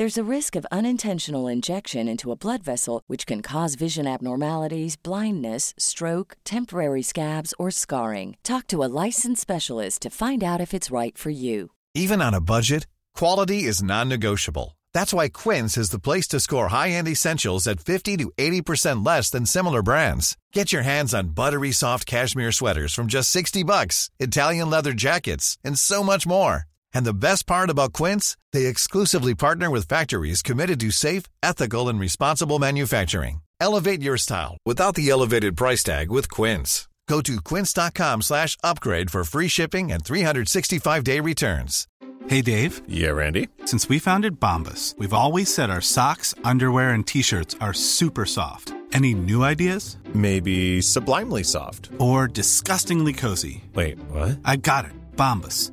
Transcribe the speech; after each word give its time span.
There's 0.00 0.16
a 0.16 0.34
risk 0.36 0.56
of 0.56 0.66
unintentional 0.72 1.46
injection 1.46 2.08
into 2.08 2.32
a 2.32 2.34
blood 2.34 2.62
vessel, 2.62 3.02
which 3.06 3.26
can 3.26 3.42
cause 3.42 3.74
vision 3.74 4.06
abnormalities, 4.06 4.96
blindness, 4.96 5.74
stroke, 5.76 6.38
temporary 6.42 7.02
scabs, 7.02 7.52
or 7.58 7.70
scarring. 7.70 8.38
Talk 8.42 8.66
to 8.68 8.82
a 8.82 8.88
licensed 9.04 9.42
specialist 9.42 10.00
to 10.00 10.08
find 10.08 10.42
out 10.42 10.58
if 10.58 10.72
it's 10.72 10.90
right 10.90 11.18
for 11.18 11.28
you. 11.28 11.72
Even 11.94 12.22
on 12.22 12.32
a 12.32 12.40
budget, 12.40 12.86
quality 13.14 13.64
is 13.64 13.82
non-negotiable. 13.82 14.78
That's 14.94 15.12
why 15.12 15.28
Quince 15.28 15.76
is 15.76 15.90
the 15.90 15.98
place 15.98 16.28
to 16.28 16.40
score 16.40 16.68
high-end 16.68 17.06
essentials 17.06 17.66
at 17.66 17.80
50 17.80 18.16
to 18.16 18.32
80% 18.38 19.04
less 19.04 19.28
than 19.28 19.44
similar 19.44 19.82
brands. 19.82 20.38
Get 20.54 20.72
your 20.72 20.80
hands 20.80 21.12
on 21.12 21.34
buttery 21.34 21.72
soft 21.72 22.06
cashmere 22.06 22.52
sweaters 22.52 22.94
from 22.94 23.06
just 23.06 23.30
60 23.32 23.64
bucks, 23.64 24.08
Italian 24.18 24.70
leather 24.70 24.94
jackets, 24.94 25.58
and 25.62 25.78
so 25.78 26.02
much 26.02 26.26
more. 26.26 26.64
And 26.94 27.04
the 27.04 27.14
best 27.14 27.46
part 27.46 27.70
about 27.70 27.92
Quince, 27.92 28.36
they 28.52 28.66
exclusively 28.66 29.34
partner 29.34 29.70
with 29.70 29.88
factories 29.88 30.42
committed 30.42 30.78
to 30.80 30.90
safe, 30.90 31.24
ethical, 31.42 31.88
and 31.88 32.00
responsible 32.00 32.58
manufacturing. 32.58 33.40
Elevate 33.60 34.02
your 34.02 34.16
style 34.16 34.56
without 34.64 34.94
the 34.94 35.10
elevated 35.10 35.56
price 35.56 35.82
tag 35.82 36.10
with 36.10 36.30
Quince. 36.30 36.88
Go 37.10 37.20
to 37.22 37.40
quince.com 37.40 38.22
slash 38.22 38.56
upgrade 38.62 39.10
for 39.10 39.24
free 39.24 39.48
shipping 39.48 39.90
and 39.90 40.04
365-day 40.04 41.18
returns. 41.18 41.88
Hey, 42.28 42.40
Dave. 42.40 42.82
Yeah, 42.86 43.10
Randy. 43.10 43.48
Since 43.64 43.88
we 43.88 43.98
founded 43.98 44.38
Bombas, 44.38 44.96
we've 44.96 45.12
always 45.12 45.52
said 45.52 45.70
our 45.70 45.80
socks, 45.80 46.36
underwear, 46.44 46.90
and 46.90 47.04
T-shirts 47.04 47.56
are 47.60 47.72
super 47.72 48.24
soft. 48.26 48.72
Any 48.92 49.14
new 49.14 49.42
ideas? 49.42 49.96
Maybe 50.14 50.80
sublimely 50.82 51.42
soft. 51.42 51.90
Or 51.98 52.28
disgustingly 52.28 53.12
cozy. 53.12 53.64
Wait, 53.74 53.98
what? 54.10 54.38
I 54.44 54.54
got 54.56 54.84
it. 54.84 54.92
Bombas. 55.16 55.72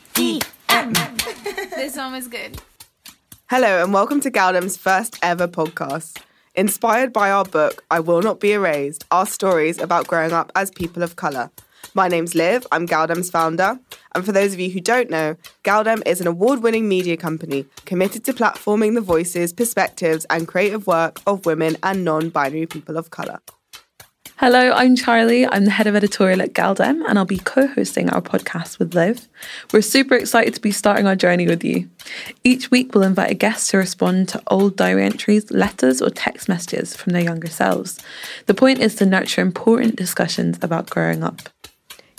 L 0.15 0.23
D 0.23 0.37
E 0.37 0.39
M 0.69 0.93
G 0.93 1.01
A 1.01 1.05
L 1.05 1.15
D 1.15 1.49
E 1.49 1.49
M. 1.49 1.69
This 1.69 1.95
one 1.95 2.13
was 2.13 2.27
good. 2.27 2.61
Hello, 3.49 3.83
and 3.83 3.93
welcome 3.93 4.19
to 4.21 4.31
Galdem's 4.31 4.77
first 4.77 5.17
ever 5.21 5.47
podcast. 5.47 6.21
Inspired 6.55 7.13
by 7.13 7.31
our 7.31 7.45
book, 7.45 7.83
I 7.89 7.99
Will 7.99 8.21
Not 8.21 8.39
Be 8.39 8.53
Erased, 8.53 9.05
our 9.11 9.25
stories 9.25 9.79
about 9.79 10.07
growing 10.07 10.33
up 10.33 10.51
as 10.55 10.71
people 10.71 11.03
of 11.03 11.15
colour. 11.15 11.49
My 11.93 12.07
name's 12.07 12.35
Liv, 12.35 12.65
I'm 12.71 12.87
Galdem's 12.87 13.29
founder. 13.29 13.79
And 14.13 14.25
for 14.25 14.31
those 14.31 14.53
of 14.53 14.59
you 14.59 14.69
who 14.69 14.81
don't 14.81 15.09
know, 15.09 15.35
Galdem 15.63 16.01
is 16.05 16.21
an 16.21 16.27
award 16.27 16.61
winning 16.61 16.87
media 16.87 17.17
company 17.17 17.65
committed 17.85 18.23
to 18.25 18.33
platforming 18.33 18.95
the 18.95 19.01
voices, 19.01 19.53
perspectives, 19.53 20.25
and 20.29 20.47
creative 20.47 20.87
work 20.87 21.21
of 21.25 21.45
women 21.45 21.77
and 21.83 22.03
non 22.03 22.29
binary 22.29 22.65
people 22.65 22.97
of 22.97 23.09
colour. 23.09 23.39
Hello, 24.41 24.71
I'm 24.71 24.95
Charlie. 24.95 25.45
I'm 25.45 25.65
the 25.65 25.69
head 25.69 25.85
of 25.85 25.95
editorial 25.95 26.41
at 26.41 26.53
Galdem, 26.53 27.03
and 27.07 27.19
I'll 27.19 27.25
be 27.25 27.37
co 27.37 27.67
hosting 27.67 28.09
our 28.09 28.23
podcast 28.23 28.79
with 28.79 28.95
Liv. 28.95 29.27
We're 29.71 29.83
super 29.83 30.15
excited 30.15 30.55
to 30.55 30.59
be 30.59 30.71
starting 30.71 31.05
our 31.05 31.15
journey 31.15 31.45
with 31.45 31.63
you. 31.63 31.87
Each 32.43 32.71
week, 32.71 32.95
we'll 32.95 33.03
invite 33.03 33.29
a 33.29 33.35
guest 33.35 33.69
to 33.69 33.77
respond 33.77 34.29
to 34.29 34.41
old 34.47 34.77
diary 34.77 35.05
entries, 35.05 35.51
letters, 35.51 36.01
or 36.01 36.09
text 36.09 36.49
messages 36.49 36.95
from 36.95 37.13
their 37.13 37.21
younger 37.21 37.49
selves. 37.49 37.99
The 38.47 38.55
point 38.55 38.79
is 38.79 38.95
to 38.95 39.05
nurture 39.05 39.41
important 39.41 39.95
discussions 39.95 40.57
about 40.63 40.89
growing 40.89 41.23
up. 41.23 41.41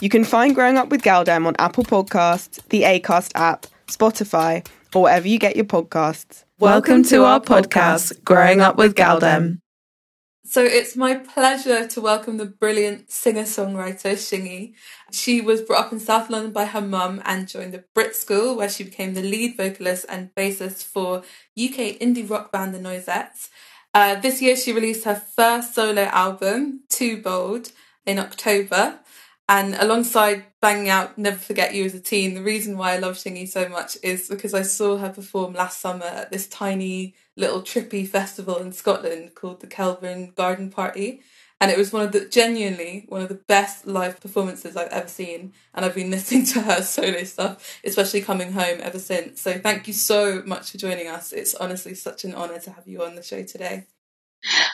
You 0.01 0.09
can 0.09 0.23
find 0.23 0.55
Growing 0.55 0.79
Up 0.79 0.91
with 0.91 1.03
Galdem 1.03 1.45
on 1.45 1.57
Apple 1.59 1.83
Podcasts, 1.83 2.61
the 2.69 2.83
ACAST 2.83 3.33
app, 3.35 3.67
Spotify, 3.89 4.65
or 4.95 5.03
wherever 5.03 5.27
you 5.27 5.41
get 5.41 5.57
your 5.57 5.65
podcasts. 5.65 6.45
Welcome 6.61 7.03
to 7.03 7.25
our 7.25 7.41
podcast, 7.41 8.23
Growing 8.23 8.61
Up 8.61 8.77
with 8.77 8.95
Galdem. 8.95 9.62
So 10.45 10.65
it's 10.65 10.97
my 10.97 11.15
pleasure 11.15 11.87
to 11.87 12.01
welcome 12.01 12.37
the 12.37 12.47
brilliant 12.47 13.13
singer-songwriter 13.13 14.15
Shingai. 14.15 14.75
She 15.13 15.41
was 15.41 15.63
brought 15.63 15.87
up 15.87 15.93
in 15.93 16.01
South 16.01 16.31
London 16.31 16.51
by 16.51 16.65
her 16.65 16.81
mum 16.81 17.23
and 17.25 17.47
joined 17.47 17.73
the 17.73 17.85
Brit 17.95 18.17
School 18.17 18.57
where 18.57 18.69
she 18.69 18.83
became 18.83 19.15
the 19.15 19.23
lead 19.23 19.57
vocalist 19.57 20.05
and 20.09 20.35
bassist 20.35 20.85
for 20.85 21.19
UK 21.57 21.97
indie 22.01 22.29
rock 22.29 22.51
band 22.51 22.75
The 22.75 22.81
Noisettes. 22.81 23.51
Uh, 23.95 24.17
this 24.17 24.43
year 24.43 24.57
she 24.57 24.73
released 24.73 25.05
her 25.05 25.15
first 25.15 25.77
solo 25.77 26.03
album, 26.03 26.81
Too 26.89 27.23
Bold, 27.23 27.71
in 28.05 28.19
October. 28.19 28.99
And 29.49 29.77
alongside 29.77 30.47
banging 30.61 30.89
out 30.89 31.17
Never 31.17 31.39
Forget 31.39 31.73
You 31.73 31.85
as 31.85 31.95
a 31.95 32.01
teen, 32.01 32.35
the 32.35 32.43
reason 32.43 32.77
why 32.77 32.95
I 32.95 32.99
love 32.99 33.15
Shingai 33.15 33.49
so 33.49 33.69
much 33.69 33.97
is 34.03 34.29
because 34.29 34.55
I 34.55 34.63
saw 34.63 34.97
her 34.97 35.11
perform 35.11 35.55
last 35.55 35.81
summer 35.81 36.07
at 36.07 36.33
this 36.33 36.49
tiny 36.49 37.15
little 37.37 37.63
trippy 37.63 38.07
festival 38.07 38.57
in 38.59 38.73
Scotland 38.73 39.35
called 39.35 39.61
the 39.61 39.67
Kelburn 39.67 40.35
Garden 40.35 40.71
Party. 40.71 41.23
And 41.61 41.71
it 41.71 41.79
was 41.79 41.93
one 41.93 42.03
of 42.03 42.11
the 42.11 42.25
genuinely 42.25 43.05
one 43.09 43.23
of 43.23 43.29
the 43.29 43.37
best 43.37 43.87
live 43.87 44.21
performances 44.21 44.77
I've 44.77 44.89
ever 44.89 45.07
seen. 45.07 45.53
And 45.73 45.85
I've 45.85 45.95
been 45.95 46.11
listening 46.17 46.45
to 46.47 46.63
her 46.63 46.83
solo 46.83 47.23
stuff, 47.25 47.81
especially 47.85 48.21
coming 48.21 48.53
home 48.53 48.79
ever 48.81 48.99
since. 48.99 49.41
So 49.41 49.59
thank 49.59 49.87
you 49.87 49.95
so 49.95 50.43
much 50.45 50.73
for 50.73 50.79
joining 50.79 51.07
us. 51.07 51.33
It's 51.33 51.55
honestly 51.55 51.95
such 51.95 52.25
an 52.25 52.35
honour 52.35 52.59
to 52.61 52.73
have 52.73 52.89
you 52.89 53.05
on 53.05 53.15
the 53.15 53.23
show 53.23 53.45
today. 53.45 53.87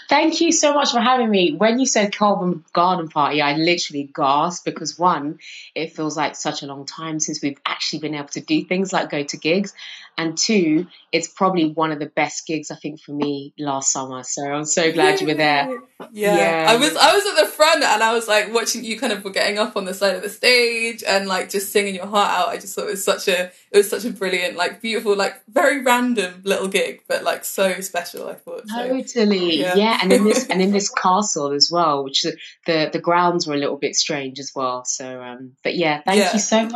Thank 0.09 0.41
you 0.41 0.51
so 0.51 0.73
much 0.73 0.93
for 0.93 1.01
having 1.01 1.29
me. 1.29 1.55
When 1.55 1.79
you 1.79 1.85
said 1.85 2.13
Kelburn 2.13 2.65
Garden 2.73 3.09
Party, 3.09 3.43
I 3.43 3.57
literally 3.57 4.11
gasped 4.15 4.65
because 4.65 4.99
one, 4.99 5.41
it 5.75 5.95
feels 5.95 6.17
like 6.17 6.37
such 6.37 6.63
a 6.63 6.67
long 6.67 6.87
time 6.87 7.21
since 7.21 7.43
we've 7.43 7.61
actually 7.67 7.99
been 7.99 8.15
able 8.15 8.29
to 8.29 8.41
do 8.41 8.65
things 8.65 8.95
like 8.95 9.11
go 9.11 9.23
to 9.23 9.37
gigs. 9.37 9.75
And 10.19 10.37
two, 10.37 10.89
it's 11.13 11.29
probably 11.29 11.71
one 11.71 11.93
of 11.93 12.01
the 12.01 12.07
best 12.07 12.45
gigs 12.45 12.73
I 12.73 12.75
think 12.75 13.01
for 13.01 13.13
me 13.13 13.55
last 13.57 13.93
summer. 13.93 14.25
So 14.25 14.45
I'm 14.45 14.65
so 14.65 14.93
glad 14.93 15.21
you 15.21 15.29
were 15.29 15.35
there. 15.35 15.71
Yeah. 16.13 16.37
yeah. 16.37 16.67
I 16.69 16.77
was 16.77 16.97
I 16.97 17.15
was 17.15 17.25
at 17.25 17.45
the 17.45 17.49
front 17.51 17.85
and 17.85 18.03
I 18.03 18.13
was 18.13 18.27
like 18.27 18.53
watching 18.53 18.85
you 18.85 18.99
kind 18.99 19.13
of 19.13 19.23
were 19.23 19.31
getting 19.31 19.59
up 19.59 19.77
on 19.77 19.85
the 19.85 19.95
side 19.95 20.17
of 20.17 20.23
the 20.23 20.29
stage 20.29 21.05
and 21.07 21.29
like 21.29 21.51
just 21.51 21.71
singing 21.71 21.95
your 21.95 22.07
heart 22.07 22.31
out. 22.31 22.49
I 22.49 22.57
just 22.57 22.75
thought 22.75 22.87
it 22.87 22.91
was 22.91 23.05
such 23.05 23.29
a 23.29 23.45
it 23.71 23.77
was 23.77 23.89
such 23.89 24.05
a 24.05 24.11
brilliant, 24.11 24.57
like 24.57 24.83
beautiful, 24.83 25.17
like 25.17 25.41
very 25.49 25.83
random 25.83 26.43
little 26.45 26.69
gig, 26.69 27.03
but 27.09 27.23
like 27.23 27.45
so 27.45 27.81
special, 27.81 28.29
I 28.29 28.35
thought. 28.35 28.69
So, 28.69 28.89
totally. 28.89 29.61
Yeah. 29.61 29.77
yeah. 29.77 29.99
And 30.03 30.13
in 30.13 30.25
this 30.25 30.47
and 30.49 30.61
in 30.61 30.73
this 30.73 30.91
castle 31.03 31.53
as 31.53 31.71
well, 31.73 32.03
which 32.03 32.23
the, 32.23 32.37
the, 32.67 32.91
the 32.93 33.01
grounds 33.01 33.47
were 33.47 33.55
a 33.55 33.59
little 33.59 33.79
bit 33.79 33.95
strange 33.95 34.41
as 34.41 34.51
well. 34.55 34.85
So 34.85 35.23
um 35.23 35.53
but 35.63 35.77
yeah, 35.77 36.03
thank 36.05 36.19
yeah. 36.19 36.33
you 36.33 36.41
so 36.41 36.65
much. 36.65 36.73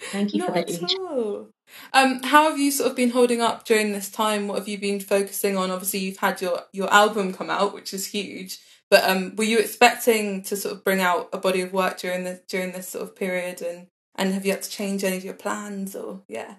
Thank 0.00 0.32
you 0.32 0.40
Not 0.40 0.48
for 0.48 0.62
that. 0.62 1.53
Um, 1.92 2.22
how 2.22 2.50
have 2.50 2.58
you 2.58 2.70
sort 2.70 2.90
of 2.90 2.96
been 2.96 3.10
holding 3.10 3.40
up 3.40 3.64
during 3.64 3.92
this 3.92 4.10
time? 4.10 4.48
What 4.48 4.58
have 4.58 4.68
you 4.68 4.78
been 4.78 5.00
focusing 5.00 5.56
on? 5.56 5.70
Obviously, 5.70 6.00
you've 6.00 6.18
had 6.18 6.40
your 6.40 6.62
your 6.72 6.92
album 6.92 7.32
come 7.32 7.50
out, 7.50 7.74
which 7.74 7.94
is 7.94 8.06
huge. 8.06 8.58
But 8.90 9.04
um, 9.08 9.34
were 9.36 9.44
you 9.44 9.58
expecting 9.58 10.42
to 10.44 10.56
sort 10.56 10.74
of 10.74 10.84
bring 10.84 11.00
out 11.00 11.28
a 11.32 11.38
body 11.38 11.60
of 11.62 11.72
work 11.72 11.98
during 11.98 12.24
this 12.24 12.40
during 12.48 12.72
this 12.72 12.88
sort 12.88 13.04
of 13.04 13.16
period, 13.16 13.62
and 13.62 13.88
and 14.14 14.32
have 14.34 14.44
you 14.44 14.52
had 14.52 14.62
to 14.62 14.70
change 14.70 15.04
any 15.04 15.16
of 15.16 15.24
your 15.24 15.34
plans, 15.34 15.96
or 15.96 16.22
yeah? 16.28 16.56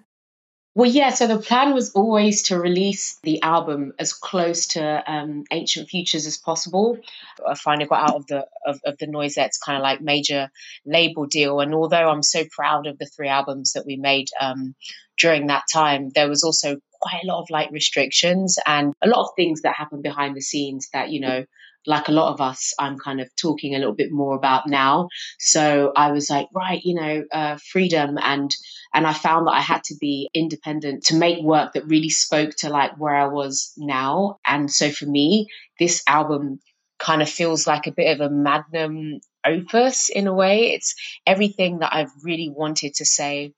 Well, 0.76 0.90
yeah, 0.90 1.08
so 1.08 1.26
the 1.26 1.38
plan 1.38 1.72
was 1.72 1.92
always 1.92 2.42
to 2.48 2.60
release 2.60 3.18
the 3.22 3.40
album 3.40 3.94
as 3.98 4.12
close 4.12 4.66
to 4.74 5.02
um, 5.10 5.44
Ancient 5.50 5.88
Futures 5.88 6.26
as 6.26 6.36
possible. 6.36 6.98
I 7.48 7.54
finally 7.54 7.86
got 7.86 8.10
out 8.10 8.16
of 8.16 8.26
the 8.26 8.46
of, 8.66 8.78
of 8.84 8.98
the 8.98 9.06
Noisettes 9.06 9.58
kind 9.58 9.78
of 9.78 9.82
like 9.82 10.02
major 10.02 10.50
label 10.84 11.24
deal. 11.24 11.60
And 11.60 11.74
although 11.74 12.10
I'm 12.10 12.22
so 12.22 12.44
proud 12.50 12.86
of 12.86 12.98
the 12.98 13.06
three 13.06 13.28
albums 13.28 13.72
that 13.72 13.86
we 13.86 13.96
made 13.96 14.28
um, 14.38 14.74
during 15.18 15.46
that 15.46 15.64
time, 15.72 16.10
there 16.14 16.28
was 16.28 16.44
also 16.44 16.76
quite 17.00 17.22
a 17.24 17.26
lot 17.26 17.40
of 17.40 17.48
like 17.48 17.70
restrictions 17.70 18.58
and 18.66 18.92
a 19.02 19.08
lot 19.08 19.22
of 19.22 19.30
things 19.34 19.62
that 19.62 19.76
happened 19.76 20.02
behind 20.02 20.36
the 20.36 20.42
scenes 20.42 20.90
that, 20.92 21.08
you 21.08 21.20
know, 21.20 21.46
like 21.86 22.08
a 22.08 22.12
lot 22.12 22.32
of 22.32 22.40
us, 22.40 22.74
I'm 22.78 22.98
kind 22.98 23.20
of 23.20 23.34
talking 23.36 23.74
a 23.74 23.78
little 23.78 23.94
bit 23.94 24.12
more 24.12 24.34
about 24.34 24.66
now. 24.66 25.08
So 25.38 25.92
I 25.96 26.12
was 26.12 26.28
like, 26.28 26.48
right, 26.54 26.80
you 26.82 26.94
know, 26.94 27.24
uh, 27.32 27.58
freedom, 27.72 28.18
and 28.20 28.54
and 28.94 29.06
I 29.06 29.12
found 29.12 29.46
that 29.46 29.54
I 29.54 29.60
had 29.60 29.84
to 29.84 29.94
be 30.00 30.28
independent 30.34 31.04
to 31.04 31.16
make 31.16 31.42
work 31.42 31.74
that 31.74 31.86
really 31.86 32.10
spoke 32.10 32.54
to 32.58 32.70
like 32.70 32.98
where 32.98 33.14
I 33.14 33.26
was 33.26 33.72
now. 33.76 34.38
And 34.46 34.70
so 34.70 34.90
for 34.90 35.06
me, 35.06 35.48
this 35.78 36.02
album 36.06 36.60
kind 36.98 37.22
of 37.22 37.28
feels 37.28 37.66
like 37.66 37.86
a 37.86 37.92
bit 37.92 38.12
of 38.14 38.20
a 38.20 38.32
magnum 38.32 39.20
opus 39.44 40.08
in 40.08 40.26
a 40.26 40.34
way. 40.34 40.72
It's 40.72 40.94
everything 41.26 41.80
that 41.80 41.94
I've 41.94 42.12
really 42.22 42.48
wanted 42.48 42.94
to 42.94 43.04
say 43.04 43.52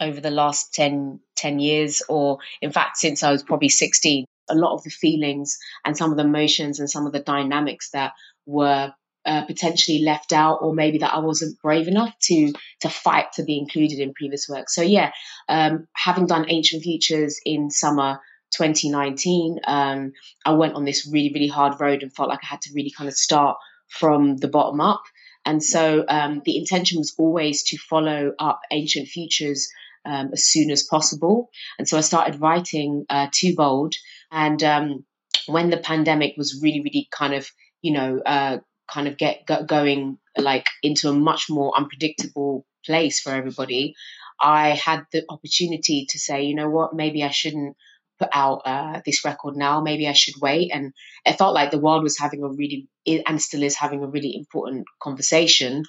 over 0.00 0.20
the 0.20 0.30
last 0.30 0.74
10, 0.74 1.20
10 1.36 1.58
years, 1.58 2.02
or 2.08 2.38
in 2.60 2.72
fact, 2.72 2.98
since 2.98 3.22
I 3.22 3.30
was 3.30 3.42
probably 3.42 3.68
16 3.68 4.26
a 4.48 4.54
lot 4.54 4.74
of 4.74 4.82
the 4.82 4.90
feelings 4.90 5.58
and 5.84 5.96
some 5.96 6.10
of 6.10 6.16
the 6.16 6.24
emotions 6.24 6.80
and 6.80 6.90
some 6.90 7.06
of 7.06 7.12
the 7.12 7.20
dynamics 7.20 7.90
that 7.90 8.12
were 8.46 8.92
uh, 9.26 9.44
potentially 9.44 10.02
left 10.04 10.32
out 10.32 10.58
or 10.62 10.72
maybe 10.72 10.98
that 10.98 11.12
I 11.12 11.18
wasn't 11.18 11.60
brave 11.60 11.88
enough 11.88 12.16
to 12.22 12.52
to 12.82 12.88
fight 12.88 13.32
to 13.32 13.42
be 13.42 13.58
included 13.58 13.98
in 13.98 14.14
previous 14.14 14.48
work. 14.48 14.70
So 14.70 14.82
yeah, 14.82 15.10
um, 15.48 15.88
having 15.94 16.26
done 16.26 16.46
Ancient 16.48 16.84
Futures 16.84 17.40
in 17.44 17.70
summer 17.70 18.20
2019, 18.52 19.58
um, 19.66 20.12
I 20.44 20.52
went 20.52 20.74
on 20.74 20.84
this 20.84 21.10
really 21.12 21.32
really 21.34 21.48
hard 21.48 21.80
road 21.80 22.02
and 22.02 22.14
felt 22.14 22.28
like 22.28 22.44
I 22.44 22.46
had 22.46 22.60
to 22.62 22.70
really 22.74 22.92
kind 22.96 23.08
of 23.08 23.14
start 23.14 23.56
from 23.88 24.36
the 24.36 24.48
bottom 24.48 24.80
up. 24.80 25.02
And 25.44 25.62
so 25.62 26.04
um, 26.08 26.42
the 26.44 26.56
intention 26.56 26.98
was 26.98 27.14
always 27.18 27.62
to 27.64 27.78
follow 27.78 28.32
up 28.38 28.60
Ancient 28.70 29.08
Futures 29.08 29.68
um, 30.04 30.30
as 30.32 30.44
soon 30.44 30.70
as 30.70 30.82
possible. 30.84 31.50
And 31.78 31.88
so 31.88 31.98
I 31.98 32.00
started 32.00 32.40
writing 32.40 33.06
uh, 33.08 33.26
Too 33.32 33.54
Bold, 33.54 33.94
and 34.30 34.62
um, 34.62 35.04
when 35.46 35.70
the 35.70 35.76
pandemic 35.76 36.34
was 36.36 36.60
really, 36.62 36.80
really 36.80 37.08
kind 37.10 37.34
of, 37.34 37.48
you 37.82 37.92
know, 37.92 38.20
uh, 38.24 38.58
kind 38.90 39.08
of 39.08 39.16
get 39.16 39.46
going 39.66 40.18
like 40.36 40.66
into 40.82 41.08
a 41.08 41.14
much 41.14 41.46
more 41.48 41.76
unpredictable 41.76 42.66
place 42.84 43.20
for 43.20 43.30
everybody, 43.30 43.94
I 44.40 44.70
had 44.70 45.04
the 45.12 45.24
opportunity 45.28 46.06
to 46.10 46.18
say, 46.18 46.44
you 46.44 46.54
know 46.54 46.70
what, 46.70 46.94
maybe 46.94 47.22
I 47.22 47.30
shouldn't 47.30 47.76
put 48.18 48.28
out 48.32 48.62
uh, 48.64 49.00
this 49.04 49.24
record 49.24 49.56
now. 49.56 49.80
Maybe 49.80 50.08
I 50.08 50.12
should 50.12 50.40
wait. 50.40 50.70
And 50.72 50.92
it 51.24 51.36
felt 51.36 51.54
like 51.54 51.70
the 51.70 51.78
world 51.78 52.02
was 52.02 52.18
having 52.18 52.42
a 52.42 52.48
really, 52.48 52.88
and 53.26 53.40
still 53.40 53.62
is 53.62 53.76
having 53.76 54.02
a 54.02 54.08
really 54.08 54.34
important 54.34 54.86
conversation. 55.02 55.84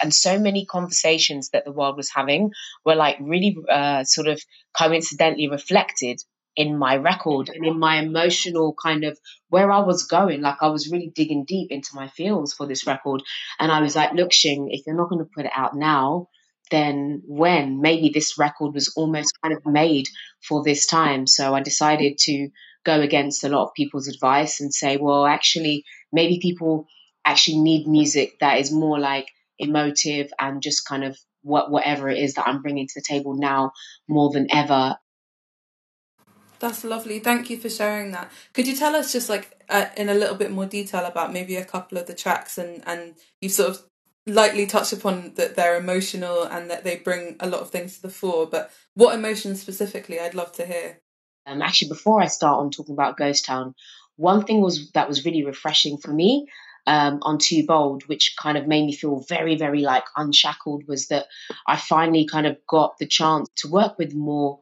And 0.00 0.14
so 0.14 0.38
many 0.38 0.64
conversations 0.64 1.50
that 1.50 1.64
the 1.64 1.72
world 1.72 1.96
was 1.96 2.10
having 2.14 2.50
were 2.84 2.94
like 2.94 3.16
really 3.20 3.56
uh, 3.68 4.04
sort 4.04 4.28
of 4.28 4.40
coincidentally 4.76 5.48
reflected 5.48 6.22
in 6.56 6.76
my 6.76 6.96
record 6.96 7.48
and 7.48 7.64
in 7.64 7.78
my 7.78 7.96
emotional 7.96 8.74
kind 8.80 9.04
of 9.04 9.18
where 9.48 9.70
I 9.70 9.80
was 9.80 10.04
going. 10.04 10.42
Like 10.42 10.58
I 10.60 10.68
was 10.68 10.90
really 10.90 11.12
digging 11.14 11.44
deep 11.44 11.70
into 11.70 11.90
my 11.94 12.08
feels 12.08 12.52
for 12.52 12.66
this 12.66 12.86
record. 12.86 13.22
And 13.58 13.72
I 13.72 13.80
was 13.80 13.96
like, 13.96 14.12
look, 14.12 14.32
Shing, 14.32 14.68
if 14.70 14.82
you're 14.86 14.96
not 14.96 15.08
going 15.08 15.24
to 15.24 15.30
put 15.34 15.46
it 15.46 15.52
out 15.54 15.74
now, 15.74 16.28
then 16.70 17.22
when? 17.26 17.80
Maybe 17.80 18.10
this 18.10 18.38
record 18.38 18.74
was 18.74 18.92
almost 18.96 19.32
kind 19.42 19.54
of 19.54 19.64
made 19.66 20.08
for 20.46 20.62
this 20.62 20.86
time. 20.86 21.26
So 21.26 21.54
I 21.54 21.62
decided 21.62 22.18
to 22.22 22.48
go 22.84 23.00
against 23.00 23.44
a 23.44 23.48
lot 23.48 23.64
of 23.64 23.74
people's 23.74 24.08
advice 24.08 24.60
and 24.60 24.72
say, 24.72 24.96
well, 24.96 25.26
actually, 25.26 25.84
maybe 26.12 26.38
people 26.40 26.86
actually 27.24 27.60
need 27.60 27.86
music 27.86 28.34
that 28.40 28.58
is 28.58 28.72
more 28.72 28.98
like 28.98 29.28
emotive 29.58 30.30
and 30.38 30.62
just 30.62 30.86
kind 30.86 31.04
of 31.04 31.16
what 31.42 31.70
whatever 31.70 32.08
it 32.08 32.18
is 32.18 32.34
that 32.34 32.46
I'm 32.46 32.62
bringing 32.62 32.86
to 32.86 32.92
the 32.96 33.04
table 33.06 33.34
now 33.34 33.72
more 34.08 34.30
than 34.30 34.46
ever 34.52 34.96
that's 36.62 36.84
lovely. 36.84 37.18
Thank 37.18 37.50
you 37.50 37.58
for 37.58 37.68
sharing 37.68 38.12
that. 38.12 38.30
Could 38.54 38.68
you 38.68 38.76
tell 38.76 38.94
us 38.94 39.12
just 39.12 39.28
like 39.28 39.60
uh, 39.68 39.86
in 39.96 40.08
a 40.08 40.14
little 40.14 40.36
bit 40.36 40.52
more 40.52 40.64
detail 40.64 41.04
about 41.04 41.32
maybe 41.32 41.56
a 41.56 41.64
couple 41.64 41.98
of 41.98 42.06
the 42.06 42.14
tracks 42.14 42.56
and 42.56 42.82
and 42.86 43.16
you 43.40 43.48
sort 43.48 43.70
of 43.70 43.82
lightly 44.26 44.64
touched 44.66 44.92
upon 44.92 45.34
that 45.34 45.56
they're 45.56 45.76
emotional 45.76 46.44
and 46.44 46.70
that 46.70 46.84
they 46.84 46.96
bring 46.96 47.34
a 47.40 47.48
lot 47.48 47.60
of 47.60 47.70
things 47.70 47.96
to 47.96 48.02
the 48.02 48.08
fore, 48.08 48.46
but 48.46 48.70
what 48.94 49.14
emotions 49.14 49.60
specifically? 49.60 50.20
I'd 50.20 50.34
love 50.34 50.52
to 50.52 50.64
hear. 50.64 51.00
Um, 51.44 51.60
actually, 51.60 51.88
before 51.88 52.22
I 52.22 52.28
start 52.28 52.60
on 52.60 52.70
talking 52.70 52.94
about 52.94 53.16
Ghost 53.16 53.44
Town, 53.44 53.74
one 54.14 54.44
thing 54.44 54.60
was 54.60 54.92
that 54.92 55.08
was 55.08 55.24
really 55.24 55.44
refreshing 55.44 55.98
for 55.98 56.12
me 56.12 56.46
um, 56.86 57.18
on 57.22 57.38
Too 57.38 57.66
Bold, 57.66 58.04
which 58.06 58.36
kind 58.40 58.56
of 58.56 58.68
made 58.68 58.86
me 58.86 58.94
feel 58.94 59.24
very, 59.28 59.56
very 59.56 59.80
like 59.80 60.04
unshackled, 60.16 60.84
was 60.86 61.08
that 61.08 61.26
I 61.66 61.76
finally 61.76 62.26
kind 62.26 62.46
of 62.46 62.56
got 62.68 62.98
the 62.98 63.06
chance 63.06 63.48
to 63.56 63.68
work 63.68 63.98
with 63.98 64.14
more 64.14 64.60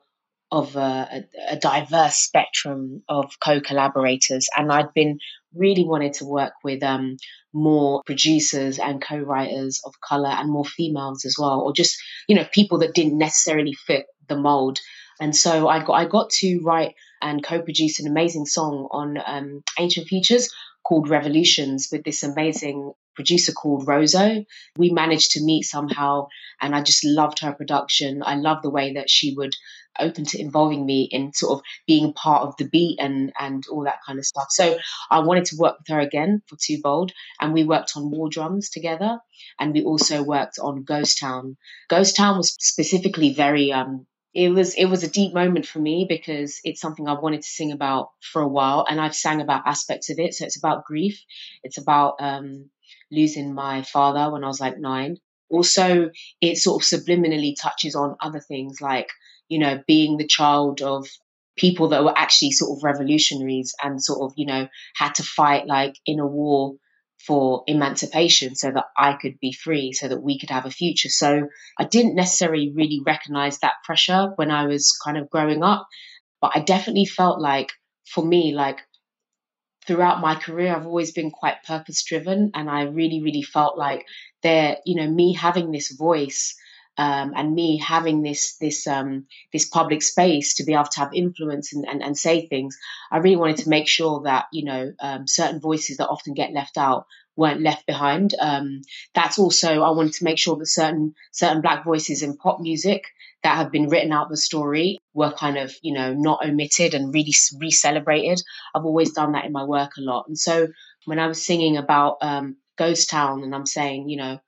of 0.52 0.74
a, 0.76 1.24
a, 1.48 1.56
diverse 1.56 2.16
spectrum 2.16 3.02
of 3.08 3.32
co-collaborators 3.44 4.48
and 4.56 4.72
i'd 4.72 4.92
been 4.94 5.18
really 5.54 5.84
wanted 5.84 6.12
to 6.12 6.24
work 6.24 6.52
with 6.62 6.82
um, 6.82 7.16
more 7.52 8.02
producers 8.04 8.78
and 8.78 9.02
co-writers 9.02 9.80
of 9.84 10.00
color 10.00 10.28
and 10.28 10.50
more 10.50 10.64
females 10.64 11.24
as 11.24 11.36
well 11.38 11.60
or 11.60 11.72
just 11.72 11.96
you 12.28 12.36
know 12.36 12.46
people 12.52 12.78
that 12.78 12.94
didn't 12.94 13.18
necessarily 13.18 13.72
fit 13.72 14.06
the 14.28 14.36
mold 14.36 14.78
and 15.20 15.34
so 15.34 15.68
i 15.68 15.82
got 15.82 15.94
i 15.94 16.04
got 16.04 16.30
to 16.30 16.60
write 16.62 16.94
and 17.22 17.44
co-produce 17.44 18.00
an 18.00 18.06
amazing 18.06 18.46
song 18.46 18.88
on 18.90 19.18
um, 19.26 19.62
ancient 19.78 20.06
futures 20.08 20.48
called 20.84 21.08
revolutions 21.08 21.88
with 21.92 22.02
this 22.04 22.22
amazing 22.22 22.92
producer 23.14 23.52
called 23.52 23.86
Roso. 23.86 24.44
We 24.76 24.90
managed 24.90 25.32
to 25.32 25.44
meet 25.44 25.62
somehow, 25.62 26.28
and 26.60 26.74
I 26.74 26.82
just 26.82 27.04
loved 27.04 27.40
her 27.40 27.52
production. 27.52 28.22
I 28.24 28.36
loved 28.36 28.64
the 28.64 28.70
way 28.70 28.94
that 28.94 29.10
she 29.10 29.34
would 29.36 29.54
open 29.98 30.24
to 30.24 30.40
involving 30.40 30.84
me 30.86 31.08
in 31.10 31.32
sort 31.32 31.58
of 31.58 31.64
being 31.86 32.12
part 32.12 32.42
of 32.42 32.56
the 32.58 32.68
beat 32.68 32.98
and 33.00 33.32
and 33.38 33.64
all 33.70 33.84
that 33.84 34.00
kind 34.06 34.18
of 34.18 34.24
stuff. 34.24 34.48
So 34.50 34.78
I 35.10 35.20
wanted 35.20 35.46
to 35.46 35.56
work 35.56 35.78
with 35.78 35.88
her 35.88 36.00
again 36.00 36.42
for 36.46 36.56
Too 36.56 36.80
Bold, 36.82 37.12
and 37.40 37.52
we 37.52 37.64
worked 37.64 37.92
on 37.96 38.10
War 38.10 38.28
Drums 38.28 38.70
together, 38.70 39.18
and 39.58 39.72
we 39.72 39.82
also 39.82 40.22
worked 40.22 40.58
on 40.60 40.84
Ghost 40.84 41.18
Town. 41.18 41.56
Ghost 41.88 42.16
Town 42.16 42.36
was 42.36 42.56
specifically 42.58 43.34
very 43.34 43.72
um, 43.72 44.06
it 44.32 44.50
was 44.50 44.74
it 44.74 44.86
was 44.86 45.02
a 45.02 45.10
deep 45.10 45.34
moment 45.34 45.66
for 45.66 45.80
me 45.80 46.06
because 46.08 46.60
it's 46.62 46.80
something 46.80 47.08
I 47.08 47.14
wanted 47.14 47.42
to 47.42 47.48
sing 47.48 47.72
about 47.72 48.10
for 48.20 48.42
a 48.42 48.48
while, 48.48 48.86
and 48.88 49.00
I've 49.00 49.14
sang 49.14 49.40
about 49.40 49.66
aspects 49.66 50.10
of 50.10 50.18
it. 50.18 50.34
So 50.34 50.44
it's 50.44 50.58
about 50.58 50.84
grief, 50.84 51.20
it's 51.64 51.78
about 51.78 52.14
um, 52.20 52.70
losing 53.10 53.54
my 53.54 53.82
father 53.82 54.30
when 54.30 54.44
I 54.44 54.48
was 54.48 54.60
like 54.60 54.78
nine. 54.78 55.16
Also, 55.50 56.10
it 56.40 56.58
sort 56.58 56.80
of 56.80 56.86
subliminally 56.88 57.54
touches 57.60 57.96
on 57.96 58.14
other 58.20 58.38
things 58.38 58.80
like 58.80 59.08
you 59.50 59.58
know, 59.58 59.82
being 59.86 60.16
the 60.16 60.26
child 60.26 60.80
of 60.80 61.06
people 61.58 61.88
that 61.88 62.04
were 62.04 62.16
actually 62.16 62.52
sort 62.52 62.78
of 62.78 62.84
revolutionaries 62.84 63.74
and 63.82 64.02
sort 64.02 64.22
of, 64.22 64.32
you 64.36 64.46
know, 64.46 64.68
had 64.96 65.14
to 65.16 65.22
fight 65.22 65.66
like 65.66 65.94
in 66.06 66.20
a 66.20 66.26
war 66.26 66.76
for 67.26 67.64
emancipation 67.66 68.54
so 68.54 68.70
that 68.70 68.86
I 68.96 69.12
could 69.20 69.38
be 69.40 69.52
free, 69.52 69.92
so 69.92 70.08
that 70.08 70.22
we 70.22 70.38
could 70.38 70.48
have 70.48 70.64
a 70.64 70.70
future. 70.70 71.10
So 71.10 71.48
I 71.78 71.84
didn't 71.84 72.14
necessarily 72.14 72.72
really 72.74 73.02
recognize 73.04 73.58
that 73.58 73.74
pressure 73.84 74.32
when 74.36 74.50
I 74.50 74.66
was 74.66 74.96
kind 75.04 75.18
of 75.18 75.28
growing 75.28 75.62
up, 75.62 75.86
but 76.40 76.52
I 76.54 76.60
definitely 76.60 77.04
felt 77.04 77.38
like 77.38 77.72
for 78.06 78.24
me, 78.24 78.54
like 78.54 78.78
throughout 79.86 80.20
my 80.20 80.34
career, 80.34 80.74
I've 80.74 80.86
always 80.86 81.12
been 81.12 81.30
quite 81.30 81.64
purpose 81.64 82.04
driven. 82.04 82.52
And 82.54 82.70
I 82.70 82.82
really, 82.84 83.20
really 83.22 83.42
felt 83.42 83.76
like 83.76 84.06
there, 84.42 84.78
you 84.86 84.96
know, 84.96 85.10
me 85.10 85.34
having 85.34 85.70
this 85.70 85.92
voice 85.92 86.54
um, 87.00 87.32
and 87.34 87.54
me 87.54 87.78
having 87.78 88.20
this 88.20 88.56
this 88.56 88.86
um, 88.86 89.24
this 89.54 89.66
public 89.66 90.02
space 90.02 90.56
to 90.56 90.64
be 90.64 90.74
able 90.74 90.84
to 90.84 91.00
have 91.00 91.14
influence 91.14 91.72
and, 91.72 91.88
and, 91.88 92.02
and, 92.02 92.16
say 92.16 92.46
things, 92.46 92.76
I 93.10 93.18
really 93.18 93.36
wanted 93.36 93.56
to 93.58 93.70
make 93.70 93.88
sure 93.88 94.20
that 94.24 94.44
you 94.52 94.66
know 94.66 94.92
um, 95.00 95.26
certain 95.26 95.60
voices 95.60 95.96
that 95.96 96.08
often 96.08 96.34
get 96.34 96.52
left 96.52 96.76
out 96.76 97.06
weren't 97.36 97.62
left 97.62 97.86
behind. 97.86 98.34
Um, 98.38 98.82
that's 99.14 99.38
also 99.38 99.80
I 99.80 99.92
wanted 99.92 100.12
to 100.14 100.24
make 100.24 100.36
sure 100.36 100.56
that 100.56 100.66
certain 100.66 101.14
certain 101.32 101.62
black 101.62 101.84
voices 101.84 102.22
in 102.22 102.36
pop 102.36 102.60
music 102.60 103.04
that 103.44 103.56
have 103.56 103.72
been 103.72 103.88
written 103.88 104.12
out 104.12 104.28
the 104.28 104.36
story 104.36 104.98
were 105.14 105.32
kind 105.32 105.56
of 105.56 105.74
you 105.80 105.94
know 105.94 106.12
not 106.12 106.44
omitted 106.44 106.92
and 106.92 107.14
really 107.14 107.32
re-celebrated. 107.58 108.42
I've 108.74 108.84
always 108.84 109.14
done 109.14 109.32
that 109.32 109.46
in 109.46 109.52
my 109.52 109.64
work 109.64 109.92
a 109.96 110.02
lot, 110.02 110.26
and 110.28 110.38
so 110.38 110.68
when 111.06 111.18
I 111.18 111.28
was 111.28 111.42
singing 111.42 111.78
about 111.78 112.18
um, 112.20 112.58
Ghost 112.76 113.08
Town 113.08 113.42
and 113.42 113.54
I'm 113.54 113.64
saying 113.64 114.10
you 114.10 114.18
know 114.18 114.38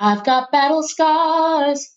I've 0.00 0.24
got 0.24 0.50
battle 0.50 0.82
scars 0.82 1.88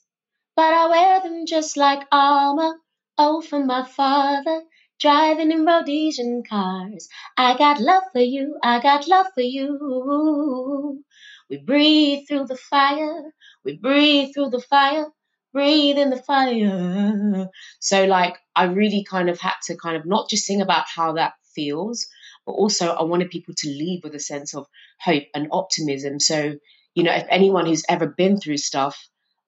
but 0.56 0.74
I 0.74 0.88
wear 0.88 1.22
them 1.22 1.46
just 1.46 1.78
like 1.78 2.08
armor. 2.12 2.76
Oh, 3.18 3.42
for 3.42 3.64
my 3.64 3.84
father, 3.86 4.64
driving 5.00 5.52
in 5.52 5.66
Rhodesian 5.66 6.44
cars. 6.48 7.08
I 7.38 7.58
got 7.58 7.80
love 7.80 8.04
for 8.12 8.22
you, 8.22 8.58
I 8.64 8.82
got 8.82 9.08
love 9.08 9.28
for 9.36 9.42
you. 9.42 11.04
We 11.50 11.58
breathe 11.58 12.28
through 12.28 12.48
the 12.48 12.58
fire, 12.58 13.34
we 13.64 13.78
breathe 13.78 14.34
through 14.34 14.50
the 14.50 14.62
fire, 14.62 15.08
breathe 15.54 15.98
in 15.98 16.10
the 16.10 16.18
fire. 16.22 17.50
So, 17.80 18.06
like, 18.06 18.38
I 18.56 18.66
really 18.66 19.04
kind 19.04 19.30
of 19.30 19.40
had 19.40 19.56
to 19.66 19.76
kind 19.78 19.98
of 19.98 20.06
not 20.06 20.30
just 20.30 20.46
sing 20.46 20.62
about 20.62 20.86
how 20.88 21.14
that 21.14 21.34
feels, 21.54 22.08
but 22.46 22.54
also 22.54 22.88
I 22.88 23.04
wanted 23.04 23.30
people 23.30 23.54
to 23.58 23.68
leave 23.70 24.04
with 24.04 24.16
a 24.16 24.20
sense 24.20 24.56
of 24.56 24.66
hope 25.00 25.24
and 25.36 25.48
optimism. 25.52 26.20
So, 26.20 26.56
you 26.96 27.04
know, 27.04 27.14
if 27.14 27.26
anyone 27.30 27.66
who's 27.66 27.84
ever 27.90 28.08
been 28.08 28.40
through 28.40 28.58
stuff, 28.58 28.98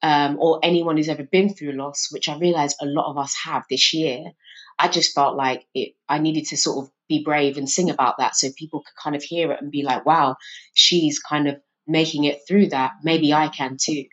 um, 0.02 0.38
or 0.40 0.60
anyone 0.62 0.96
who's 0.96 1.08
ever 1.08 1.24
been 1.24 1.54
through 1.54 1.72
loss, 1.72 2.08
which 2.10 2.28
I 2.28 2.38
realize 2.38 2.74
a 2.80 2.86
lot 2.86 3.10
of 3.10 3.18
us 3.18 3.34
have 3.44 3.64
this 3.68 3.94
year, 3.94 4.32
I 4.78 4.88
just 4.88 5.14
felt 5.14 5.36
like 5.36 5.66
it. 5.74 5.94
I 6.08 6.18
needed 6.18 6.46
to 6.46 6.56
sort 6.56 6.84
of 6.84 6.92
be 7.08 7.24
brave 7.24 7.56
and 7.56 7.68
sing 7.68 7.90
about 7.90 8.18
that, 8.18 8.36
so 8.36 8.48
people 8.58 8.80
could 8.80 9.02
kind 9.02 9.16
of 9.16 9.22
hear 9.22 9.52
it 9.52 9.60
and 9.62 9.70
be 9.70 9.82
like, 9.82 10.04
"Wow, 10.04 10.36
she's 10.74 11.18
kind 11.18 11.48
of 11.48 11.60
making 11.86 12.24
it 12.24 12.40
through 12.46 12.68
that. 12.68 12.92
Maybe 13.02 13.32
I 13.32 13.48
can 13.48 13.76
too." 13.80 14.04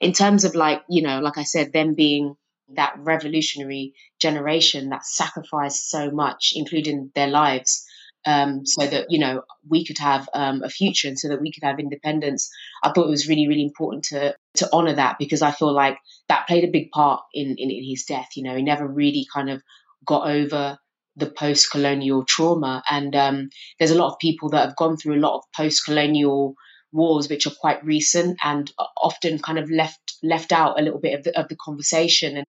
In 0.00 0.12
terms 0.12 0.44
of 0.44 0.54
like, 0.54 0.82
you 0.88 1.02
know, 1.02 1.20
like 1.20 1.38
I 1.38 1.44
said, 1.44 1.72
them 1.72 1.94
being 1.94 2.36
that 2.70 2.94
revolutionary 2.98 3.94
generation 4.20 4.90
that 4.90 5.06
sacrificed 5.06 5.88
so 5.88 6.10
much, 6.10 6.52
including 6.54 7.10
their 7.14 7.28
lives, 7.28 7.86
um, 8.26 8.66
so 8.66 8.86
that 8.86 9.06
you 9.08 9.18
know 9.18 9.42
we 9.68 9.84
could 9.84 9.98
have 9.98 10.28
um, 10.34 10.62
a 10.62 10.68
future 10.68 11.08
and 11.08 11.18
so 11.18 11.28
that 11.28 11.40
we 11.40 11.52
could 11.52 11.64
have 11.64 11.78
independence. 11.78 12.50
I 12.82 12.92
thought 12.92 13.06
it 13.06 13.10
was 13.10 13.28
really, 13.28 13.48
really 13.48 13.62
important 13.62 14.04
to 14.06 14.34
to 14.56 14.68
honor 14.72 14.94
that 14.94 15.16
because 15.18 15.42
I 15.42 15.50
feel 15.50 15.72
like 15.72 15.98
that 16.28 16.46
played 16.46 16.64
a 16.64 16.70
big 16.70 16.90
part 16.90 17.22
in, 17.32 17.54
in, 17.58 17.70
in 17.70 17.84
his 17.84 18.04
death. 18.04 18.28
You 18.36 18.44
know, 18.44 18.56
he 18.56 18.62
never 18.62 18.86
really 18.86 19.26
kind 19.32 19.50
of 19.50 19.62
got 20.04 20.28
over 20.28 20.78
the 21.16 21.30
post-colonial 21.30 22.24
trauma, 22.24 22.82
and 22.88 23.14
um, 23.16 23.48
there's 23.78 23.90
a 23.90 23.98
lot 23.98 24.12
of 24.12 24.18
people 24.18 24.50
that 24.50 24.66
have 24.66 24.76
gone 24.76 24.96
through 24.96 25.16
a 25.16 25.24
lot 25.24 25.36
of 25.38 25.44
post-colonial 25.56 26.54
wars 26.92 27.28
which 27.28 27.46
are 27.46 27.54
quite 27.60 27.84
recent 27.84 28.38
and 28.42 28.72
often 28.96 29.38
kind 29.38 29.58
of 29.58 29.70
left 29.70 30.14
left 30.22 30.52
out 30.52 30.80
a 30.80 30.82
little 30.82 30.98
bit 30.98 31.18
of 31.18 31.22
the, 31.22 31.38
of 31.38 31.46
the 31.48 31.56
conversation 31.56 32.38
and 32.38 32.46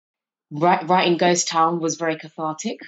writing 0.50 1.16
ghost 1.16 1.46
town 1.46 1.78
was 1.80 1.94
very 1.94 2.16
cathartic 2.16 2.78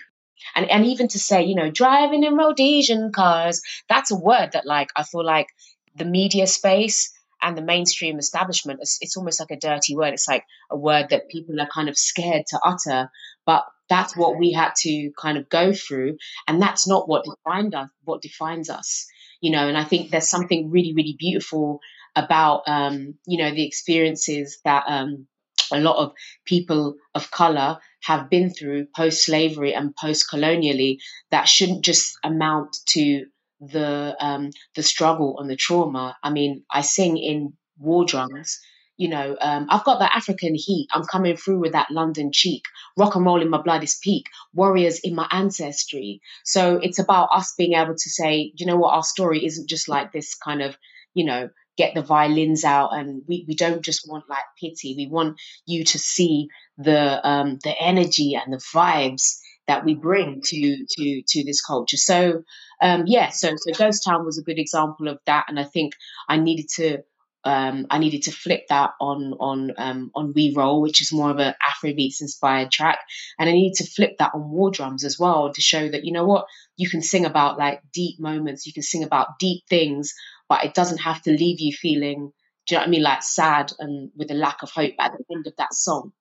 and 0.54 0.70
and 0.70 0.86
even 0.86 1.08
to 1.08 1.18
say 1.18 1.44
you 1.44 1.54
know 1.54 1.70
driving 1.70 2.24
in 2.24 2.36
rhodesian 2.36 3.12
cars 3.12 3.62
that's 3.88 4.10
a 4.10 4.16
word 4.16 4.50
that 4.52 4.66
like 4.66 4.90
i 4.96 5.02
feel 5.02 5.24
like 5.24 5.48
the 5.94 6.04
media 6.04 6.46
space 6.46 7.12
and 7.42 7.56
the 7.56 7.62
mainstream 7.62 8.18
establishment 8.18 8.80
it's, 8.82 8.98
it's 9.00 9.16
almost 9.16 9.40
like 9.40 9.50
a 9.50 9.60
dirty 9.60 9.94
word. 9.94 10.14
It's 10.14 10.28
like 10.28 10.44
a 10.70 10.76
word 10.76 11.08
that 11.10 11.28
people 11.28 11.60
are 11.60 11.68
kind 11.72 11.88
of 11.88 11.96
scared 11.96 12.44
to 12.48 12.60
utter. 12.64 13.10
But 13.44 13.64
that's 13.88 14.16
what 14.16 14.38
we 14.38 14.52
had 14.52 14.72
to 14.78 15.10
kind 15.20 15.38
of 15.38 15.48
go 15.48 15.72
through. 15.72 16.16
And 16.48 16.60
that's 16.60 16.88
not 16.88 17.08
what 17.08 17.24
defined 17.24 17.74
us 17.74 17.90
what 18.04 18.22
defines 18.22 18.70
us 18.70 19.06
you 19.40 19.50
know. 19.50 19.68
And 19.68 19.76
i 19.76 19.84
think 19.84 20.10
there's 20.10 20.30
something 20.30 20.70
really 20.70 20.94
really 20.94 21.16
beautiful 21.18 21.80
about 22.14 22.62
um 22.66 23.14
you 23.26 23.38
know 23.38 23.50
the 23.50 23.66
experiences 23.66 24.58
that 24.64 24.84
um 24.88 25.26
a 25.72 25.80
lot 25.80 25.96
of 25.96 26.12
people 26.44 26.96
of 27.14 27.30
color 27.30 27.78
have 28.02 28.30
been 28.30 28.50
through 28.50 28.86
post 28.94 29.24
slavery 29.24 29.74
and 29.74 29.94
post 29.96 30.30
colonially 30.30 30.98
that 31.30 31.48
shouldn't 31.48 31.84
just 31.84 32.18
amount 32.22 32.76
to 32.86 33.26
the 33.60 34.16
um, 34.20 34.50
the 34.74 34.82
struggle 34.82 35.38
and 35.38 35.50
the 35.50 35.56
trauma. 35.56 36.16
I 36.22 36.30
mean, 36.30 36.64
I 36.70 36.82
sing 36.82 37.16
in 37.16 37.54
war 37.78 38.04
drums. 38.04 38.60
You 38.98 39.08
know, 39.10 39.36
um, 39.42 39.66
I've 39.68 39.84
got 39.84 39.98
that 39.98 40.14
African 40.14 40.54
heat. 40.54 40.88
I'm 40.90 41.04
coming 41.04 41.36
through 41.36 41.58
with 41.58 41.72
that 41.72 41.90
London 41.90 42.30
cheek. 42.32 42.62
Rock 42.96 43.14
and 43.14 43.26
roll 43.26 43.42
in 43.42 43.50
my 43.50 43.60
blood 43.60 43.84
is 43.84 43.98
peak. 44.02 44.24
Warriors 44.54 45.00
in 45.00 45.14
my 45.14 45.26
ancestry. 45.30 46.22
So 46.44 46.76
it's 46.82 46.98
about 46.98 47.28
us 47.30 47.52
being 47.58 47.74
able 47.74 47.94
to 47.94 48.10
say, 48.10 48.52
you 48.56 48.64
know 48.64 48.78
what, 48.78 48.94
our 48.94 49.02
story 49.02 49.44
isn't 49.44 49.68
just 49.68 49.86
like 49.86 50.12
this 50.12 50.34
kind 50.34 50.62
of, 50.62 50.78
you 51.12 51.26
know, 51.26 51.50
get 51.76 51.94
the 51.94 52.02
violins 52.02 52.64
out 52.64 52.90
and 52.96 53.22
we, 53.26 53.44
we 53.48 53.54
don't 53.54 53.82
just 53.82 54.08
want 54.08 54.28
like 54.28 54.44
pity. 54.60 54.94
We 54.96 55.06
want 55.06 55.40
you 55.66 55.84
to 55.84 55.98
see 55.98 56.48
the 56.78 57.26
um, 57.26 57.58
the 57.62 57.74
energy 57.80 58.34
and 58.34 58.52
the 58.52 58.62
vibes 58.74 59.38
that 59.66 59.84
we 59.84 59.94
bring 59.94 60.40
to 60.44 60.86
to 60.88 61.22
to 61.26 61.44
this 61.44 61.60
culture. 61.60 61.96
So 61.96 62.42
um, 62.80 63.04
yeah 63.06 63.30
so 63.30 63.54
so 63.56 63.72
ghost 63.72 64.04
town 64.04 64.24
was 64.24 64.38
a 64.38 64.42
good 64.42 64.58
example 64.58 65.08
of 65.08 65.18
that 65.26 65.46
and 65.48 65.58
i 65.58 65.64
think 65.64 65.94
i 66.28 66.36
needed 66.36 66.68
to 66.68 66.98
um, 67.44 67.86
I 67.90 67.98
needed 67.98 68.22
to 68.24 68.32
flip 68.32 68.66
that 68.70 68.90
on 69.00 69.34
on 69.38 69.70
um, 69.78 70.10
on 70.16 70.32
We 70.34 70.52
Roll, 70.56 70.82
which 70.82 71.00
is 71.00 71.12
more 71.12 71.30
of 71.30 71.38
an 71.38 71.54
Afrobeats 71.62 72.20
inspired 72.20 72.72
track, 72.72 72.98
and 73.38 73.48
I 73.48 73.52
needed 73.52 73.76
to 73.76 73.88
flip 73.88 74.16
that 74.18 74.32
on 74.34 74.50
War 74.50 74.72
Drums 74.72 75.04
as 75.04 75.16
well 75.16 75.52
to 75.52 75.60
show 75.60 75.88
that 75.88 76.04
you 76.04 76.10
know 76.12 76.24
what 76.26 76.46
you 76.76 76.90
can 76.90 77.02
sing 77.02 77.24
about 77.24 77.56
like 77.56 77.82
deep 77.92 78.18
moments, 78.18 78.66
you 78.66 78.72
can 78.72 78.82
sing 78.82 79.04
about 79.04 79.38
deep 79.38 79.62
things 79.70 80.12
but 80.48 80.64
it 80.64 80.74
doesn't 80.74 80.98
have 80.98 81.22
to 81.22 81.30
leave 81.30 81.60
you 81.60 81.72
feeling, 81.72 82.32
do 82.66 82.74
you 82.74 82.76
know 82.76 82.82
what 82.82 82.88
I 82.88 82.90
mean, 82.90 83.02
like 83.02 83.22
sad 83.22 83.72
and 83.78 84.10
with 84.16 84.30
a 84.30 84.34
lack 84.34 84.62
of 84.62 84.70
hope 84.70 84.94
at 84.98 85.12
the 85.12 85.34
end 85.34 85.46
of 85.46 85.54
that 85.56 85.74
song. 85.74 86.12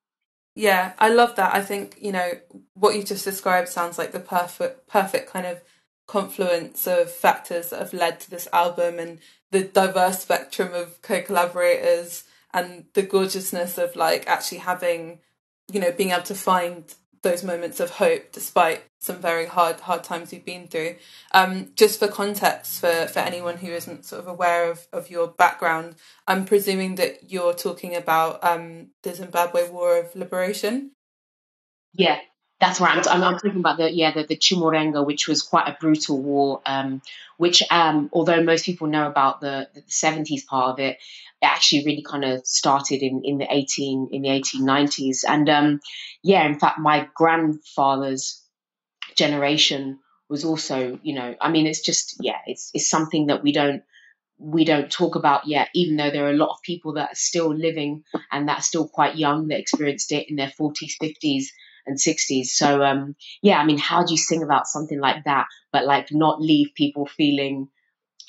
Yeah, 0.55 0.93
I 0.97 1.09
love 1.09 1.35
that. 1.35 1.53
I 1.53 1.61
think, 1.61 1.97
you 1.99 2.13
know, 2.13 2.31
what 2.75 2.95
you 2.95 3.03
just 3.03 3.25
described 3.25 3.67
sounds 3.67 3.97
like 3.97 4.13
the 4.13 4.19
perfect 4.19 4.87
perfect 4.87 5.29
kind 5.29 5.45
of 5.45 5.61
confluence 6.07 6.87
of 6.87 7.11
factors 7.11 7.69
that 7.69 7.79
have 7.79 7.93
led 7.93 8.19
to 8.21 8.29
this 8.29 8.47
album 8.53 8.99
and 8.99 9.19
the 9.51 9.63
diverse 9.63 10.19
spectrum 10.19 10.73
of 10.73 11.01
co-collaborators 11.01 12.23
and 12.53 12.85
the 12.93 13.01
gorgeousness 13.01 13.77
of 13.77 13.95
like 13.95 14.27
actually 14.27 14.59
having 14.59 15.19
you 15.71 15.79
know 15.79 15.91
being 15.91 16.11
able 16.11 16.23
to 16.23 16.35
find 16.35 16.93
those 17.25 17.43
moments 17.43 17.79
of 17.79 17.89
hope 17.89 18.31
despite 18.31 18.83
some 18.99 19.17
very 19.17 19.45
hard 19.47 19.81
hard 19.81 20.03
times 20.03 20.31
we've 20.31 20.45
been 20.45 20.67
through. 20.67 20.95
Um, 21.33 21.71
just 21.75 21.99
for 21.99 22.07
context, 22.07 22.79
for, 22.79 23.07
for 23.07 23.19
anyone 23.19 23.57
who 23.57 23.67
isn't 23.67 24.05
sort 24.05 24.21
of 24.21 24.27
aware 24.27 24.71
of, 24.71 24.87
of 24.93 25.09
your 25.09 25.27
background, 25.27 25.95
I'm 26.27 26.45
presuming 26.45 26.95
that 26.95 27.31
you're 27.31 27.53
talking 27.53 27.95
about 27.95 28.43
um, 28.43 28.91
the 29.03 29.13
Zimbabwe 29.13 29.69
War 29.69 29.97
of 29.97 30.15
Liberation. 30.15 30.91
Yeah, 31.93 32.19
that's 32.61 32.79
right. 32.79 33.05
I'm, 33.07 33.21
I'm, 33.21 33.23
I'm, 33.23 33.39
talking 33.39 33.59
about 33.59 33.77
the 33.77 33.91
yeah 33.91 34.13
the, 34.13 34.23
the 34.23 34.37
Chimurenga, 34.37 35.05
which 35.05 35.27
was 35.27 35.41
quite 35.41 35.67
a 35.67 35.77
brutal 35.79 36.21
war. 36.21 36.61
Um, 36.65 37.01
which 37.37 37.63
um, 37.69 38.09
although 38.13 38.41
most 38.41 38.65
people 38.65 38.87
know 38.87 39.07
about 39.07 39.41
the, 39.41 39.67
the 39.73 39.81
70s 39.81 40.45
part 40.45 40.69
of 40.69 40.79
it, 40.79 40.99
it 41.45 41.51
actually 41.51 41.85
really 41.85 42.03
kind 42.03 42.25
of 42.25 42.45
started 42.45 43.01
in, 43.03 43.21
in 43.23 43.37
the 43.37 43.47
18 43.49 44.09
in 44.11 44.21
the 44.23 44.29
1890s. 44.29 45.23
And 45.27 45.49
um, 45.49 45.79
yeah, 46.23 46.45
in 46.45 46.59
fact, 46.59 46.79
my 46.79 47.07
grandfather's 47.13 48.43
generation 49.15 49.99
was 50.27 50.43
also, 50.43 50.99
you 51.03 51.13
know, 51.13 51.35
I 51.39 51.51
mean, 51.51 51.67
it's 51.67 51.81
just 51.81 52.17
yeah, 52.19 52.39
it's 52.47 52.71
it's 52.73 52.89
something 52.89 53.27
that 53.27 53.43
we 53.43 53.51
don't 53.51 53.83
we 54.37 54.65
don't 54.65 54.91
talk 54.91 55.15
about 55.15 55.47
yet, 55.47 55.69
even 55.75 55.97
though 55.97 56.09
there 56.09 56.25
are 56.25 56.31
a 56.31 56.37
lot 56.37 56.49
of 56.49 56.61
people 56.63 56.93
that 56.93 57.11
are 57.11 57.15
still 57.15 57.53
living 57.53 58.03
and 58.31 58.49
that 58.49 58.59
are 58.59 58.63
still 58.63 58.87
quite 58.87 59.15
young 59.15 59.47
that 59.47 59.59
experienced 59.59 60.11
it 60.11 60.29
in 60.29 60.35
their 60.35 60.51
40s, 60.59 60.95
50s, 61.01 61.45
and 61.85 61.97
60s. 61.97 62.47
So, 62.47 62.83
um, 62.83 63.15
yeah, 63.41 63.59
I 63.59 63.65
mean, 63.65 63.77
how 63.77 64.03
do 64.03 64.11
you 64.11 64.17
sing 64.17 64.43
about 64.43 64.67
something 64.67 64.99
like 64.99 65.23
that, 65.23 65.45
but 65.71 65.85
like 65.85 66.07
not 66.11 66.41
leave 66.41 66.71
people 66.75 67.05
feeling, 67.05 67.69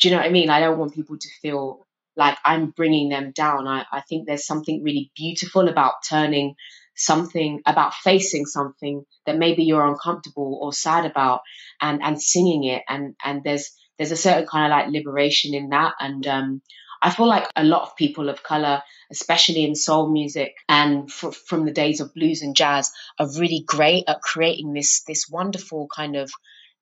do 0.01 0.09
you 0.09 0.15
know 0.15 0.21
what 0.21 0.29
I 0.29 0.33
mean? 0.33 0.51
I 0.51 0.61
don't 0.61 0.79
want 0.79 0.95
people 0.95 1.17
to 1.19 1.29
feel 1.43 1.86
like 2.17 2.39
I'm 2.45 2.71
bringing 2.71 3.09
them 3.09 3.33
down. 3.33 3.67
I, 3.67 3.85
I 3.93 4.01
think 4.03 4.27
there's 4.27 4.47
something 4.47 4.83
really 4.83 5.11
beautiful 5.17 5.69
about 5.69 5.95
turning 6.09 6.55
something 6.97 7.61
about 7.67 7.93
facing 7.95 8.47
something 8.47 9.05
that 9.27 9.37
maybe 9.37 9.65
you're 9.65 9.87
uncomfortable 9.87 10.59
or 10.63 10.73
sad 10.73 11.05
about 11.05 11.41
and 11.81 12.03
and 12.03 12.21
singing 12.21 12.65
it 12.65 12.83
and 12.89 13.15
and 13.23 13.43
there's 13.45 13.71
there's 13.99 14.13
a 14.13 14.17
certain 14.17 14.47
kind 14.47 14.73
of 14.73 14.77
like 14.77 14.91
liberation 14.91 15.55
in 15.55 15.69
that 15.69 15.93
and 16.01 16.27
um 16.27 16.63
I 17.03 17.11
feel 17.11 17.29
like 17.29 17.47
a 17.55 17.63
lot 17.63 17.83
of 17.83 17.95
people 17.97 18.31
of 18.31 18.43
color, 18.43 18.83
especially 19.13 19.65
in 19.65 19.75
soul 19.75 20.11
music 20.11 20.55
and 20.67 21.13
from 21.13 21.67
the 21.67 21.71
days 21.71 22.01
of 22.01 22.15
blues 22.15 22.41
and 22.41 22.57
jazz, 22.57 22.91
are 23.19 23.29
really 23.39 23.63
great 23.67 24.05
at 24.09 24.23
creating 24.23 24.73
this 24.73 25.03
this 25.05 25.29
wonderful 25.29 25.89
kind 25.95 26.17
of 26.17 26.31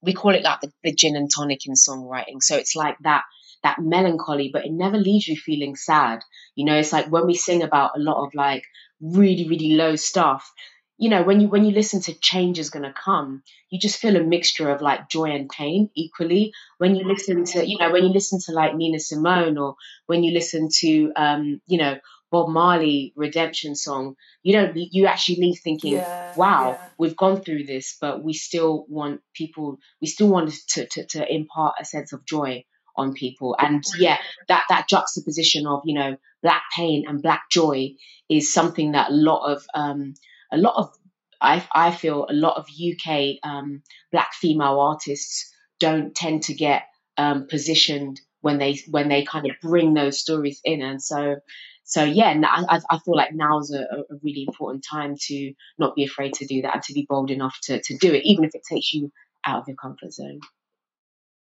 we 0.02 0.12
call 0.12 0.34
it 0.34 0.42
like 0.42 0.60
the, 0.60 0.72
the 0.84 0.94
gin 0.94 1.16
and 1.16 1.30
tonic 1.34 1.66
in 1.66 1.74
songwriting. 1.74 2.40
So 2.40 2.56
it's 2.56 2.76
like 2.76 2.96
that 3.00 3.24
that 3.64 3.80
melancholy, 3.80 4.50
but 4.52 4.66
it 4.66 4.72
never 4.72 4.98
leaves 4.98 5.28
you 5.28 5.36
feeling 5.36 5.76
sad. 5.76 6.20
You 6.56 6.66
know, 6.66 6.76
it's 6.76 6.92
like 6.92 7.08
when 7.08 7.26
we 7.26 7.34
sing 7.34 7.62
about 7.64 7.92
a 7.96 8.00
lot 8.00 8.24
of 8.26 8.34
like 8.34 8.64
really, 9.00 9.48
really 9.48 9.74
low 9.74 9.96
stuff, 9.96 10.52
you 10.98 11.10
know, 11.10 11.24
when 11.24 11.40
you 11.40 11.48
when 11.48 11.64
you 11.64 11.72
listen 11.72 12.00
to 12.02 12.14
change 12.20 12.58
is 12.58 12.70
gonna 12.70 12.94
come, 12.94 13.42
you 13.70 13.80
just 13.80 13.98
feel 13.98 14.16
a 14.16 14.22
mixture 14.22 14.70
of 14.70 14.80
like 14.82 15.08
joy 15.08 15.30
and 15.32 15.48
pain 15.48 15.90
equally. 15.96 16.52
When 16.78 16.94
you 16.94 17.04
listen 17.04 17.44
to, 17.46 17.66
you 17.68 17.78
know, 17.78 17.90
when 17.92 18.04
you 18.04 18.10
listen 18.10 18.38
to 18.46 18.52
like 18.52 18.76
Nina 18.76 19.00
Simone 19.00 19.58
or 19.58 19.74
when 20.06 20.22
you 20.22 20.32
listen 20.32 20.68
to 20.80 21.12
um, 21.16 21.60
you 21.66 21.78
know, 21.78 21.98
Bob 22.30 22.48
Marley 22.48 23.12
redemption 23.16 23.74
song, 23.74 24.14
you 24.42 24.54
know, 24.54 24.72
you 24.74 25.06
actually 25.06 25.36
leave 25.36 25.58
thinking, 25.62 25.98
yeah, 25.98 26.04
wow, 26.34 26.80
yeah. 26.82 26.90
we've 26.98 27.16
gone 27.16 27.42
through 27.42 27.64
this, 27.64 27.96
but 28.00 28.22
we 28.22 28.32
still 28.34 28.86
want 28.88 29.20
people, 29.34 29.78
we 30.00 30.06
still 30.06 30.28
want 30.28 30.52
to, 30.68 30.86
to, 30.86 31.06
to 31.06 31.32
impart 31.34 31.74
a 31.80 31.84
sense 31.84 32.12
of 32.12 32.24
joy 32.24 32.64
on 32.96 33.12
people. 33.12 33.56
And 33.58 33.82
yeah, 33.98 34.18
that 34.48 34.64
that 34.68 34.88
juxtaposition 34.88 35.66
of 35.66 35.82
you 35.84 35.94
know 35.94 36.16
black 36.42 36.62
pain 36.76 37.04
and 37.06 37.22
black 37.22 37.44
joy 37.50 37.94
is 38.28 38.52
something 38.52 38.92
that 38.92 39.10
a 39.10 39.14
lot 39.14 39.50
of 39.50 39.64
um, 39.74 40.14
a 40.52 40.58
lot 40.58 40.74
of 40.76 40.94
I, 41.40 41.66
I 41.72 41.90
feel 41.90 42.26
a 42.28 42.32
lot 42.32 42.56
of 42.56 42.66
UK 42.68 43.36
um, 43.42 43.82
black 44.12 44.32
female 44.34 44.80
artists 44.80 45.52
don't 45.78 46.14
tend 46.14 46.44
to 46.44 46.54
get 46.54 46.84
um, 47.16 47.46
positioned 47.48 48.20
when 48.40 48.58
they 48.58 48.78
when 48.90 49.08
they 49.08 49.24
kind 49.24 49.46
of 49.46 49.56
bring 49.60 49.94
those 49.94 50.20
stories 50.20 50.60
in, 50.64 50.82
and 50.82 51.02
so 51.02 51.36
so 51.84 52.02
yeah, 52.02 52.34
I, 52.44 52.80
I 52.90 52.98
feel 52.98 53.14
like 53.14 53.34
now 53.34 53.58
is 53.58 53.70
a, 53.70 53.82
a, 53.82 54.16
really 54.22 54.44
important 54.48 54.84
time 54.90 55.16
to 55.26 55.52
not 55.78 55.94
be 55.94 56.04
afraid 56.04 56.32
to 56.34 56.46
do 56.46 56.62
that 56.62 56.74
and 56.74 56.82
to 56.84 56.94
be 56.94 57.06
bold 57.08 57.30
enough 57.30 57.56
to, 57.64 57.80
to 57.80 57.98
do 57.98 58.12
it, 58.14 58.22
even 58.24 58.44
if 58.44 58.54
it 58.54 58.62
takes 58.68 58.94
you 58.94 59.12
out 59.44 59.60
of 59.60 59.68
your 59.68 59.76
comfort 59.76 60.12
zone. 60.12 60.40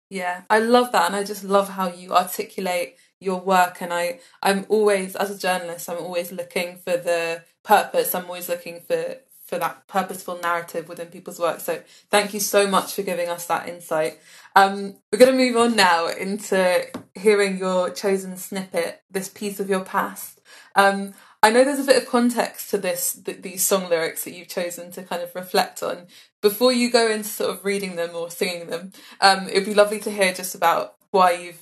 Yeah, 0.09 0.43
I 0.49 0.59
love 0.59 0.91
that, 0.93 1.07
and 1.07 1.15
I 1.15 1.23
just 1.23 1.43
love 1.43 1.69
how 1.69 1.89
you 1.89 2.13
articulate 2.13 2.97
your 3.19 3.41
work. 3.41 3.81
And 3.81 3.93
I, 3.93 4.19
I'm 4.41 4.65
always, 4.69 5.15
as 5.15 5.31
a 5.31 5.37
journalist, 5.39 5.89
I'm 5.89 5.97
always 5.97 6.31
looking 6.31 6.77
for 6.77 6.97
the 6.97 7.43
purpose. 7.63 8.15
I'm 8.15 8.25
always 8.25 8.49
looking 8.49 8.81
for 8.81 9.17
for 9.47 9.57
that 9.57 9.87
purposeful 9.87 10.37
narrative 10.41 10.89
within 10.89 11.07
people's 11.07 11.39
work. 11.39 11.61
So 11.61 11.81
thank 12.11 12.33
you 12.33 12.39
so 12.41 12.67
much 12.67 12.93
for 12.93 13.01
giving 13.01 13.29
us 13.29 13.45
that 13.47 13.69
insight. 13.69 14.19
Um, 14.57 14.95
we're 15.11 15.19
going 15.19 15.31
to 15.31 15.37
move 15.37 15.55
on 15.55 15.77
now 15.77 16.07
into 16.09 16.85
hearing 17.15 17.57
your 17.57 17.89
chosen 17.89 18.35
snippet, 18.35 19.01
this 19.09 19.29
piece 19.29 19.61
of 19.61 19.69
your 19.69 19.85
past. 19.85 20.41
Um, 20.75 21.13
I 21.43 21.51
know 21.51 21.63
there's 21.63 21.79
a 21.79 21.83
bit 21.83 22.01
of 22.01 22.09
context 22.09 22.69
to 22.71 22.77
this, 22.77 23.13
th- 23.13 23.41
these 23.41 23.63
song 23.63 23.89
lyrics 23.89 24.23
that 24.23 24.33
you've 24.33 24.47
chosen 24.47 24.91
to 24.91 25.03
kind 25.03 25.21
of 25.21 25.35
reflect 25.35 25.83
on. 25.83 26.07
Before 26.41 26.73
you 26.73 26.91
go 26.91 27.09
into 27.09 27.29
sort 27.29 27.51
of 27.51 27.63
reading 27.63 27.95
them 27.95 28.15
or 28.15 28.29
singing 28.31 28.67
them, 28.67 28.91
um, 29.21 29.47
it'd 29.47 29.65
be 29.65 29.73
lovely 29.73 29.99
to 29.99 30.11
hear 30.11 30.33
just 30.33 30.55
about 30.55 30.95
why 31.11 31.31
you've 31.31 31.61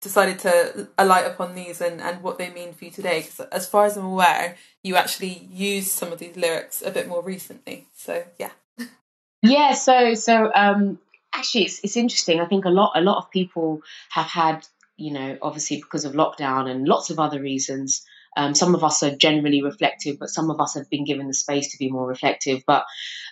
decided 0.00 0.38
to 0.40 0.88
alight 0.98 1.26
upon 1.26 1.54
these 1.54 1.80
and, 1.80 2.00
and 2.00 2.22
what 2.22 2.36
they 2.36 2.50
mean 2.50 2.72
for 2.72 2.86
you 2.86 2.90
today. 2.90 3.22
Because 3.22 3.40
as 3.52 3.68
far 3.68 3.86
as 3.86 3.96
I'm 3.96 4.04
aware, 4.04 4.56
you 4.82 4.96
actually 4.96 5.48
used 5.50 5.88
some 5.88 6.12
of 6.12 6.18
these 6.18 6.36
lyrics 6.36 6.82
a 6.82 6.90
bit 6.90 7.08
more 7.08 7.22
recently. 7.22 7.86
So 7.94 8.24
yeah. 8.38 8.50
Yeah. 9.42 9.74
So 9.74 10.14
so 10.14 10.50
um, 10.54 10.98
actually, 11.32 11.64
it's 11.64 11.80
it's 11.84 11.96
interesting. 11.96 12.40
I 12.40 12.46
think 12.46 12.64
a 12.64 12.70
lot 12.70 12.92
a 12.94 13.00
lot 13.00 13.18
of 13.18 13.30
people 13.30 13.82
have 14.10 14.26
had 14.26 14.66
you 14.96 15.12
know 15.12 15.38
obviously 15.40 15.78
because 15.78 16.04
of 16.04 16.12
lockdown 16.12 16.68
and 16.68 16.86
lots 16.86 17.10
of 17.10 17.18
other 17.18 17.40
reasons. 17.40 18.04
Um, 18.36 18.54
some 18.54 18.74
of 18.74 18.82
us 18.82 19.02
are 19.02 19.14
generally 19.14 19.62
reflective, 19.62 20.18
but 20.18 20.30
some 20.30 20.50
of 20.50 20.60
us 20.60 20.74
have 20.74 20.88
been 20.90 21.04
given 21.04 21.26
the 21.26 21.34
space 21.34 21.70
to 21.72 21.78
be 21.78 21.90
more 21.90 22.06
reflective. 22.06 22.62
But 22.66 22.84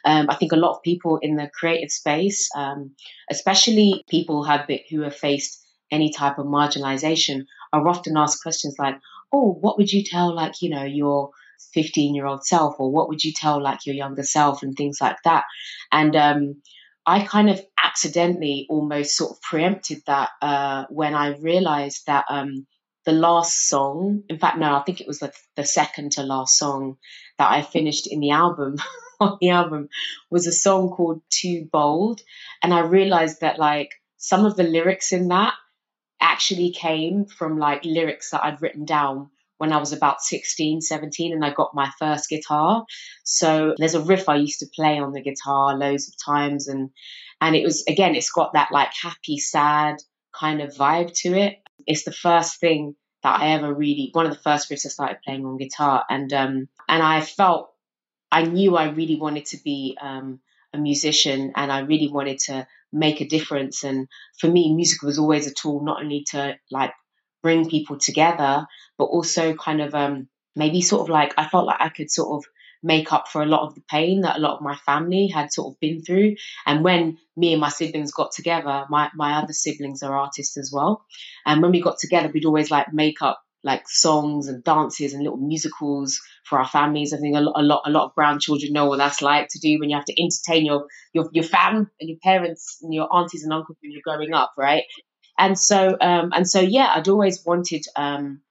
um, 0.05 0.27
I 0.29 0.35
think 0.35 0.53
a 0.53 0.57
lot 0.57 0.77
of 0.77 0.83
people 0.83 1.19
in 1.23 1.37
the 1.37 1.51
creative 1.53 1.91
space, 1.91 2.49
um, 2.55 2.93
especially 3.31 4.05
people 4.09 4.45
have 4.45 4.67
been, 4.67 4.81
who 4.91 5.03
have 5.03 5.17
faced 5.17 5.65
any 5.91 6.13
type 6.13 6.39
of 6.39 6.47
marginalization 6.47 7.45
are 7.73 7.87
often 7.87 8.17
asked 8.17 8.43
questions 8.43 8.77
like, 8.79 8.97
oh, 9.33 9.53
what 9.61 9.79
would 9.79 9.93
you 9.93 10.05
tell 10.05 10.35
like, 10.35 10.61
you 10.61 10.71
know, 10.71 10.85
your 10.85 11.31
15 11.75 12.15
year 12.15 12.27
old 12.27 12.45
self 12.45 12.77
or 12.79 12.91
what 12.91 13.09
would 13.09 13.23
you 13.23 13.33
tell 13.33 13.63
like 13.63 13.87
your 13.87 13.95
younger 13.95 14.23
self 14.23 14.63
and 14.63 14.77
things 14.77 14.99
like 15.01 15.17
that. 15.25 15.45
And 15.93 16.17
um, 16.17 16.63
I 17.07 17.25
kind 17.25 17.51
of 17.51 17.61
accidentally 17.83 18.67
almost 18.69 19.17
sort 19.17 19.33
of 19.33 19.43
preempted 19.43 20.03
that 20.07 20.31
uh, 20.43 20.85
when 20.91 21.15
I 21.15 21.37
realized 21.39 22.07
that 22.07 22.25
um, 22.29 22.67
the 23.05 23.13
last 23.13 23.69
song, 23.69 24.23
in 24.29 24.39
fact, 24.39 24.59
no, 24.59 24.75
I 24.75 24.83
think 24.83 25.01
it 25.01 25.07
was 25.07 25.21
the, 25.21 25.33
the 25.57 25.65
second 25.65 26.13
to 26.13 26.23
last 26.23 26.59
song 26.59 26.99
that 27.39 27.51
I 27.51 27.63
finished 27.63 28.07
in 28.07 28.21
the 28.21 28.31
album. 28.31 28.77
on 29.21 29.37
the 29.41 29.51
album 29.51 29.89
was 30.31 30.47
a 30.47 30.53
song 30.53 30.89
called 30.91 31.21
Too 31.29 31.69
Bold. 31.71 32.23
And 32.63 32.73
I 32.75 32.81
realized 32.81 33.43
that 33.43 33.59
like 33.59 33.91
some 34.17 34.45
of 34.45 34.57
the 34.57 34.65
lyrics 34.65 35.13
in 35.13 35.29
that 35.29 35.55
actually 36.21 36.73
came 36.73 37.27
from 37.27 37.59
like 37.59 37.85
lyrics 37.85 38.31
that 38.31 38.45
I'd 38.45 38.61
written 38.61 38.85
down 38.85 39.31
when 39.59 39.73
I 39.73 39.77
was 39.77 39.93
about 39.93 40.23
16, 40.23 40.81
17, 40.81 41.35
and 41.35 41.45
I 41.45 41.53
got 41.53 41.75
my 41.75 41.91
first 41.99 42.31
guitar. 42.31 42.87
So 43.25 43.75
there's 43.77 43.95
a 43.95 44.01
riff 44.01 44.29
I 44.29 44.37
used 44.37 44.61
to 44.61 44.67
play 44.75 44.99
on 44.99 45.13
the 45.13 45.21
guitar 45.21 45.77
loads 45.77 46.09
of 46.09 46.15
times, 46.25 46.67
and 46.67 46.91
and 47.43 47.55
it 47.55 47.63
was 47.63 47.85
again, 47.87 48.15
it's 48.15 48.31
got 48.31 48.55
that 48.55 48.73
like 48.73 48.91
happy, 49.03 49.37
sad 49.37 49.97
kind 50.33 50.63
of 50.63 50.75
vibe 50.75 51.13
to 51.21 51.35
it. 51.35 51.59
It's 51.91 52.05
the 52.05 52.13
first 52.27 52.61
thing 52.61 52.97
that 53.23 53.41
I 53.41 53.49
ever 53.57 53.73
really 53.75 54.11
one 54.13 54.27
of 54.27 54.33
the 54.33 54.39
first 54.49 54.71
riffs 54.71 54.87
I 54.87 54.91
started 54.91 55.23
playing 55.25 55.45
on 55.47 55.59
guitar, 55.59 56.05
and 56.09 56.33
um 56.33 56.69
and 56.89 57.03
I 57.03 57.21
felt 57.21 57.73
I 58.33 58.43
knew 58.45 58.77
I 58.77 58.91
really 58.91 59.17
wanted 59.17 59.47
to 59.47 59.59
be 59.65 59.97
um 60.01 60.41
a 60.73 60.79
musician 60.79 61.53
and 61.57 61.73
I 61.73 61.81
really 61.81 62.09
wanted 62.09 62.39
to 62.49 62.67
make 62.93 63.21
a 63.21 63.29
difference. 63.29 63.85
And 63.85 64.09
for 64.39 64.49
me, 64.49 64.75
music 64.75 65.03
was 65.03 65.19
always 65.19 65.47
a 65.47 65.55
tool 65.55 65.85
not 65.85 66.01
only 66.03 66.25
to 66.31 66.59
like 66.71 66.93
bring 67.43 67.69
people 67.69 67.99
together, 67.99 68.67
but 68.99 69.05
also 69.07 69.55
kind 69.55 69.81
of 69.81 69.95
um, 69.95 70.29
maybe 70.57 70.81
sort 70.81 71.03
of 71.03 71.09
like 71.09 71.35
I 71.39 71.49
felt 71.49 71.67
like 71.67 71.81
I 71.81 71.89
could 71.89 72.11
sort 72.11 72.39
of 72.39 72.50
make 72.83 73.13
up 73.13 73.29
for 73.29 73.43
a 73.43 73.47
lot 73.47 73.67
of 73.67 73.75
the 73.75 73.83
pain 73.91 74.23
that 74.23 74.37
a 74.37 74.41
lot 74.41 74.57
of 74.57 74.63
my 74.63 74.77
family 74.77 75.27
had 75.29 75.53
sort 75.53 75.73
of 75.73 75.81
been 75.81 76.03
through. 76.03 76.37
And 76.67 76.83
when 76.85 77.19
me 77.37 77.53
and 77.53 77.61
my 77.61 77.69
siblings 77.69 78.13
got 78.13 78.33
together, 78.33 78.87
my, 78.89 79.11
my 79.15 79.35
other 79.35 79.53
siblings 79.53 80.03
are 80.03 80.17
artists 80.17 80.57
as 80.57 80.71
well. 80.73 81.05
And 81.45 81.63
when 81.63 81.73
we 81.73 81.81
got 81.81 81.99
together, 81.99 82.31
we'd 82.33 82.47
always 82.47 82.71
like 82.71 82.93
make 82.93 83.23
up 83.23 83.43
like 83.63 83.87
songs 83.87 84.49
and 84.49 84.65
dances 84.65 85.13
and 85.13 85.23
little 85.23 85.39
musicals 85.39 86.19
for 86.45 86.59
our 86.59 86.67
families. 86.67 87.13
I 87.13 87.19
think 87.19 87.37
a 87.37 87.41
lot, 87.41 87.61
a 87.61 87.63
lot, 87.63 87.83
a 87.85 87.91
lot 87.91 88.07
of 88.07 88.15
brown 88.15 88.41
children 88.41 88.73
know 88.73 88.87
what 88.87 88.97
that's 88.97 89.21
like 89.21 89.49
to 89.51 89.59
do 89.59 89.79
when 89.79 89.91
you 89.91 89.97
have 89.97 90.07
to 90.07 90.23
entertain 90.23 90.65
your 90.65 90.87
your 91.13 91.29
your 91.33 91.45
fam 91.45 91.91
and 92.01 92.09
your 92.09 92.19
parents 92.23 92.79
and 92.81 92.95
your 92.95 93.15
aunties 93.15 93.45
and 93.45 93.53
uncles 93.53 93.77
when 93.83 93.93
you're 93.93 94.01
growing 94.03 94.33
up, 94.33 94.53
right? 94.57 94.85
And 95.41 95.59
so, 95.59 95.97
um, 96.01 96.33
and 96.35 96.49
so, 96.49 96.61
yeah, 96.61 96.93
I'd 96.95 97.09
always 97.09 97.45
wanted, 97.47 97.83
um, 97.97 98.43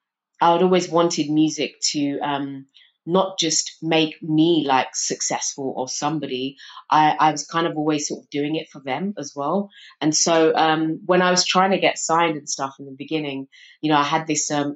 I'd 0.41 0.63
always 0.63 0.89
wanted 0.89 1.29
music 1.29 1.75
to 1.91 2.19
um, 2.19 2.65
not 3.05 3.39
just 3.39 3.77
make 3.81 4.21
me 4.21 4.63
like 4.67 4.89
successful 4.93 5.73
or 5.75 5.87
somebody. 5.87 6.57
I, 6.89 7.15
I 7.19 7.31
was 7.31 7.45
kind 7.45 7.65
of 7.65 7.75
always 7.75 8.07
sort 8.07 8.23
of 8.23 8.29
doing 8.29 8.55
it 8.55 8.69
for 8.69 8.81
them 8.81 9.13
as 9.17 9.33
well. 9.35 9.69
And 10.01 10.15
so 10.15 10.53
um, 10.55 10.99
when 11.05 11.21
I 11.21 11.31
was 11.31 11.45
trying 11.45 11.71
to 11.71 11.79
get 11.79 11.97
signed 11.97 12.37
and 12.37 12.49
stuff 12.49 12.75
in 12.79 12.85
the 12.85 12.95
beginning, 12.97 13.47
you 13.81 13.89
know, 13.89 13.97
I 13.97 14.03
had 14.03 14.27
this 14.27 14.51
um, 14.51 14.75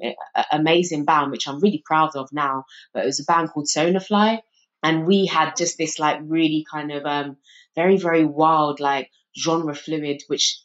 amazing 0.51 1.05
band, 1.05 1.31
which 1.31 1.47
I'm 1.47 1.59
really 1.59 1.83
proud 1.85 2.15
of 2.15 2.29
now, 2.31 2.65
but 2.93 3.03
it 3.03 3.07
was 3.07 3.19
a 3.19 3.25
band 3.25 3.49
called 3.49 3.67
Sonafly. 3.67 4.39
And 4.81 5.05
we 5.05 5.25
had 5.25 5.55
just 5.55 5.77
this 5.77 5.99
like 5.99 6.19
really 6.23 6.65
kind 6.69 6.91
of 6.91 7.05
um, 7.05 7.37
very, 7.75 7.97
very 7.97 8.25
wild, 8.25 8.79
like 8.79 9.09
genre 9.37 9.75
fluid, 9.75 10.23
which 10.27 10.59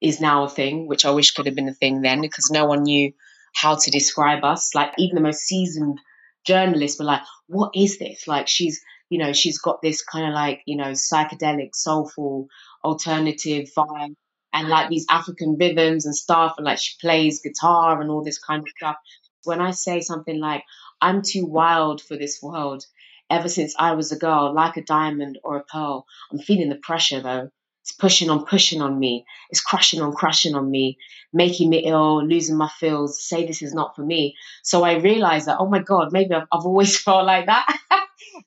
is 0.00 0.20
now 0.20 0.44
a 0.44 0.48
thing, 0.48 0.86
which 0.86 1.04
I 1.04 1.10
wish 1.10 1.32
could 1.32 1.46
have 1.46 1.54
been 1.54 1.68
a 1.68 1.74
thing 1.74 2.02
then 2.02 2.20
because 2.20 2.50
no 2.50 2.66
one 2.66 2.82
knew 2.82 3.12
how 3.54 3.76
to 3.76 3.90
describe 3.90 4.44
us. 4.44 4.74
Like 4.74 4.92
even 4.98 5.14
the 5.14 5.22
most 5.22 5.40
seasoned 5.40 5.98
journalists 6.44 6.98
were 6.98 7.06
like, 7.06 7.22
what 7.46 7.72
is 7.74 7.98
this? 7.98 8.26
Like 8.26 8.48
she's, 8.48 8.80
you 9.10 9.18
know, 9.18 9.32
she's 9.32 9.58
got 9.58 9.82
this 9.82 10.02
kind 10.02 10.26
of 10.26 10.34
like, 10.34 10.62
you 10.66 10.76
know, 10.76 10.92
psychedelic, 10.92 11.74
soulful, 11.74 12.48
alternative 12.84 13.68
vibe 13.76 14.14
and 14.52 14.68
like 14.68 14.88
these 14.88 15.06
African 15.10 15.56
rhythms 15.58 16.06
and 16.06 16.14
stuff. 16.14 16.54
And 16.56 16.64
like 16.64 16.78
she 16.78 16.94
plays 17.00 17.42
guitar 17.42 18.00
and 18.00 18.10
all 18.10 18.22
this 18.22 18.38
kind 18.38 18.60
of 18.60 18.68
stuff. 18.76 18.96
When 19.44 19.60
I 19.60 19.72
say 19.72 20.00
something 20.00 20.38
like, 20.38 20.62
I'm 21.00 21.22
too 21.22 21.44
wild 21.44 22.00
for 22.00 22.16
this 22.16 22.40
world, 22.42 22.84
ever 23.28 23.48
since 23.48 23.74
I 23.78 23.92
was 23.92 24.12
a 24.12 24.18
girl, 24.18 24.54
like 24.54 24.76
a 24.76 24.82
diamond 24.82 25.38
or 25.42 25.56
a 25.56 25.64
pearl, 25.64 26.06
I'm 26.32 26.38
feeling 26.38 26.68
the 26.68 26.76
pressure 26.76 27.20
though. 27.20 27.50
It's 27.84 27.92
pushing 27.92 28.30
on, 28.30 28.46
pushing 28.46 28.80
on 28.80 28.98
me. 28.98 29.26
It's 29.50 29.60
crushing 29.60 30.00
on, 30.00 30.14
crushing 30.14 30.54
on 30.54 30.70
me, 30.70 30.96
making 31.34 31.68
me 31.68 31.84
ill, 31.84 32.26
losing 32.26 32.56
my 32.56 32.70
feels, 32.80 33.22
say 33.22 33.46
this 33.46 33.60
is 33.60 33.74
not 33.74 33.94
for 33.94 34.02
me. 34.02 34.36
So 34.62 34.84
I 34.84 34.94
realized 34.94 35.46
that, 35.48 35.58
oh 35.60 35.68
my 35.68 35.80
God, 35.80 36.10
maybe 36.10 36.32
I've, 36.32 36.46
I've 36.50 36.64
always 36.64 36.98
felt 37.02 37.26
like 37.26 37.44
that. 37.44 37.76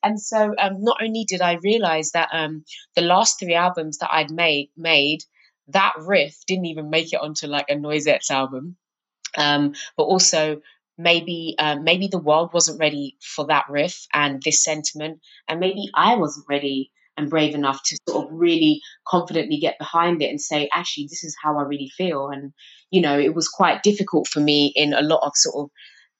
and 0.03 0.19
so 0.19 0.55
um, 0.57 0.83
not 0.83 0.97
only 1.03 1.23
did 1.23 1.41
I 1.41 1.59
realize 1.61 2.13
that 2.13 2.29
um, 2.33 2.65
the 2.95 3.03
last 3.03 3.37
three 3.37 3.53
albums 3.53 3.99
that 3.99 4.09
I'd 4.11 4.31
made, 4.31 4.71
made, 4.75 5.19
that 5.67 5.93
riff 5.99 6.35
didn't 6.47 6.65
even 6.65 6.89
make 6.89 7.13
it 7.13 7.21
onto 7.21 7.45
like 7.45 7.69
a 7.69 7.75
Noisettes 7.75 8.31
album. 8.31 8.75
Um, 9.37 9.75
but 9.95 10.05
also 10.05 10.61
maybe 10.97 11.53
um, 11.59 11.83
maybe 11.83 12.07
the 12.07 12.17
world 12.17 12.53
wasn't 12.53 12.79
ready 12.79 13.17
for 13.21 13.45
that 13.47 13.65
riff 13.69 14.07
and 14.11 14.41
this 14.41 14.63
sentiment, 14.63 15.19
and 15.47 15.59
maybe 15.59 15.91
I 15.93 16.15
wasn't 16.15 16.47
ready 16.49 16.91
and 17.17 17.29
brave 17.29 17.55
enough 17.55 17.81
to 17.83 17.97
sort 18.07 18.25
of 18.25 18.31
really 18.31 18.81
confidently 19.07 19.57
get 19.57 19.79
behind 19.79 20.21
it 20.21 20.29
and 20.29 20.39
say, 20.39 20.69
actually, 20.73 21.07
this 21.09 21.23
is 21.23 21.35
how 21.41 21.57
I 21.57 21.63
really 21.63 21.91
feel. 21.97 22.29
And, 22.29 22.53
you 22.91 23.01
know, 23.01 23.19
it 23.19 23.33
was 23.33 23.47
quite 23.47 23.83
difficult 23.83 24.27
for 24.27 24.39
me 24.39 24.71
in 24.75 24.93
a 24.93 25.01
lot 25.01 25.25
of 25.25 25.33
sort 25.35 25.65
of 25.65 25.71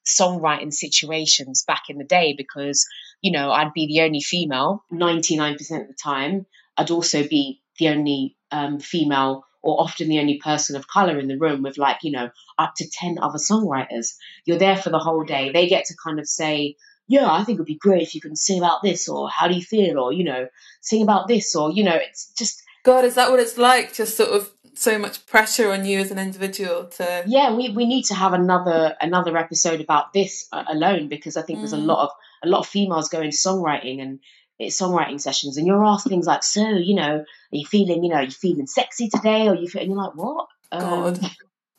songwriting 0.07 0.73
situations 0.73 1.63
back 1.67 1.83
in 1.89 1.97
the 1.97 2.03
day 2.03 2.33
because, 2.35 2.85
you 3.21 3.31
know, 3.31 3.51
I'd 3.51 3.73
be 3.73 3.87
the 3.87 4.01
only 4.01 4.21
female 4.21 4.83
99% 4.91 5.53
of 5.53 5.87
the 5.87 5.95
time. 6.01 6.45
I'd 6.77 6.91
also 6.91 7.27
be 7.27 7.61
the 7.77 7.89
only 7.89 8.35
um, 8.51 8.79
female 8.79 9.43
or 9.61 9.81
often 9.81 10.07
the 10.07 10.19
only 10.19 10.37
person 10.37 10.75
of 10.75 10.87
color 10.87 11.19
in 11.19 11.27
the 11.27 11.37
room 11.37 11.61
with 11.61 11.77
like, 11.77 11.97
you 12.01 12.11
know, 12.11 12.29
up 12.57 12.73
to 12.77 12.89
10 12.89 13.17
other 13.21 13.37
songwriters. 13.37 14.15
You're 14.45 14.57
there 14.57 14.77
for 14.77 14.89
the 14.89 14.99
whole 14.99 15.23
day. 15.23 15.51
They 15.51 15.67
get 15.67 15.85
to 15.85 15.95
kind 16.03 16.19
of 16.19 16.27
say, 16.27 16.75
yeah, 17.07 17.31
I 17.31 17.43
think 17.43 17.57
it 17.57 17.61
would 17.61 17.67
be 17.67 17.75
great 17.75 18.03
if 18.03 18.15
you 18.15 18.21
can 18.21 18.35
sing 18.35 18.59
about 18.59 18.83
this, 18.83 19.07
or 19.07 19.29
how 19.29 19.47
do 19.47 19.55
you 19.55 19.61
feel, 19.61 19.99
or 19.99 20.13
you 20.13 20.23
know, 20.23 20.47
sing 20.81 21.01
about 21.01 21.27
this, 21.27 21.55
or 21.55 21.71
you 21.71 21.83
know, 21.83 21.95
it's 21.95 22.31
just. 22.37 22.61
God, 22.83 23.03
is 23.03 23.15
that 23.15 23.29
what 23.29 23.39
it's 23.39 23.57
like? 23.57 23.93
Just 23.93 24.15
sort 24.15 24.29
of 24.29 24.51
so 24.75 24.99
much 24.99 25.25
pressure 25.25 25.71
on 25.71 25.85
you 25.85 25.99
as 25.99 26.11
an 26.11 26.19
individual 26.19 26.85
to. 26.85 27.23
Yeah, 27.25 27.53
we, 27.55 27.69
we 27.69 27.85
need 27.85 28.03
to 28.05 28.15
have 28.15 28.33
another 28.33 28.95
another 29.01 29.37
episode 29.37 29.81
about 29.81 30.13
this 30.13 30.47
uh, 30.51 30.63
alone 30.67 31.07
because 31.07 31.37
I 31.37 31.41
think 31.41 31.59
mm. 31.59 31.61
there's 31.63 31.73
a 31.73 31.77
mm. 31.77 31.85
lot 31.85 32.05
of 32.05 32.09
a 32.43 32.47
lot 32.47 32.59
of 32.59 32.67
females 32.67 33.09
go 33.09 33.21
into 33.21 33.37
songwriting 33.37 34.01
and 34.01 34.19
it's 34.59 34.79
songwriting 34.79 35.21
sessions, 35.21 35.57
and 35.57 35.67
you're 35.67 35.85
asked 35.85 36.07
things 36.07 36.25
like, 36.25 36.43
"So, 36.43 36.67
you 36.67 36.95
know, 36.95 37.19
are 37.19 37.25
you 37.51 37.65
feeling, 37.65 38.03
you 38.03 38.09
know, 38.09 38.17
are 38.17 38.23
you 38.23 38.31
feeling 38.31 38.67
sexy 38.67 39.09
today?" 39.09 39.47
Or 39.47 39.55
you 39.55 39.67
feel, 39.67 39.81
and 39.81 39.91
you're 39.91 40.01
like, 40.01 40.15
"What?" 40.15 40.47
God. 40.71 41.23
Um, 41.23 41.31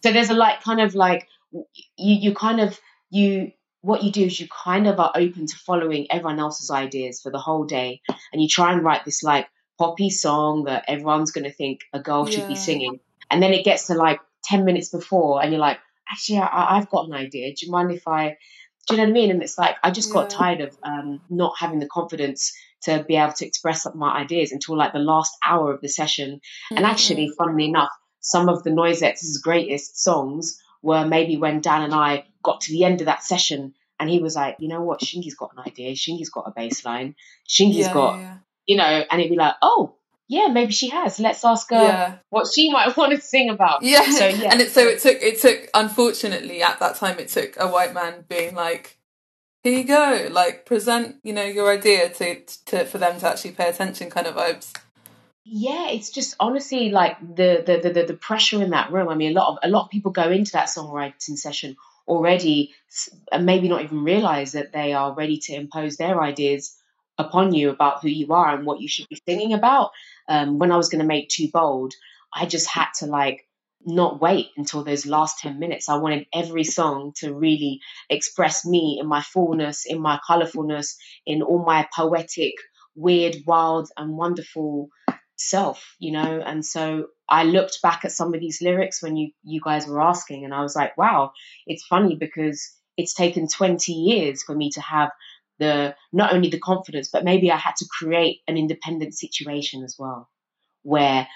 so 0.02 0.12
there's 0.12 0.30
a 0.30 0.34
like 0.34 0.62
kind 0.62 0.80
of 0.80 0.94
like 0.94 1.26
you 1.52 1.64
you 1.96 2.34
kind 2.34 2.60
of 2.60 2.78
you 3.10 3.52
what 3.80 4.02
you 4.02 4.10
do 4.10 4.24
is 4.24 4.40
you 4.40 4.48
kind 4.48 4.86
of 4.86 4.98
are 4.98 5.12
open 5.14 5.46
to 5.46 5.56
following 5.56 6.06
everyone 6.10 6.38
else's 6.38 6.70
ideas 6.70 7.20
for 7.20 7.30
the 7.30 7.38
whole 7.38 7.64
day, 7.64 8.00
and 8.32 8.42
you 8.42 8.48
try 8.48 8.72
and 8.72 8.84
write 8.84 9.04
this 9.04 9.22
like 9.22 9.48
poppy 9.78 10.10
song 10.10 10.64
that 10.64 10.84
everyone's 10.88 11.30
going 11.30 11.44
to 11.44 11.52
think 11.52 11.80
a 11.92 12.00
girl 12.00 12.26
should 12.26 12.48
be 12.48 12.56
singing, 12.56 13.00
and 13.30 13.42
then 13.42 13.52
it 13.52 13.64
gets 13.64 13.86
to 13.86 13.94
like 13.94 14.20
ten 14.42 14.64
minutes 14.64 14.88
before, 14.88 15.42
and 15.42 15.52
you're 15.52 15.60
like, 15.60 15.78
actually, 16.10 16.38
I, 16.38 16.76
I've 16.76 16.90
got 16.90 17.06
an 17.06 17.14
idea. 17.14 17.54
Do 17.54 17.66
you 17.66 17.72
mind 17.72 17.92
if 17.92 18.06
I? 18.06 18.36
Do 18.86 18.94
you 18.94 18.98
know 18.98 19.04
what 19.04 19.10
I 19.10 19.12
mean? 19.12 19.30
And 19.30 19.42
it's 19.42 19.58
like 19.58 19.76
I 19.82 19.90
just 19.90 20.12
got 20.12 20.30
tired 20.30 20.60
of 20.62 20.76
um, 20.82 21.20
not 21.28 21.54
having 21.58 21.78
the 21.78 21.86
confidence 21.86 22.52
to 22.82 23.04
be 23.06 23.16
able 23.16 23.32
to 23.34 23.46
express 23.46 23.86
my 23.94 24.16
ideas 24.16 24.50
until 24.52 24.76
like 24.76 24.92
the 24.92 24.98
last 24.98 25.36
hour 25.44 25.72
of 25.72 25.80
the 25.80 25.88
session. 25.88 26.40
And 26.70 26.86
actually, 26.86 27.30
funnily 27.36 27.66
enough, 27.66 27.90
some 28.20 28.48
of 28.48 28.62
the 28.64 28.70
Noisette's 28.70 29.40
greatest 29.42 30.02
songs 30.02 30.58
were 30.82 31.06
maybe 31.06 31.36
when 31.36 31.60
Dan 31.60 31.82
and 31.82 31.94
I 31.94 32.24
got 32.42 32.62
to 32.62 32.72
the 32.72 32.84
end 32.84 33.00
of 33.00 33.06
that 33.06 33.22
session 33.22 33.74
and 34.00 34.08
he 34.08 34.20
was 34.20 34.36
like, 34.36 34.56
you 34.60 34.68
know 34.68 34.82
what, 34.82 35.00
Shingai's 35.00 35.34
got 35.34 35.52
an 35.56 35.64
idea, 35.66 35.94
Shingai's 35.94 36.30
got 36.30 36.46
a 36.46 36.52
bass 36.52 36.84
line, 36.84 37.16
Shingai's 37.48 37.86
yeah, 37.86 37.94
got, 37.94 38.18
yeah, 38.18 38.36
you 38.66 38.76
know, 38.76 38.84
and 38.84 39.20
it'd 39.20 39.30
be 39.30 39.36
like, 39.36 39.54
oh, 39.60 39.96
yeah, 40.28 40.48
maybe 40.48 40.72
she 40.72 40.90
has. 40.90 41.18
Let's 41.18 41.44
ask 41.44 41.70
her 41.70 41.82
yeah. 41.82 42.14
what 42.28 42.46
she 42.54 42.70
might 42.70 42.96
want 42.96 43.14
to 43.14 43.20
sing 43.20 43.48
about. 43.48 43.82
Yeah. 43.82 44.08
So, 44.10 44.28
yeah. 44.28 44.50
And 44.52 44.60
it, 44.60 44.70
so 44.70 44.86
it 44.86 45.00
took, 45.00 45.20
it 45.22 45.40
took, 45.40 45.68
unfortunately, 45.74 46.62
at 46.62 46.78
that 46.80 46.96
time, 46.96 47.18
it 47.18 47.28
took 47.28 47.56
a 47.58 47.66
white 47.66 47.94
man 47.94 48.24
being 48.28 48.54
like, 48.54 48.98
here 49.62 49.78
you 49.78 49.84
go, 49.84 50.28
like, 50.30 50.66
present, 50.66 51.16
you 51.24 51.32
know, 51.32 51.44
your 51.44 51.72
idea 51.72 52.10
to, 52.10 52.44
to, 52.66 52.84
for 52.84 52.98
them 52.98 53.18
to 53.20 53.28
actually 53.28 53.52
pay 53.52 53.68
attention 53.68 54.10
kind 54.10 54.26
of 54.26 54.36
vibes. 54.36 54.72
Yeah, 55.50 55.88
it's 55.88 56.11
just 56.11 56.37
honestly 56.40 56.90
like 56.90 57.18
the 57.20 57.62
the, 57.66 57.88
the 57.88 58.04
the 58.04 58.14
pressure 58.14 58.62
in 58.62 58.70
that 58.70 58.92
room. 58.92 59.08
I 59.08 59.14
mean, 59.14 59.32
a 59.34 59.40
lot 59.40 59.52
of 59.52 59.58
a 59.62 59.68
lot 59.70 59.84
of 59.84 59.90
people 59.90 60.12
go 60.12 60.30
into 60.30 60.52
that 60.52 60.68
songwriting 60.68 61.38
session 61.38 61.76
already, 62.06 62.74
and 63.32 63.46
maybe 63.46 63.68
not 63.68 63.82
even 63.82 64.04
realize 64.04 64.52
that 64.52 64.72
they 64.72 64.92
are 64.92 65.14
ready 65.14 65.38
to 65.38 65.54
impose 65.54 65.96
their 65.96 66.20
ideas 66.20 66.76
upon 67.16 67.54
you 67.54 67.70
about 67.70 68.02
who 68.02 68.08
you 68.08 68.32
are 68.34 68.54
and 68.54 68.66
what 68.66 68.80
you 68.80 68.88
should 68.88 69.08
be 69.08 69.20
singing 69.26 69.54
about. 69.54 69.90
Um, 70.28 70.58
when 70.58 70.70
I 70.70 70.76
was 70.76 70.90
going 70.90 71.00
to 71.00 71.06
make 71.06 71.30
Too 71.30 71.48
Bold, 71.50 71.94
I 72.34 72.44
just 72.44 72.68
had 72.68 72.88
to 72.98 73.06
like 73.06 73.46
not 73.87 74.20
wait 74.20 74.48
until 74.58 74.84
those 74.84 75.06
last 75.06 75.38
10 75.38 75.58
minutes. 75.58 75.88
I 75.88 75.96
wanted 75.96 76.26
every 76.34 76.64
song 76.64 77.12
to 77.18 77.32
really 77.32 77.80
express 78.11 78.66
me 78.66 78.98
in 79.00 79.06
my 79.06 79.22
fullness, 79.22 79.87
in 79.87 80.00
my 80.00 80.20
colorfulness, 80.28 80.96
in 81.24 81.40
all 81.42 81.64
my 81.64 81.88
poetic, 81.96 82.52
weird, 82.94 83.37
wild, 83.46 83.88
and 83.96 84.16
wonderful 84.16 84.90
self, 85.38 85.94
you 85.98 86.12
know. 86.12 86.42
And 86.44 86.64
so 86.64 87.09
I 87.29 87.44
looked 87.44 87.81
back 87.83 88.05
at 88.05 88.12
some 88.12 88.35
of 88.35 88.40
these 88.40 88.61
lyrics 88.61 89.03
when 89.03 89.16
you 89.16 89.31
you 89.42 89.61
guys 89.62 89.87
were 89.87 90.03
asking, 90.03 90.44
and 90.44 90.55
I 90.55 90.62
was 90.62 90.77
like, 90.77 90.96
wow, 90.98 91.33
it's 91.66 91.87
funny 91.87 92.16
because 92.16 92.74
it's 92.96 93.14
taken 93.14 93.48
20 93.48 93.92
years 93.92 94.42
for 94.42 94.55
me 94.55 94.70
to 94.70 94.81
have 94.81 95.11
the 95.59 95.94
not 96.12 96.33
only 96.33 96.51
the 96.51 96.59
confidence, 96.59 97.09
but 97.12 97.24
maybe 97.24 97.51
I 97.51 97.57
had 97.57 97.77
to 97.77 97.87
create 97.90 98.40
an 98.46 98.57
independent 98.57 99.14
situation 99.14 99.85
as 99.85 99.96
well, 99.98 100.29
where 100.83 101.29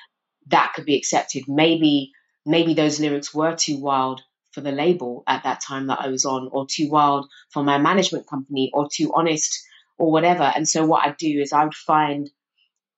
that 0.49 0.73
could 0.75 0.85
be 0.85 0.97
accepted. 0.97 1.45
Maybe 1.49 2.13
maybe 2.45 2.75
those 2.75 3.01
lyrics 3.01 3.33
were 3.33 3.55
too 3.55 3.79
wild 3.79 4.23
for 4.51 4.61
the 4.61 4.73
label 4.73 5.23
at 5.27 5.45
that 5.45 5.63
time 5.63 5.87
that 5.87 6.01
I 6.01 6.09
was 6.09 6.25
on, 6.25 6.49
or 6.53 6.67
too 6.67 6.91
wild 6.91 7.27
for 7.51 7.63
my 7.63 7.79
management 7.79 8.29
company, 8.29 8.71
or 8.75 8.89
too 8.93 9.13
honest, 9.15 9.65
or 9.99 10.11
whatever. 10.11 10.43
And 10.43 10.69
so 10.69 10.85
what 10.85 11.07
I'd 11.07 11.17
do 11.17 11.41
is 11.41 11.53
I 11.53 11.65
would 11.65 11.75
find 11.75 12.31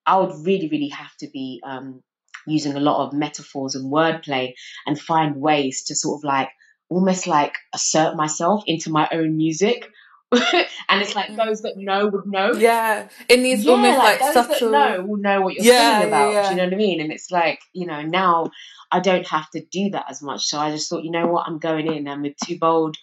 I 0.07 0.19
would 0.19 0.47
really, 0.47 0.69
really 0.69 0.89
have 0.89 1.15
to 1.21 1.29
be 1.33 1.61
um, 1.65 2.03
using 2.47 2.75
a 2.75 2.81
lot 2.81 3.07
of 3.07 3.13
metaphors 3.13 3.75
and 3.75 3.93
wordplay 3.93 4.55
and 4.87 5.01
find 5.01 5.37
ways 5.37 5.85
to 5.85 5.95
sort 5.95 6.21
of 6.21 6.25
like 6.25 6.51
almost 6.89 7.27
like 7.27 7.55
assert 7.75 8.17
myself 8.17 8.65
into 8.67 8.91
my 8.91 9.09
own 9.13 9.37
music. 9.37 9.89
and 10.33 11.01
it's 11.01 11.15
like 11.15 11.35
those 11.37 11.63
that 11.63 11.75
know 11.77 12.09
would 12.09 12.27
know. 12.27 12.53
Yeah. 12.53 13.09
In 13.29 13.43
these 13.43 13.65
Yeah, 13.65 13.73
almost 13.73 13.99
like, 13.99 14.19
those 14.21 14.33
subtle. 14.35 14.71
that 14.73 14.99
know 14.99 15.05
will 15.05 15.17
know 15.19 15.41
what 15.41 15.55
you're 15.55 15.65
Yeah, 15.65 15.93
singing 15.99 16.09
about. 16.09 16.33
yeah. 16.33 16.43
Do 16.43 16.51
you 16.51 16.57
know 16.57 16.65
what 16.65 16.75
I 16.75 16.77
mean? 16.77 17.01
And 17.01 17.13
it's 17.13 17.31
like, 17.31 17.61
you 17.73 17.87
know, 17.87 18.03
now 18.03 18.51
I 18.91 19.01
don't 19.01 19.27
have 19.29 19.49
to 19.51 19.65
do 19.65 19.91
that 19.91 20.07
as 20.11 20.23
much. 20.23 20.45
So 20.45 20.59
I 20.59 20.71
just 20.71 20.91
thought, 20.91 21.05
you 21.05 21.11
know 21.11 21.27
what, 21.29 21.47
I'm 21.47 21.59
going 21.59 21.87
in. 21.87 22.09
And 22.09 22.23
with 22.23 22.35
Too 22.45 22.59
Bold, 22.59 22.97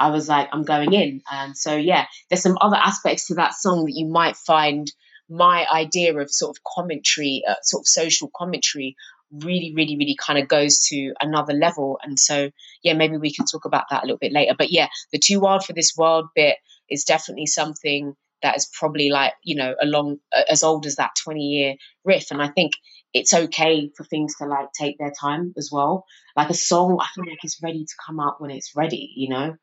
I 0.00 0.10
was 0.10 0.28
like, 0.28 0.48
I'm 0.52 0.62
going 0.62 0.92
in. 0.92 1.22
And 1.30 1.56
so, 1.56 1.76
yeah, 1.76 2.06
there's 2.30 2.42
some 2.42 2.58
other 2.60 2.76
aspects 2.76 3.26
to 3.26 3.34
that 3.34 3.54
song 3.54 3.84
that 3.84 3.94
you 3.94 4.06
might 4.06 4.36
find 4.36 4.90
my 5.28 5.66
idea 5.66 6.16
of 6.16 6.30
sort 6.30 6.56
of 6.56 6.62
commentary, 6.64 7.42
uh, 7.48 7.54
sort 7.62 7.82
of 7.82 7.86
social 7.86 8.30
commentary, 8.34 8.96
really, 9.30 9.72
really, 9.74 9.96
really 9.96 10.16
kind 10.18 10.38
of 10.38 10.48
goes 10.48 10.80
to 10.88 11.12
another 11.20 11.52
level. 11.52 11.98
And 12.02 12.18
so, 12.18 12.50
yeah, 12.82 12.94
maybe 12.94 13.16
we 13.16 13.32
can 13.32 13.46
talk 13.46 13.64
about 13.64 13.84
that 13.90 14.02
a 14.02 14.06
little 14.06 14.18
bit 14.18 14.32
later. 14.32 14.54
But 14.56 14.70
yeah, 14.70 14.88
the 15.12 15.18
Too 15.18 15.40
Wild 15.40 15.64
for 15.64 15.72
This 15.72 15.94
World 15.96 16.26
bit 16.34 16.56
is 16.88 17.04
definitely 17.04 17.46
something 17.46 18.14
that 18.42 18.56
is 18.56 18.70
probably 18.78 19.10
like, 19.10 19.34
you 19.42 19.56
know, 19.56 19.74
along 19.82 20.18
as 20.48 20.62
old 20.62 20.86
as 20.86 20.96
that 20.96 21.10
20 21.22 21.40
year 21.40 21.74
riff. 22.04 22.30
And 22.30 22.40
I 22.40 22.48
think 22.48 22.72
it's 23.12 23.34
okay 23.34 23.90
for 23.96 24.04
things 24.04 24.36
to 24.36 24.46
like 24.46 24.68
take 24.72 24.98
their 24.98 25.12
time 25.18 25.52
as 25.56 25.70
well. 25.72 26.04
Like 26.36 26.50
a 26.50 26.54
song, 26.54 26.98
I 27.00 27.06
feel 27.14 27.28
like 27.28 27.42
it's 27.42 27.62
ready 27.62 27.84
to 27.84 27.94
come 28.06 28.20
out 28.20 28.40
when 28.40 28.50
it's 28.50 28.76
ready, 28.76 29.12
you 29.16 29.28
know? 29.28 29.56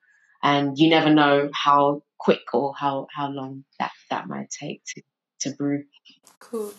And 0.44 0.78
you 0.78 0.90
never 0.90 1.12
know 1.12 1.50
how 1.54 2.04
quick 2.20 2.54
or 2.54 2.74
how, 2.78 3.08
how 3.16 3.30
long 3.30 3.64
that, 3.80 3.92
that 4.10 4.28
might 4.28 4.50
take 4.50 4.82
to, 4.94 5.02
to 5.46 5.56
brew. 5.56 5.86
Cool. 6.40 6.74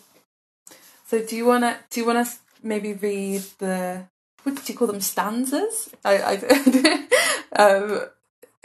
So 1.07 1.23
do 1.23 1.35
you 1.35 1.45
wanna 1.45 1.77
do 1.89 2.01
you 2.01 2.05
wanna 2.05 2.25
maybe 2.61 2.93
read 2.93 3.41
the 3.59 4.05
what 4.43 4.55
do 4.55 4.61
you 4.71 4.77
call 4.77 4.87
them 4.87 5.01
stanzas? 5.01 5.89
I 6.03 6.17
I 6.31 7.07
um 7.61 8.01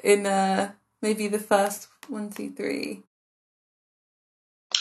in 0.03 0.27
uh 0.27 0.73
maybe 1.01 1.29
the 1.29 1.39
first 1.39 1.89
one 2.09 2.31
two 2.31 2.51
three. 2.51 3.03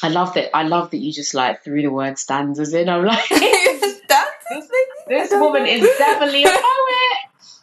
I 0.03 0.09
love 0.09 0.33
that. 0.33 0.55
I 0.55 0.63
love 0.63 0.89
that 0.91 0.97
you 0.97 1.13
just 1.13 1.33
like 1.35 1.63
threw 1.63 1.81
the 1.81 1.91
word 1.91 2.17
stanzas 2.17 2.73
in. 2.73 2.89
I'm 2.89 3.05
like, 3.05 3.23
stanzas, 3.25 4.69
this 5.07 5.31
woman 5.31 5.67
is 5.67 5.81
definitely 5.97 6.43
a 6.43 6.49
poet. 6.49 7.00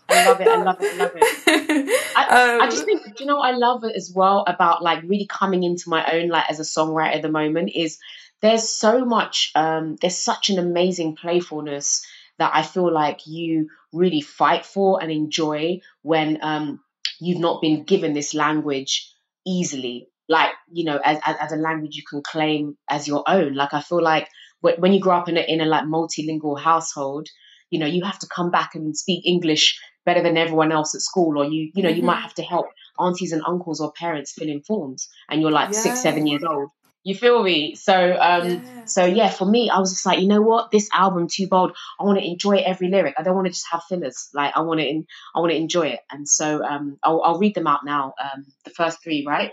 I 0.09 0.27
love 0.27 0.41
it. 0.41 0.49
I 0.49 0.63
love 0.63 0.77
it. 0.81 0.95
I 0.95 0.97
love 0.97 1.13
it. 1.15 2.13
I, 2.17 2.25
Um, 2.29 2.61
I 2.61 2.67
just 2.69 2.85
think, 2.85 3.21
you 3.21 3.27
know, 3.27 3.37
what 3.37 3.55
I 3.55 3.57
love 3.57 3.85
it 3.85 3.97
as 3.97 4.13
well 4.15 4.45
about 4.47 4.83
like 4.83 5.03
really 5.05 5.27
coming 5.27 5.63
into 5.63 5.89
my 5.89 6.05
own 6.13 6.29
like 6.29 6.45
as 6.51 6.61
a 6.61 6.63
songwriter 6.63 7.15
at 7.15 7.23
the 7.23 7.31
moment 7.31 7.71
is 7.75 7.99
there's 8.43 8.69
so 8.69 9.05
much, 9.05 9.51
um, 9.55 9.97
there's 10.03 10.19
such 10.19 10.51
an 10.51 10.59
amazing 10.59 11.17
playfulness 11.17 12.05
that 12.39 12.53
I 12.55 12.63
feel 12.63 12.93
like 12.93 13.27
you 13.27 13.69
really 13.93 14.21
fight 14.21 14.67
for 14.67 15.03
and 15.03 15.11
enjoy 15.11 15.81
when 16.03 16.39
um, 16.43 16.81
you've 17.21 17.41
not 17.41 17.61
been 17.63 17.85
given 17.85 18.13
this 18.13 18.35
language 18.35 19.11
easily. 19.47 20.09
Like, 20.29 20.51
you 20.71 20.85
know, 20.85 21.01
as, 21.03 21.19
as, 21.25 21.37
as 21.41 21.53
a 21.53 21.57
language 21.57 21.97
you 21.97 22.03
can 22.09 22.23
claim 22.23 22.77
as 22.91 23.09
your 23.09 23.25
own. 23.27 23.55
Like, 23.55 23.73
I 23.73 23.81
feel 23.81 24.03
like 24.03 24.29
when, 24.61 24.77
when 24.77 24.93
you 24.93 25.01
grow 25.01 25.17
up 25.17 25.29
in 25.29 25.37
a, 25.37 25.41
in 25.41 25.61
a 25.61 25.67
like 25.67 25.85
multilingual 25.85 26.61
household, 26.61 27.29
you 27.71 27.79
know, 27.79 27.87
you 27.87 28.05
have 28.05 28.19
to 28.21 28.29
come 28.29 28.51
back 28.51 28.75
and 28.75 28.97
speak 28.97 29.27
English 29.27 29.81
better 30.09 30.23
than 30.27 30.37
everyone 30.45 30.73
else 30.79 30.91
at 30.95 31.03
school, 31.11 31.33
or 31.39 31.45
you, 31.53 31.61
you 31.77 31.83
know, 31.85 31.95
you 31.99 32.03
might 32.11 32.19
Mhm. 32.21 32.27
have 32.27 32.35
to 32.41 32.47
help 32.55 32.67
aunties 33.05 33.33
and 33.33 33.43
uncles 33.53 33.79
or 33.83 33.93
parents 34.05 34.33
fill 34.37 34.49
in 34.55 34.63
forms, 34.71 35.01
and 35.29 35.41
you're 35.41 35.57
like 35.61 35.71
six, 35.85 35.95
seven 36.07 36.27
years 36.31 36.45
old. 36.53 36.69
You 37.09 37.15
feel 37.25 37.39
me? 37.51 37.59
So, 37.87 37.95
um, 38.29 38.47
Yeah. 38.49 38.85
so 38.95 39.03
yeah, 39.19 39.31
for 39.39 39.47
me, 39.57 39.63
I 39.75 39.79
was 39.83 39.91
just 39.95 40.07
like, 40.09 40.21
you 40.23 40.29
know 40.33 40.45
what, 40.51 40.71
this 40.75 40.89
album 40.93 41.29
too 41.37 41.47
bold. 41.55 41.71
I 41.99 42.05
want 42.07 42.19
to 42.21 42.27
enjoy 42.35 42.57
every 42.73 42.89
lyric. 42.95 43.15
I 43.19 43.23
don't 43.23 43.37
want 43.39 43.47
to 43.47 43.53
just 43.59 43.69
have 43.73 43.85
fillers. 43.89 44.19
Like, 44.35 44.53
I 44.57 44.61
want 44.69 44.81
to, 44.81 44.87
in, 44.93 45.07
I 45.35 45.41
want 45.41 45.53
to 45.53 45.57
enjoy 45.65 45.87
it. 45.97 46.01
And 46.11 46.29
so, 46.39 46.47
um, 46.73 46.85
I'll, 47.03 47.23
I'll 47.23 47.39
read 47.45 47.55
them 47.55 47.67
out 47.73 47.83
now. 47.85 48.05
Um, 48.27 48.41
the 48.65 48.71
first 48.81 48.97
three, 49.03 49.21
right? 49.35 49.53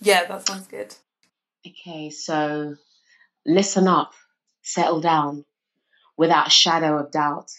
Yeah, 0.00 0.24
that 0.28 0.46
sounds 0.46 0.68
good. 0.68 0.90
Okay, 1.66 2.10
so 2.10 2.76
listen 3.44 3.88
up, 3.88 4.12
settle 4.62 5.00
down, 5.00 5.44
without 6.16 6.46
a 6.46 6.50
shadow 6.50 6.98
of 6.98 7.10
doubt. 7.10 7.50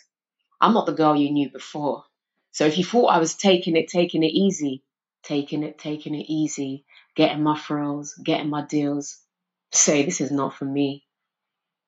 I'm 0.62 0.74
not 0.74 0.86
the 0.88 0.94
girl 1.02 1.16
you 1.16 1.30
knew 1.32 1.50
before. 1.52 2.04
So 2.58 2.66
if 2.66 2.80
you 2.80 2.84
thought 2.84 3.14
I 3.14 3.20
was 3.20 3.36
taking 3.36 3.76
it, 3.76 3.88
taking 3.88 4.24
it 4.24 4.34
easy, 4.34 4.82
taking 5.22 5.62
it, 5.62 5.78
taking 5.78 6.16
it 6.16 6.26
easy, 6.28 6.86
getting 7.16 7.44
my 7.44 7.56
frills, 7.56 8.16
getting 8.16 8.50
my 8.50 8.66
deals, 8.66 9.20
say 9.72 10.04
this 10.04 10.22
is 10.22 10.32
not 10.32 10.56
for 10.56 10.66
me. 10.66 11.06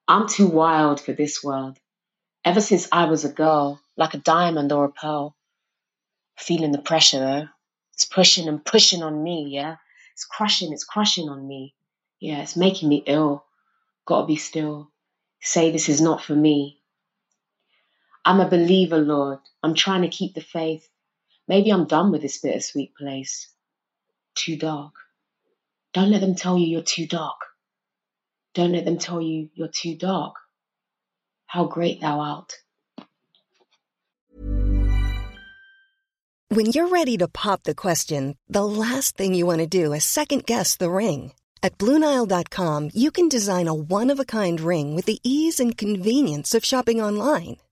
I'm 0.07 0.27
too 0.27 0.45
wild 0.45 1.01
for 1.01 1.11
this 1.11 1.43
world. 1.43 1.79
Ever 2.45 2.61
since 2.61 2.87
I 2.91 3.05
was 3.05 3.25
a 3.25 3.33
girl, 3.33 3.81
like 3.97 4.13
a 4.13 4.19
diamond 4.19 4.71
or 4.71 4.85
a 4.85 4.91
pearl. 4.91 5.35
Feeling 6.37 6.71
the 6.71 6.77
pressure 6.77 7.19
though. 7.19 7.47
It's 7.95 8.05
pushing 8.05 8.47
and 8.47 8.63
pushing 8.63 9.01
on 9.01 9.23
me, 9.23 9.47
yeah? 9.49 9.77
It's 10.13 10.25
crushing, 10.25 10.71
it's 10.71 10.83
crushing 10.83 11.29
on 11.29 11.47
me. 11.47 11.73
Yeah, 12.19 12.43
it's 12.43 12.55
making 12.55 12.89
me 12.89 13.01
ill. 13.07 13.43
Gotta 14.05 14.27
be 14.27 14.35
still. 14.35 14.91
Say 15.41 15.71
this 15.71 15.89
is 15.89 15.99
not 15.99 16.21
for 16.21 16.35
me. 16.35 16.78
I'm 18.29 18.41
a 18.41 18.47
believer, 18.47 18.99
Lord. 18.99 19.39
I'm 19.63 19.73
trying 19.73 20.03
to 20.03 20.07
keep 20.07 20.35
the 20.35 20.41
faith. 20.41 20.87
Maybe 21.47 21.71
I'm 21.71 21.87
done 21.87 22.11
with 22.11 22.21
this 22.21 22.37
bittersweet 22.37 22.93
place. 22.95 23.51
Too 24.35 24.55
dark. 24.55 24.93
Don't 25.93 26.11
let 26.11 26.21
them 26.21 26.35
tell 26.35 26.55
you 26.55 26.67
you're 26.67 26.83
too 26.83 27.07
dark. 27.07 27.39
Don't 28.53 28.73
let 28.73 28.85
them 28.85 28.99
tell 28.99 29.19
you 29.19 29.49
you're 29.55 29.73
too 29.73 29.95
dark. 29.95 30.35
How 31.47 31.65
great 31.65 32.01
thou 32.01 32.19
art. 32.19 32.53
When 36.49 36.67
you're 36.67 36.89
ready 36.89 37.17
to 37.17 37.27
pop 37.27 37.63
the 37.63 37.73
question, 37.73 38.37
the 38.47 38.63
last 38.63 39.17
thing 39.17 39.33
you 39.33 39.47
want 39.47 39.61
to 39.61 39.65
do 39.65 39.91
is 39.91 40.05
second 40.05 40.45
guess 40.45 40.77
the 40.77 40.91
ring. 40.91 41.33
At 41.63 41.79
Bluenile.com, 41.79 42.91
you 42.93 43.09
can 43.09 43.27
design 43.27 43.67
a 43.67 43.73
one 43.73 44.11
of 44.11 44.19
a 44.19 44.23
kind 44.23 44.61
ring 44.61 44.93
with 44.93 45.05
the 45.05 45.19
ease 45.23 45.59
and 45.59 45.75
convenience 45.75 46.53
of 46.53 46.63
shopping 46.63 47.01
online. 47.01 47.57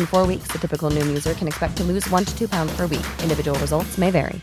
In 0.00 0.06
four 0.06 0.26
weeks, 0.26 0.48
the 0.48 0.58
typical 0.58 0.90
Noom 0.90 1.08
user 1.08 1.34
can 1.34 1.46
expect 1.46 1.76
to 1.76 1.84
lose 1.84 2.08
one 2.08 2.24
to 2.24 2.38
two 2.38 2.48
pounds 2.48 2.74
per 2.74 2.86
week. 2.86 3.04
Individual 3.22 3.58
results 3.58 3.98
may 3.98 4.10
vary. 4.10 4.40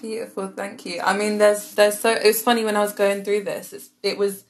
Beautiful, 0.00 0.48
thank 0.48 0.86
you. 0.86 1.02
I 1.02 1.14
mean, 1.14 1.36
there's 1.36 1.74
there's 1.74 1.98
so 1.98 2.10
it's 2.10 2.40
funny 2.40 2.64
when 2.64 2.74
I 2.74 2.80
was 2.80 2.94
going 2.94 3.22
through 3.22 3.44
this. 3.44 3.74
It's, 3.74 3.90
it 4.02 4.16
was 4.16 4.44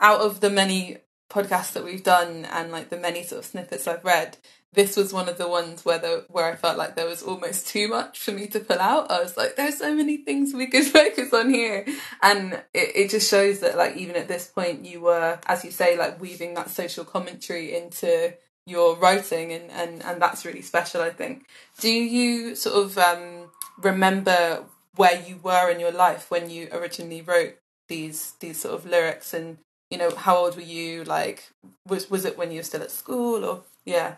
out 0.00 0.20
of 0.20 0.40
the 0.40 0.50
many 0.50 0.96
podcasts 1.30 1.72
that 1.74 1.84
we've 1.84 2.02
done 2.02 2.46
and 2.46 2.72
like 2.72 2.88
the 2.88 2.96
many 2.96 3.22
sort 3.22 3.40
of 3.40 3.44
snippets 3.44 3.86
I've 3.86 4.04
read. 4.04 4.38
This 4.72 4.96
was 4.96 5.12
one 5.12 5.28
of 5.28 5.38
the 5.38 5.48
ones 5.48 5.84
where 5.84 5.98
the 5.98 6.26
where 6.28 6.52
I 6.52 6.56
felt 6.56 6.76
like 6.76 6.96
there 6.96 7.06
was 7.06 7.22
almost 7.22 7.66
too 7.68 7.88
much 7.88 8.18
for 8.18 8.32
me 8.32 8.46
to 8.48 8.60
pull 8.60 8.78
out. 8.78 9.10
I 9.10 9.22
was 9.22 9.36
like, 9.36 9.56
there's 9.56 9.78
so 9.78 9.94
many 9.94 10.18
things 10.18 10.52
we 10.52 10.66
could 10.66 10.84
focus 11.00 11.32
on 11.32 11.50
here, 11.50 11.86
and 12.22 12.54
it, 12.74 12.96
it 12.96 13.10
just 13.10 13.30
shows 13.30 13.60
that 13.60 13.76
like 13.76 13.96
even 13.96 14.16
at 14.16 14.28
this 14.28 14.48
point 14.48 14.84
you 14.84 15.00
were, 15.00 15.38
as 15.46 15.64
you 15.64 15.70
say, 15.70 15.96
like 15.96 16.20
weaving 16.20 16.54
that 16.54 16.70
social 16.70 17.04
commentary 17.04 17.74
into 17.74 18.34
your 18.66 18.96
writing 18.96 19.52
and 19.52 19.70
and 19.70 20.04
and 20.04 20.20
that's 20.20 20.44
really 20.44 20.62
special 20.62 21.00
i 21.00 21.10
think. 21.10 21.46
Do 21.80 21.88
you 21.88 22.54
sort 22.56 22.76
of 22.84 22.98
um 22.98 23.50
remember 23.78 24.64
where 24.96 25.20
you 25.20 25.38
were 25.42 25.70
in 25.70 25.78
your 25.80 25.92
life 25.92 26.30
when 26.30 26.50
you 26.50 26.68
originally 26.72 27.22
wrote 27.22 27.56
these 27.88 28.32
these 28.40 28.60
sort 28.60 28.74
of 28.74 28.86
lyrics? 28.86 29.32
And 29.32 29.58
you 29.90 29.98
know 29.98 30.14
how 30.14 30.36
old 30.36 30.56
were 30.56 30.62
you? 30.62 31.04
Like 31.04 31.50
was 31.86 32.10
was 32.10 32.24
it 32.24 32.36
when 32.36 32.50
you 32.50 32.58
were 32.58 32.64
still 32.64 32.82
at 32.82 32.90
school 32.90 33.44
or 33.44 33.62
yeah 33.84 34.16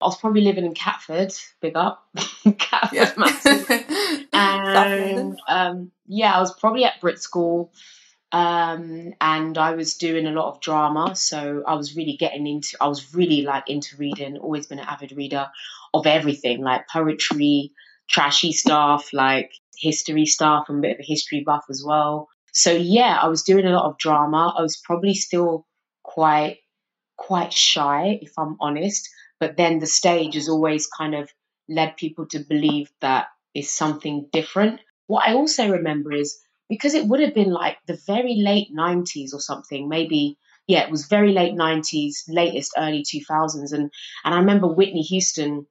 I 0.00 0.06
was 0.06 0.18
probably 0.18 0.42
living 0.42 0.64
in 0.66 0.74
Catford, 0.74 1.32
big 1.60 1.76
up, 1.76 2.06
Catford, 2.58 2.92
Yeah. 2.92 3.12
massive. 3.16 3.68
and 4.32 5.38
um, 5.48 5.92
yeah, 6.06 6.36
I 6.36 6.40
was 6.40 6.54
probably 6.58 6.84
at 6.84 7.00
Brit 7.00 7.18
School, 7.20 7.72
um, 8.32 9.14
and 9.20 9.58
I 9.58 9.72
was 9.74 9.94
doing 9.94 10.26
a 10.26 10.32
lot 10.32 10.50
of 10.54 10.60
drama. 10.60 11.16
So 11.16 11.62
I 11.66 11.74
was 11.74 11.96
really 11.96 12.16
getting 12.16 12.46
into. 12.46 12.76
I 12.80 12.88
was 12.88 13.14
really 13.14 13.42
like 13.42 13.70
into 13.70 13.96
reading. 13.96 14.38
Always 14.38 14.66
been 14.66 14.78
an 14.80 14.86
avid 14.88 15.12
reader 15.12 15.48
of 15.94 16.06
everything, 16.06 16.62
like 16.62 16.88
poetry, 16.88 17.72
trashy 18.10 18.52
stuff, 18.52 19.12
like 19.12 19.52
history 19.76 20.26
stuff. 20.26 20.66
I'm 20.68 20.78
a 20.78 20.82
bit 20.82 20.92
of 20.96 21.00
a 21.00 21.06
history 21.06 21.42
buff 21.46 21.64
as 21.70 21.82
well. 21.86 22.28
So 22.52 22.72
yeah, 22.72 23.18
I 23.20 23.28
was 23.28 23.42
doing 23.42 23.66
a 23.66 23.70
lot 23.70 23.86
of 23.90 23.98
drama. 23.98 24.54
I 24.56 24.62
was 24.62 24.76
probably 24.76 25.14
still 25.14 25.66
quite 26.02 26.58
quite 27.16 27.52
shy, 27.52 28.18
if 28.22 28.32
I'm 28.38 28.56
honest. 28.60 29.08
But 29.40 29.56
then 29.56 29.78
the 29.78 29.86
stage 29.86 30.34
has 30.34 30.48
always 30.48 30.86
kind 30.86 31.14
of 31.14 31.30
led 31.68 31.96
people 31.96 32.26
to 32.28 32.38
believe 32.38 32.90
that 33.00 33.26
is 33.54 33.72
something 33.72 34.28
different. 34.32 34.80
What 35.06 35.28
I 35.28 35.34
also 35.34 35.68
remember 35.68 36.12
is 36.12 36.38
because 36.68 36.94
it 36.94 37.06
would 37.06 37.20
have 37.20 37.34
been 37.34 37.50
like 37.50 37.78
the 37.86 37.98
very 38.06 38.36
late 38.36 38.68
90s 38.74 39.34
or 39.34 39.40
something, 39.40 39.88
maybe, 39.88 40.38
yeah, 40.66 40.84
it 40.84 40.90
was 40.90 41.06
very 41.06 41.32
late 41.32 41.54
90s, 41.54 42.24
latest 42.28 42.72
early 42.76 43.02
2000s. 43.04 43.72
And, 43.72 43.90
and 44.24 44.34
I 44.34 44.38
remember 44.38 44.66
Whitney 44.66 45.02
Houston 45.02 45.66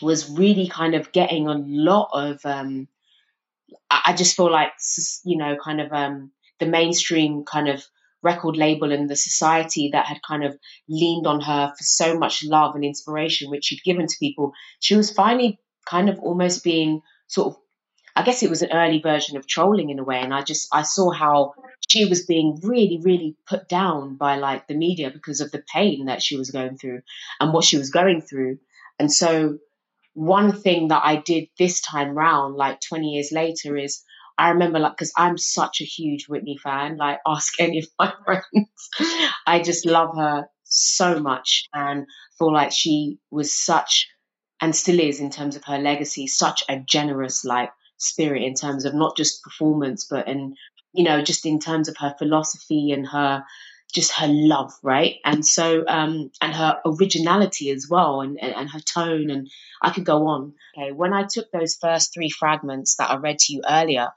was 0.00 0.30
really 0.30 0.68
kind 0.68 0.94
of 0.94 1.12
getting 1.12 1.46
a 1.46 1.54
lot 1.54 2.10
of, 2.12 2.40
um, 2.44 2.88
I 3.90 4.14
just 4.14 4.36
feel 4.36 4.50
like, 4.50 4.72
you 5.24 5.36
know, 5.36 5.56
kind 5.62 5.80
of 5.80 5.92
um, 5.92 6.32
the 6.58 6.66
mainstream 6.66 7.44
kind 7.44 7.68
of 7.68 7.84
record 8.22 8.56
label 8.56 8.92
and 8.92 9.08
the 9.08 9.16
society 9.16 9.90
that 9.92 10.06
had 10.06 10.22
kind 10.22 10.44
of 10.44 10.56
leaned 10.88 11.26
on 11.26 11.40
her 11.40 11.72
for 11.76 11.84
so 11.84 12.18
much 12.18 12.44
love 12.44 12.74
and 12.74 12.84
inspiration, 12.84 13.50
which 13.50 13.66
she'd 13.66 13.82
given 13.84 14.06
to 14.06 14.16
people, 14.18 14.52
she 14.80 14.96
was 14.96 15.10
finally 15.10 15.58
kind 15.86 16.08
of 16.08 16.18
almost 16.20 16.62
being 16.62 17.02
sort 17.26 17.48
of, 17.54 17.60
I 18.14 18.22
guess 18.22 18.42
it 18.42 18.50
was 18.50 18.62
an 18.62 18.72
early 18.72 19.00
version 19.00 19.36
of 19.36 19.46
trolling 19.46 19.90
in 19.90 19.98
a 19.98 20.04
way. 20.04 20.20
And 20.20 20.32
I 20.32 20.42
just, 20.42 20.68
I 20.72 20.82
saw 20.82 21.10
how 21.10 21.54
she 21.88 22.04
was 22.04 22.24
being 22.24 22.60
really, 22.62 23.00
really 23.02 23.36
put 23.46 23.68
down 23.68 24.16
by 24.16 24.36
like 24.36 24.66
the 24.66 24.74
media 24.74 25.10
because 25.10 25.40
of 25.40 25.50
the 25.50 25.64
pain 25.72 26.06
that 26.06 26.22
she 26.22 26.36
was 26.36 26.50
going 26.50 26.76
through 26.76 27.02
and 27.40 27.52
what 27.52 27.64
she 27.64 27.78
was 27.78 27.90
going 27.90 28.22
through. 28.22 28.58
And 28.98 29.10
so, 29.10 29.58
one 30.14 30.52
thing 30.52 30.88
that 30.88 31.02
I 31.02 31.16
did 31.16 31.48
this 31.58 31.80
time 31.80 32.10
round, 32.10 32.54
like 32.54 32.80
20 32.80 33.08
years 33.08 33.32
later, 33.32 33.78
is 33.78 34.02
I 34.38 34.50
remember 34.50 34.78
like 34.78 34.92
because 34.92 35.12
I'm 35.16 35.38
such 35.38 35.80
a 35.80 35.84
huge 35.84 36.28
Whitney 36.28 36.58
fan. 36.58 36.96
Like 36.96 37.18
ask 37.26 37.52
any 37.60 37.78
of 37.78 37.86
my 37.98 38.12
friends. 38.24 38.88
I 39.46 39.60
just 39.60 39.86
love 39.86 40.16
her 40.16 40.46
so 40.64 41.20
much 41.20 41.68
and 41.74 42.06
feel 42.38 42.52
like 42.52 42.72
she 42.72 43.18
was 43.30 43.56
such 43.56 44.08
and 44.60 44.74
still 44.74 45.00
is 45.00 45.20
in 45.20 45.30
terms 45.30 45.56
of 45.56 45.64
her 45.64 45.78
legacy, 45.78 46.26
such 46.26 46.62
a 46.68 46.78
generous 46.78 47.44
like 47.44 47.70
spirit 47.98 48.42
in 48.42 48.54
terms 48.54 48.84
of 48.84 48.94
not 48.94 49.16
just 49.16 49.42
performance, 49.42 50.06
but 50.08 50.28
in 50.28 50.54
you 50.92 51.04
know 51.04 51.22
just 51.22 51.46
in 51.46 51.58
terms 51.58 51.88
of 51.88 51.96
her 51.98 52.14
philosophy 52.18 52.92
and 52.92 53.06
her 53.06 53.44
just 53.92 54.12
her 54.12 54.28
love, 54.28 54.72
right? 54.82 55.16
And 55.24 55.44
so, 55.44 55.84
um, 55.86 56.30
and 56.40 56.54
her 56.54 56.80
originality 56.84 57.70
as 57.70 57.86
well, 57.88 58.22
and, 58.22 58.38
and, 58.40 58.54
and 58.54 58.70
her 58.70 58.80
tone, 58.80 59.30
and 59.30 59.50
I 59.82 59.90
could 59.90 60.04
go 60.04 60.26
on. 60.28 60.54
Okay, 60.76 60.92
when 60.92 61.12
I 61.12 61.24
took 61.24 61.50
those 61.50 61.76
first 61.76 62.14
three 62.14 62.30
fragments 62.30 62.96
that 62.96 63.10
I 63.10 63.16
read 63.16 63.38
to 63.40 63.52
you 63.52 63.62
earlier, 63.68 64.08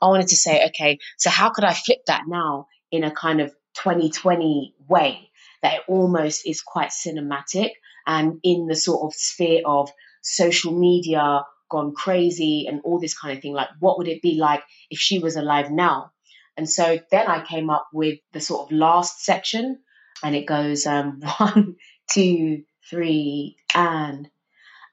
I 0.00 0.06
wanted 0.06 0.28
to 0.28 0.36
say, 0.36 0.64
okay, 0.68 0.98
so 1.18 1.30
how 1.30 1.50
could 1.50 1.64
I 1.64 1.74
flip 1.74 1.98
that 2.06 2.22
now 2.28 2.68
in 2.90 3.02
a 3.02 3.10
kind 3.10 3.40
of 3.40 3.50
2020 3.74 4.74
way 4.88 5.30
that 5.62 5.74
it 5.74 5.82
almost 5.88 6.46
is 6.46 6.62
quite 6.62 6.90
cinematic 6.90 7.70
and 8.06 8.38
in 8.44 8.66
the 8.66 8.76
sort 8.76 9.04
of 9.04 9.14
sphere 9.14 9.62
of 9.66 9.90
social 10.22 10.78
media 10.78 11.42
gone 11.70 11.92
crazy 11.92 12.66
and 12.68 12.80
all 12.84 13.00
this 13.00 13.18
kind 13.18 13.36
of 13.36 13.42
thing? 13.42 13.52
Like, 13.52 13.68
what 13.80 13.98
would 13.98 14.08
it 14.08 14.22
be 14.22 14.36
like 14.38 14.62
if 14.90 15.00
she 15.00 15.18
was 15.18 15.34
alive 15.34 15.70
now? 15.72 16.12
And 16.56 16.68
so 16.68 16.98
then 17.10 17.26
I 17.26 17.44
came 17.44 17.70
up 17.70 17.88
with 17.92 18.18
the 18.32 18.40
sort 18.40 18.66
of 18.66 18.76
last 18.76 19.24
section, 19.24 19.80
and 20.22 20.36
it 20.36 20.46
goes 20.46 20.86
um, 20.86 21.20
one, 21.38 21.76
two, 22.10 22.64
three, 22.88 23.56
and 23.74 24.28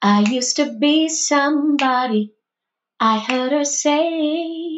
I 0.01 0.21
used 0.21 0.55
to 0.55 0.73
be 0.73 1.09
somebody. 1.09 2.33
I 2.99 3.19
heard 3.19 3.51
her 3.51 3.65
say, 3.65 4.77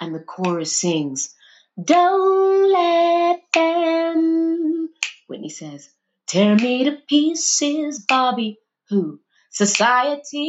and 0.00 0.14
the 0.14 0.20
chorus 0.20 0.76
sings, 0.80 1.34
Don't 1.82 2.72
let 2.72 3.40
them. 3.52 4.88
Whitney 5.26 5.50
says, 5.50 5.90
Tear 6.26 6.56
me 6.56 6.84
to 6.84 6.92
pieces, 7.08 8.04
Bobby. 8.06 8.58
Who? 8.88 9.20
Society. 9.50 10.44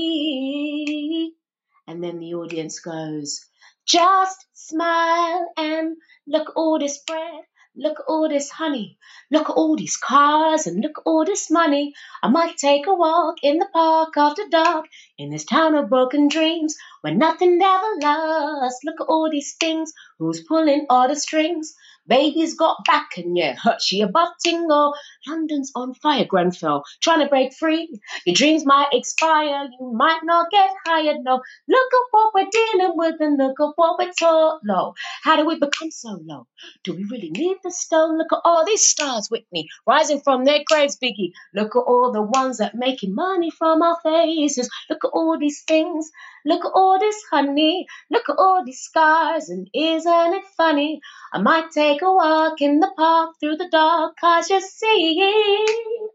And 1.87 2.03
then 2.03 2.19
the 2.19 2.35
audience 2.35 2.79
goes, 2.79 3.48
Just 3.89 4.45
smile 4.53 5.51
and 5.57 5.97
look 6.27 6.53
all 6.55 6.77
this 6.77 6.99
bread, 6.99 7.41
look 7.75 8.03
all 8.07 8.29
this 8.29 8.51
honey, 8.51 8.99
look 9.31 9.49
all 9.49 9.75
these 9.75 9.97
cars 9.97 10.67
and 10.67 10.83
look 10.83 11.01
all 11.07 11.25
this 11.25 11.49
money. 11.49 11.93
I 12.21 12.27
might 12.29 12.57
take 12.57 12.85
a 12.85 12.93
walk 12.93 13.37
in 13.41 13.57
the 13.57 13.67
park 13.73 14.15
after 14.15 14.43
dark 14.51 14.85
in 15.17 15.31
this 15.31 15.43
town 15.43 15.73
of 15.73 15.89
broken 15.89 16.27
dreams 16.27 16.77
where 17.01 17.13
nothing 17.13 17.59
ever 17.61 17.95
lasts. 18.01 18.81
Look 18.83 19.01
at 19.01 19.07
all 19.07 19.29
these 19.29 19.55
things, 19.59 19.93
who's 20.17 20.43
pulling 20.43 20.85
all 20.89 21.07
the 21.07 21.15
strings? 21.15 21.73
Baby's 22.09 22.55
got 22.55 22.83
back 22.85 23.09
and 23.17 23.37
yeah, 23.37 23.55
she 23.79 24.01
a 24.01 24.07
buff 24.07 24.33
tingle. 24.43 24.95
London's 25.27 25.71
on 25.75 25.93
fire, 25.93 26.25
Grenfell, 26.25 26.83
trying 27.01 27.19
to 27.19 27.27
break 27.27 27.53
free. 27.53 27.87
Your 28.25 28.33
dreams 28.33 28.65
might 28.65 28.87
expire, 28.91 29.69
you 29.79 29.93
might 29.93 30.21
not 30.23 30.49
get 30.49 30.71
hired. 30.87 31.17
No, 31.21 31.39
look 31.67 31.93
at 31.93 32.07
what 32.09 32.33
we're 32.33 32.49
dealing 32.51 32.93
with 32.95 33.15
and 33.19 33.37
look 33.37 33.59
at 33.59 33.73
what 33.75 33.99
we're 33.99 34.11
taught. 34.19 34.61
Low, 34.65 34.95
how 35.21 35.35
do 35.35 35.45
we 35.45 35.59
become 35.59 35.91
so 35.91 36.19
low? 36.23 36.47
Do 36.83 36.95
we 36.95 37.03
really 37.03 37.29
need 37.29 37.57
the 37.63 37.71
stone? 37.71 38.17
Look 38.17 38.33
at 38.33 38.41
all 38.43 38.65
these 38.65 38.83
stars, 38.83 39.27
Whitney, 39.29 39.67
rising 39.85 40.21
from 40.21 40.45
their 40.45 40.61
graves, 40.65 40.97
Biggie. 40.97 41.33
Look 41.53 41.75
at 41.75 41.79
all 41.79 42.11
the 42.11 42.23
ones 42.23 42.57
that 42.57 42.73
making 42.73 43.13
money 43.13 43.51
from 43.51 43.83
our 43.83 43.99
faces. 44.01 44.67
Look 44.89 45.05
at 45.05 45.11
all 45.13 45.37
these 45.37 45.61
things. 45.67 46.09
Look 46.43 46.65
at 46.65 46.71
all 46.73 46.88
this 46.97 47.21
honey. 47.29 47.85
Look 48.09 48.29
at 48.29 48.37
all 48.39 48.63
these 48.65 48.79
scars, 48.79 49.49
and 49.49 49.69
isn't 49.73 50.33
it 50.33 50.45
funny? 50.57 51.01
I 51.33 51.39
might 51.39 51.71
take 51.71 52.01
a 52.01 52.11
walk 52.11 52.61
in 52.61 52.79
the 52.79 52.91
park 52.95 53.35
through 53.39 53.57
the 53.57 53.69
dark, 53.69 54.15
cause 54.19 54.49
you 54.49 54.61
see 54.61 56.07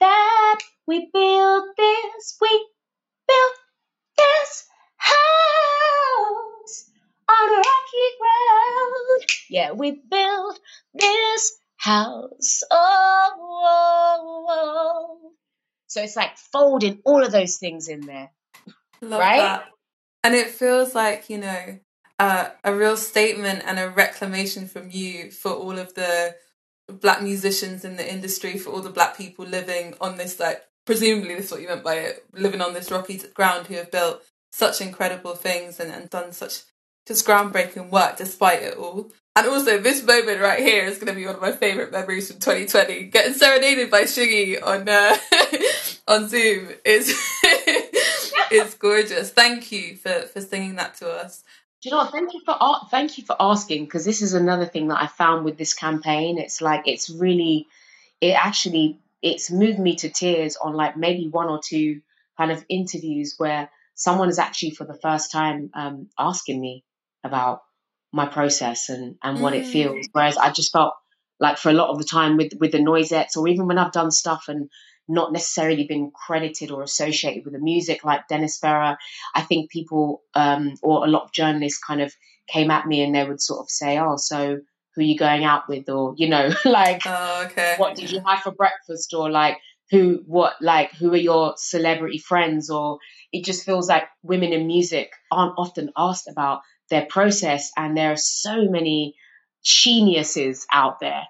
that 0.00 0.60
we 0.86 1.10
built 1.12 1.76
this, 1.76 2.36
we 2.40 2.68
built 3.26 3.56
this 4.16 4.66
house 4.96 6.90
on 7.28 7.50
rocky 7.50 8.08
ground. 8.20 9.24
Yeah, 9.48 9.72
we 9.72 10.02
built 10.10 10.60
this 10.92 11.52
house. 11.76 12.62
Oh, 12.70 13.30
oh, 13.40 14.46
oh. 14.48 15.32
so 15.86 16.02
it's 16.02 16.16
like 16.16 16.36
folding 16.36 17.00
all 17.04 17.24
of 17.24 17.32
those 17.32 17.56
things 17.56 17.88
in 17.88 18.00
there. 18.02 18.30
Love 19.00 19.20
right? 19.20 19.38
that. 19.38 19.66
And 20.24 20.34
it 20.34 20.48
feels 20.48 20.94
like, 20.94 21.28
you 21.28 21.38
know, 21.38 21.78
uh, 22.18 22.48
a 22.64 22.74
real 22.74 22.96
statement 22.96 23.62
and 23.66 23.78
a 23.78 23.90
reclamation 23.90 24.66
from 24.66 24.88
you 24.90 25.30
for 25.30 25.52
all 25.52 25.78
of 25.78 25.94
the 25.94 26.34
black 26.88 27.22
musicians 27.22 27.84
in 27.84 27.96
the 27.96 28.10
industry, 28.10 28.56
for 28.56 28.70
all 28.70 28.80
the 28.80 28.90
black 28.90 29.18
people 29.18 29.44
living 29.44 29.94
on 30.00 30.16
this, 30.16 30.40
like, 30.40 30.62
presumably 30.86 31.34
this 31.34 31.46
is 31.46 31.50
what 31.52 31.60
you 31.60 31.68
meant 31.68 31.84
by 31.84 31.96
it, 31.96 32.24
living 32.32 32.62
on 32.62 32.72
this 32.72 32.90
rocky 32.90 33.20
ground 33.34 33.66
who 33.66 33.74
have 33.74 33.90
built 33.90 34.22
such 34.50 34.80
incredible 34.80 35.34
things 35.34 35.78
and, 35.78 35.92
and 35.92 36.08
done 36.08 36.32
such 36.32 36.62
just 37.06 37.26
groundbreaking 37.26 37.90
work 37.90 38.16
despite 38.16 38.62
it 38.62 38.78
all. 38.78 39.10
And 39.36 39.48
also, 39.48 39.78
this 39.78 40.02
moment 40.04 40.40
right 40.40 40.60
here 40.60 40.84
is 40.84 40.96
going 40.96 41.08
to 41.08 41.14
be 41.14 41.26
one 41.26 41.34
of 41.34 41.40
my 41.40 41.52
favourite 41.52 41.90
memories 41.90 42.30
from 42.30 42.40
2020. 42.40 43.06
Getting 43.06 43.34
serenaded 43.34 43.90
by 43.90 44.02
Shingai 44.02 44.64
on 44.64 44.88
uh, 44.88 45.16
on 46.08 46.28
Zoom 46.28 46.68
is 46.84 47.08
is 48.50 48.74
gorgeous. 48.74 49.30
Thank 49.30 49.72
you 49.72 49.96
for 49.96 50.22
for 50.22 50.40
singing 50.40 50.76
that 50.76 50.94
to 50.96 51.10
us. 51.10 51.42
Do 51.82 51.88
you 51.88 51.96
know 51.96 52.02
what? 52.02 52.12
Thank 52.12 52.32
you 52.32 52.40
for 52.44 52.56
thank 52.90 53.18
you 53.18 53.24
for 53.24 53.36
asking 53.38 53.84
because 53.84 54.04
this 54.04 54.22
is 54.22 54.34
another 54.34 54.66
thing 54.66 54.88
that 54.88 55.02
I 55.02 55.06
found 55.06 55.44
with 55.44 55.58
this 55.58 55.74
campaign. 55.74 56.38
It's 56.38 56.60
like 56.62 56.88
it's 56.88 57.10
really, 57.10 57.66
it 58.20 58.32
actually 58.32 59.00
it's 59.22 59.50
moved 59.50 59.78
me 59.78 59.96
to 59.96 60.08
tears 60.08 60.56
on 60.56 60.74
like 60.74 60.96
maybe 60.96 61.28
one 61.28 61.48
or 61.48 61.60
two 61.66 62.00
kind 62.38 62.50
of 62.50 62.64
interviews 62.68 63.34
where 63.38 63.70
someone 63.94 64.28
is 64.28 64.38
actually 64.38 64.70
for 64.72 64.84
the 64.84 64.98
first 65.02 65.30
time 65.30 65.70
um, 65.74 66.08
asking 66.18 66.60
me 66.60 66.84
about 67.22 67.62
my 68.12 68.26
process 68.26 68.88
and 68.88 69.16
and 69.22 69.40
what 69.40 69.54
it 69.54 69.64
Mm. 69.64 69.72
feels. 69.72 70.08
Whereas 70.12 70.36
I 70.38 70.50
just 70.50 70.72
felt 70.72 70.94
like 71.40 71.58
for 71.58 71.68
a 71.68 71.74
lot 71.74 71.90
of 71.90 71.98
the 71.98 72.04
time 72.04 72.36
with 72.36 72.52
with 72.58 72.72
the 72.72 72.78
Noisettes 72.78 73.36
or 73.36 73.46
even 73.48 73.66
when 73.66 73.78
I've 73.78 73.92
done 73.92 74.10
stuff 74.10 74.44
and 74.48 74.70
not 75.08 75.32
necessarily 75.32 75.84
been 75.86 76.10
credited 76.10 76.70
or 76.70 76.82
associated 76.82 77.44
with 77.44 77.52
the 77.54 77.60
music 77.60 78.04
like 78.04 78.28
Dennis 78.28 78.58
Ferrer, 78.58 78.96
I 79.34 79.42
think 79.42 79.70
people 79.70 80.22
um, 80.34 80.74
or 80.82 81.04
a 81.04 81.08
lot 81.08 81.24
of 81.24 81.32
journalists 81.32 81.78
kind 81.78 82.00
of 82.00 82.12
came 82.46 82.70
at 82.70 82.86
me 82.86 83.02
and 83.02 83.14
they 83.14 83.26
would 83.26 83.40
sort 83.40 83.60
of 83.60 83.70
say, 83.70 83.98
"Oh, 83.98 84.16
so 84.16 84.58
who 84.94 85.00
are 85.00 85.04
you 85.04 85.18
going 85.18 85.44
out 85.44 85.68
with?" 85.68 85.88
or 85.88 86.14
you 86.16 86.28
know, 86.28 86.50
like, 86.64 87.02
Oh, 87.06 87.46
okay. 87.46 87.74
"What 87.76 87.96
did 87.96 88.10
you 88.10 88.20
have 88.26 88.40
for 88.40 88.52
breakfast?" 88.52 89.14
or 89.14 89.30
like, 89.30 89.58
"Who, 89.90 90.22
what, 90.26 90.54
like, 90.60 90.92
who 90.92 91.12
are 91.12 91.16
your 91.16 91.54
celebrity 91.56 92.18
friends?" 92.18 92.70
or 92.70 92.98
it 93.32 93.44
just 93.44 93.64
feels 93.64 93.88
like 93.88 94.04
women 94.22 94.52
in 94.52 94.66
music 94.66 95.10
aren't 95.30 95.54
often 95.58 95.90
asked 95.96 96.28
about 96.28 96.60
their 96.90 97.06
process, 97.06 97.70
and 97.76 97.96
there 97.96 98.12
are 98.12 98.16
so 98.16 98.68
many 98.68 99.16
geniuses 99.62 100.66
out 100.70 101.00
there. 101.00 101.24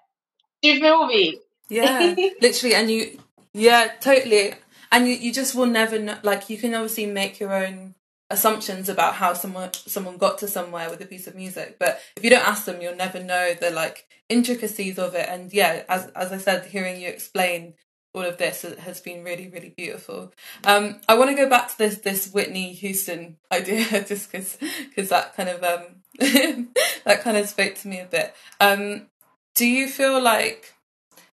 Do 0.62 0.68
you 0.70 0.80
feel 0.80 1.06
me? 1.06 1.40
Yeah, 1.68 2.14
literally, 2.40 2.74
and 2.74 2.90
you, 2.90 3.18
yeah, 3.55 3.93
totally, 4.01 4.55
and 4.93 5.09
you, 5.09 5.14
you 5.14 5.33
just 5.33 5.55
will 5.55 5.67
never 5.67 5.99
know. 5.99 6.19
Like, 6.23 6.51
you 6.51 6.59
can 6.59 6.75
obviously 6.75 7.07
make 7.07 7.40
your 7.40 7.55
own 7.55 7.95
assumptions 8.31 8.88
about 8.88 9.14
how 9.14 9.33
someone 9.33 9.73
someone 9.73 10.19
got 10.19 10.38
to 10.38 10.49
somewhere 10.49 10.90
with 10.90 11.01
a 11.01 11.07
piece 11.07 11.27
of 11.27 11.35
music, 11.35 11.77
but 11.79 12.01
if 12.17 12.25
you 12.25 12.31
don't 12.31 12.47
ask 12.47 12.64
them, 12.64 12.83
you'll 12.83 12.97
never 12.97 13.23
know 13.23 13.55
the 13.55 13.71
like 13.71 14.07
intricacies 14.29 14.99
of 14.99 15.14
it. 15.14 15.29
And 15.29 15.53
yeah, 15.53 15.85
as 15.88 16.07
as 16.09 16.33
I 16.33 16.38
said, 16.38 16.67
hearing 16.67 17.01
you 17.01 17.09
explain 17.09 17.75
all 18.12 18.23
of 18.23 18.38
this 18.38 18.62
has 18.62 19.01
been 19.01 19.25
really 19.25 19.49
really 19.49 19.75
beautiful. 19.77 20.33
Um, 20.64 21.01
I 21.09 21.14
want 21.14 21.31
to 21.31 21.37
go 21.37 21.49
back 21.49 21.69
to 21.69 21.79
this 21.79 21.99
this 21.99 22.33
Whitney 22.33 22.73
Houston 22.73 23.37
idea 23.53 23.85
just 24.05 24.31
because 24.31 24.59
because 24.88 25.09
that 25.11 25.37
kind 25.37 25.49
of 25.49 25.62
um 25.62 26.03
that 27.05 27.21
kind 27.23 27.37
of 27.37 27.49
spoke 27.49 27.75
to 27.77 27.88
me 27.88 28.01
a 28.01 28.07
bit. 28.07 28.35
Um, 28.61 29.09
do 29.55 29.67
you 29.67 29.88
feel 29.88 30.21
like 30.21 30.75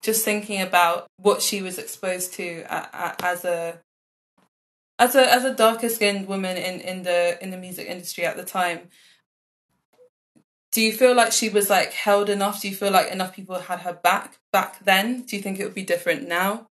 just 0.03 0.25
thinking 0.25 0.61
about 0.63 1.07
what 1.17 1.43
she 1.43 1.63
was 1.63 1.79
exposed 1.79 2.35
to 2.35 2.65
a- 2.69 2.89
a- 2.93 3.25
as 3.25 3.45
a 3.45 3.81
as 4.99 5.15
a 5.15 5.33
as 5.33 5.45
a 5.45 5.55
darker 5.55 5.89
skinned 5.89 6.27
woman 6.29 6.57
in 6.57 6.81
in 6.81 7.03
the 7.03 7.43
in 7.43 7.51
the 7.51 7.57
music 7.57 7.89
industry 7.89 8.25
at 8.25 8.37
the 8.37 8.45
time. 8.45 8.89
Do 10.73 10.83
you 10.83 10.93
feel 10.93 11.15
like 11.15 11.33
she 11.33 11.49
was 11.49 11.71
like 11.71 11.93
held 11.93 12.29
enough? 12.29 12.61
Do 12.61 12.69
you 12.69 12.75
feel 12.75 12.91
like 12.91 13.11
enough 13.11 13.35
people 13.35 13.59
had 13.59 13.81
her 13.81 13.95
back 13.95 14.39
back 14.53 14.85
then? 14.85 15.23
Do 15.23 15.37
you 15.37 15.43
think 15.43 15.59
it 15.59 15.65
would 15.65 15.75
be 15.75 15.85
different 15.85 16.29
now? 16.29 16.67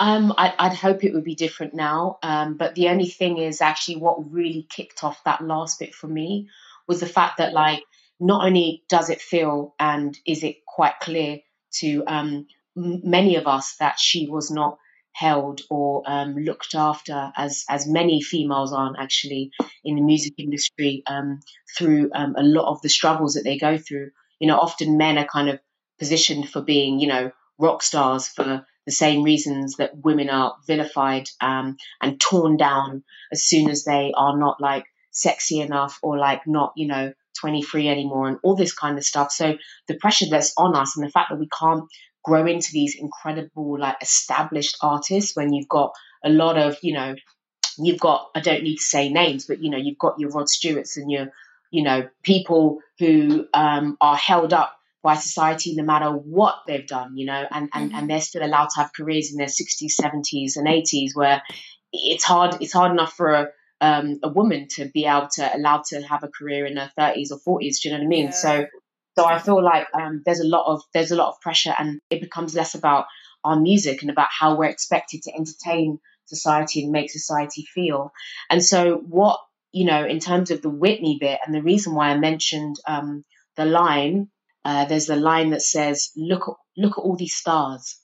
Um, 0.00 0.34
I, 0.36 0.52
I'd 0.58 0.74
hope 0.74 1.04
it 1.04 1.14
would 1.14 1.24
be 1.24 1.36
different 1.36 1.74
now. 1.74 2.18
Um, 2.22 2.56
but 2.56 2.74
the 2.74 2.88
only 2.88 3.08
thing 3.08 3.38
is 3.38 3.60
actually 3.60 3.98
what 3.98 4.32
really 4.32 4.66
kicked 4.68 5.04
off 5.04 5.22
that 5.24 5.44
last 5.44 5.78
bit 5.78 5.94
for 5.94 6.08
me 6.08 6.48
was 6.88 7.00
the 7.00 7.06
fact 7.06 7.38
that 7.38 7.52
like 7.52 7.84
not 8.18 8.44
only 8.44 8.82
does 8.88 9.10
it 9.10 9.20
feel 9.20 9.74
and 9.78 10.18
is 10.26 10.42
it 10.42 10.64
quite 10.66 10.98
clear 11.00 11.38
to 11.80 12.04
um, 12.06 12.46
many 12.76 13.36
of 13.36 13.46
us 13.46 13.76
that 13.76 13.98
she 13.98 14.28
was 14.28 14.50
not 14.50 14.78
held 15.12 15.60
or 15.68 16.02
um, 16.06 16.36
looked 16.36 16.74
after 16.74 17.32
as 17.36 17.64
as 17.68 17.86
many 17.86 18.22
females 18.22 18.72
aren't 18.72 18.98
actually 18.98 19.50
in 19.84 19.96
the 19.96 20.00
music 20.02 20.34
industry 20.38 21.02
um, 21.06 21.40
through 21.76 22.10
um, 22.14 22.34
a 22.36 22.42
lot 22.42 22.70
of 22.70 22.80
the 22.82 22.88
struggles 22.88 23.34
that 23.34 23.44
they 23.44 23.58
go 23.58 23.76
through. 23.76 24.10
You 24.38 24.48
know, 24.48 24.58
often 24.58 24.96
men 24.96 25.18
are 25.18 25.26
kind 25.26 25.48
of 25.50 25.60
positioned 25.98 26.48
for 26.48 26.62
being, 26.62 26.98
you 26.98 27.08
know, 27.08 27.30
rock 27.58 27.82
stars 27.82 28.26
for 28.26 28.66
the 28.86 28.92
same 28.92 29.22
reasons 29.22 29.76
that 29.76 29.96
women 29.96 30.30
are 30.30 30.56
vilified 30.66 31.28
um, 31.40 31.76
and 32.00 32.20
torn 32.20 32.56
down 32.56 33.04
as 33.30 33.44
soon 33.44 33.70
as 33.70 33.84
they 33.84 34.12
are 34.16 34.36
not 34.36 34.60
like 34.60 34.86
sexy 35.12 35.60
enough 35.60 35.98
or 36.02 36.18
like 36.18 36.46
not, 36.46 36.72
you 36.76 36.88
know, 36.88 37.12
23 37.40 37.88
anymore 37.88 38.28
and 38.28 38.38
all 38.42 38.56
this 38.56 38.74
kind 38.74 38.98
of 38.98 39.04
stuff. 39.04 39.32
So 39.32 39.56
the 39.88 39.96
pressure 39.96 40.26
that's 40.30 40.52
on 40.56 40.76
us 40.76 40.96
and 40.96 41.06
the 41.06 41.10
fact 41.10 41.30
that 41.30 41.38
we 41.38 41.48
can't 41.58 41.84
grow 42.24 42.46
into 42.46 42.70
these 42.72 42.96
incredible, 42.98 43.78
like 43.78 43.96
established 44.00 44.76
artists 44.82 45.36
when 45.36 45.52
you've 45.52 45.68
got 45.68 45.92
a 46.24 46.30
lot 46.30 46.56
of, 46.56 46.76
you 46.82 46.94
know, 46.94 47.14
you've 47.78 48.00
got, 48.00 48.30
I 48.34 48.40
don't 48.40 48.62
need 48.62 48.76
to 48.76 48.82
say 48.82 49.08
names, 49.08 49.46
but, 49.46 49.62
you 49.62 49.70
know, 49.70 49.78
you've 49.78 49.98
got 49.98 50.18
your 50.18 50.30
Rod 50.30 50.48
Stewarts 50.48 50.96
and 50.96 51.10
your, 51.10 51.28
you 51.70 51.82
know, 51.82 52.08
people 52.22 52.80
who 52.98 53.46
um, 53.54 53.96
are 54.00 54.16
held 54.16 54.52
up 54.52 54.76
by 55.02 55.16
society 55.16 55.74
no 55.74 55.82
matter 55.82 56.10
what 56.10 56.60
they've 56.66 56.86
done, 56.86 57.16
you 57.16 57.26
know, 57.26 57.44
and, 57.50 57.68
and, 57.74 57.90
mm-hmm. 57.90 57.98
and 57.98 58.10
they're 58.10 58.20
still 58.20 58.44
allowed 58.44 58.68
to 58.70 58.80
have 58.80 58.92
careers 58.92 59.32
in 59.32 59.38
their 59.38 59.48
60s, 59.48 59.94
70s, 60.00 60.56
and 60.56 60.68
80s 60.68 61.10
where 61.14 61.42
it's 61.92 62.24
hard 62.24 62.56
it's 62.60 62.72
hard 62.72 62.92
enough 62.92 63.12
for 63.12 63.32
a, 63.32 63.48
um, 63.82 64.18
a 64.22 64.28
woman 64.30 64.68
to 64.76 64.88
be 64.94 65.04
able 65.04 65.28
to 65.34 65.56
allow 65.56 65.82
to 65.88 66.00
have 66.02 66.22
a 66.22 66.28
career 66.28 66.64
in 66.64 66.76
her 66.78 66.90
30s 66.98 67.28
or 67.30 67.60
40s. 67.60 67.80
Do 67.82 67.88
you 67.88 67.94
know 67.94 67.98
what 67.98 68.04
I 68.04 68.08
mean? 68.08 68.24
Yeah. 68.26 68.30
So 68.30 68.66
so 69.18 69.26
I 69.26 69.38
feel 69.38 69.62
like 69.62 69.88
um, 69.92 70.22
there's 70.24 70.40
a 70.40 70.46
lot 70.46 70.72
of 70.72 70.80
there's 70.94 71.10
a 71.10 71.16
lot 71.16 71.28
of 71.28 71.40
pressure, 71.40 71.74
and 71.78 72.00
it 72.08 72.20
becomes 72.22 72.54
less 72.54 72.74
about 72.74 73.04
our 73.44 73.60
music 73.60 74.00
and 74.00 74.10
about 74.10 74.28
how 74.30 74.56
we're 74.56 74.70
expected 74.70 75.22
to 75.22 75.34
entertain 75.34 75.98
society 76.24 76.84
and 76.84 76.92
make 76.92 77.10
society 77.10 77.66
feel. 77.74 78.12
And 78.48 78.64
so 78.64 79.02
what 79.06 79.38
you 79.72 79.84
know 79.84 80.06
in 80.06 80.18
terms 80.18 80.50
of 80.50 80.62
the 80.62 80.70
Whitney 80.70 81.18
bit, 81.20 81.40
and 81.44 81.54
the 81.54 81.62
reason 81.62 81.94
why 81.94 82.08
I 82.08 82.18
mentioned 82.18 82.76
um, 82.86 83.24
the 83.56 83.66
line 83.66 84.30
uh, 84.64 84.84
there's 84.84 85.06
the 85.06 85.16
line 85.16 85.50
that 85.50 85.62
says, 85.62 86.10
"Look, 86.16 86.56
look 86.76 86.98
at 86.98 87.02
all 87.02 87.16
these 87.16 87.34
stars 87.34 88.00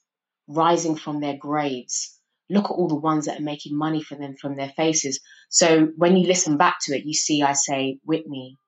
rising 0.49 0.97
from 0.97 1.21
their 1.21 1.37
graves. 1.37 2.19
Look 2.51 2.65
at 2.65 2.73
all 2.73 2.89
the 2.89 2.97
ones 2.97 3.27
that 3.27 3.39
are 3.39 3.45
making 3.45 3.77
money 3.77 4.03
for 4.03 4.17
them 4.17 4.37
from 4.37 4.57
their 4.57 4.71
faces." 4.71 5.21
So 5.49 5.89
when 5.97 6.17
you 6.17 6.27
listen 6.27 6.57
back 6.57 6.79
to 6.83 6.97
it, 6.97 7.05
you 7.05 7.15
see 7.15 7.43
I 7.43 7.55
say 7.55 7.99
Whitney, 8.05 8.59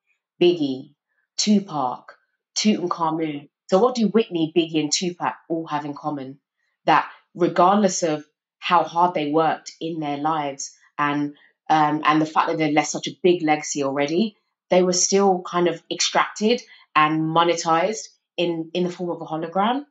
Biggie, 0.40 0.94
Tupac, 1.36 2.12
Tutankhamun. 2.56 3.48
So 3.68 3.78
what 3.78 3.94
do 3.94 4.08
Whitney, 4.08 4.52
Biggie, 4.56 4.80
and 4.80 4.92
Tupac 4.92 5.34
all 5.48 5.66
have 5.66 5.84
in 5.84 5.94
common? 5.94 6.40
That 6.86 7.08
regardless 7.34 8.02
of 8.02 8.24
how 8.58 8.84
hard 8.84 9.14
they 9.14 9.30
worked 9.30 9.72
in 9.80 10.00
their 10.00 10.16
lives 10.16 10.72
and 10.98 11.34
um, 11.68 12.02
and 12.04 12.20
the 12.20 12.26
fact 12.26 12.48
that 12.48 12.58
they 12.58 12.72
left 12.72 12.88
such 12.88 13.06
a 13.06 13.16
big 13.22 13.42
legacy 13.42 13.84
already, 13.84 14.36
they 14.70 14.82
were 14.82 14.92
still 14.92 15.42
kind 15.46 15.68
of 15.68 15.80
extracted 15.90 16.60
and 16.96 17.22
monetized 17.22 18.08
in 18.36 18.70
in 18.74 18.84
the 18.84 18.90
form 18.90 19.10
of 19.10 19.20
a 19.20 19.26
hologram. 19.26 19.84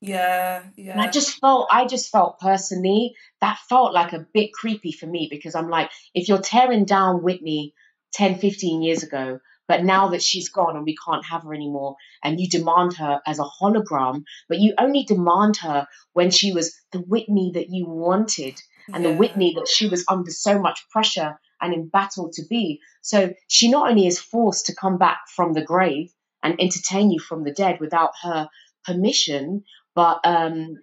Yeah, 0.00 0.64
yeah. 0.76 0.92
And 0.92 1.00
I 1.00 1.10
just 1.10 1.38
felt, 1.38 1.68
I 1.70 1.86
just 1.86 2.10
felt 2.10 2.38
personally 2.38 3.14
that 3.40 3.58
felt 3.68 3.92
like 3.92 4.12
a 4.12 4.26
bit 4.32 4.52
creepy 4.52 4.92
for 4.92 5.06
me 5.06 5.28
because 5.30 5.54
I'm 5.54 5.68
like, 5.68 5.90
if 6.14 6.28
you're 6.28 6.40
tearing 6.40 6.84
down 6.84 7.22
Whitney 7.22 7.74
10, 8.14 8.38
15 8.38 8.82
years 8.82 9.02
ago, 9.02 9.40
but 9.66 9.84
now 9.84 10.08
that 10.08 10.22
she's 10.22 10.48
gone 10.48 10.76
and 10.76 10.84
we 10.84 10.96
can't 11.04 11.26
have 11.26 11.42
her 11.42 11.52
anymore, 11.52 11.96
and 12.22 12.40
you 12.40 12.48
demand 12.48 12.94
her 12.94 13.20
as 13.26 13.38
a 13.38 13.44
hologram, 13.44 14.24
but 14.48 14.58
you 14.58 14.74
only 14.78 15.02
demand 15.02 15.58
her 15.58 15.86
when 16.14 16.30
she 16.30 16.52
was 16.52 16.74
the 16.92 17.00
Whitney 17.00 17.50
that 17.54 17.68
you 17.68 17.86
wanted 17.86 18.60
and 18.92 19.04
yeah. 19.04 19.10
the 19.10 19.16
Whitney 19.16 19.54
that 19.56 19.68
she 19.68 19.88
was 19.88 20.04
under 20.08 20.30
so 20.30 20.58
much 20.58 20.86
pressure 20.90 21.38
and 21.60 21.74
in 21.74 21.88
battle 21.88 22.30
to 22.32 22.42
be. 22.48 22.80
So 23.02 23.34
she 23.48 23.70
not 23.70 23.90
only 23.90 24.06
is 24.06 24.18
forced 24.18 24.66
to 24.66 24.74
come 24.74 24.96
back 24.96 25.18
from 25.34 25.52
the 25.52 25.62
grave, 25.62 26.12
and 26.42 26.60
entertain 26.60 27.10
you 27.10 27.18
from 27.18 27.44
the 27.44 27.52
dead 27.52 27.80
without 27.80 28.12
her 28.22 28.48
permission, 28.84 29.64
but 29.98 30.20
um, 30.22 30.78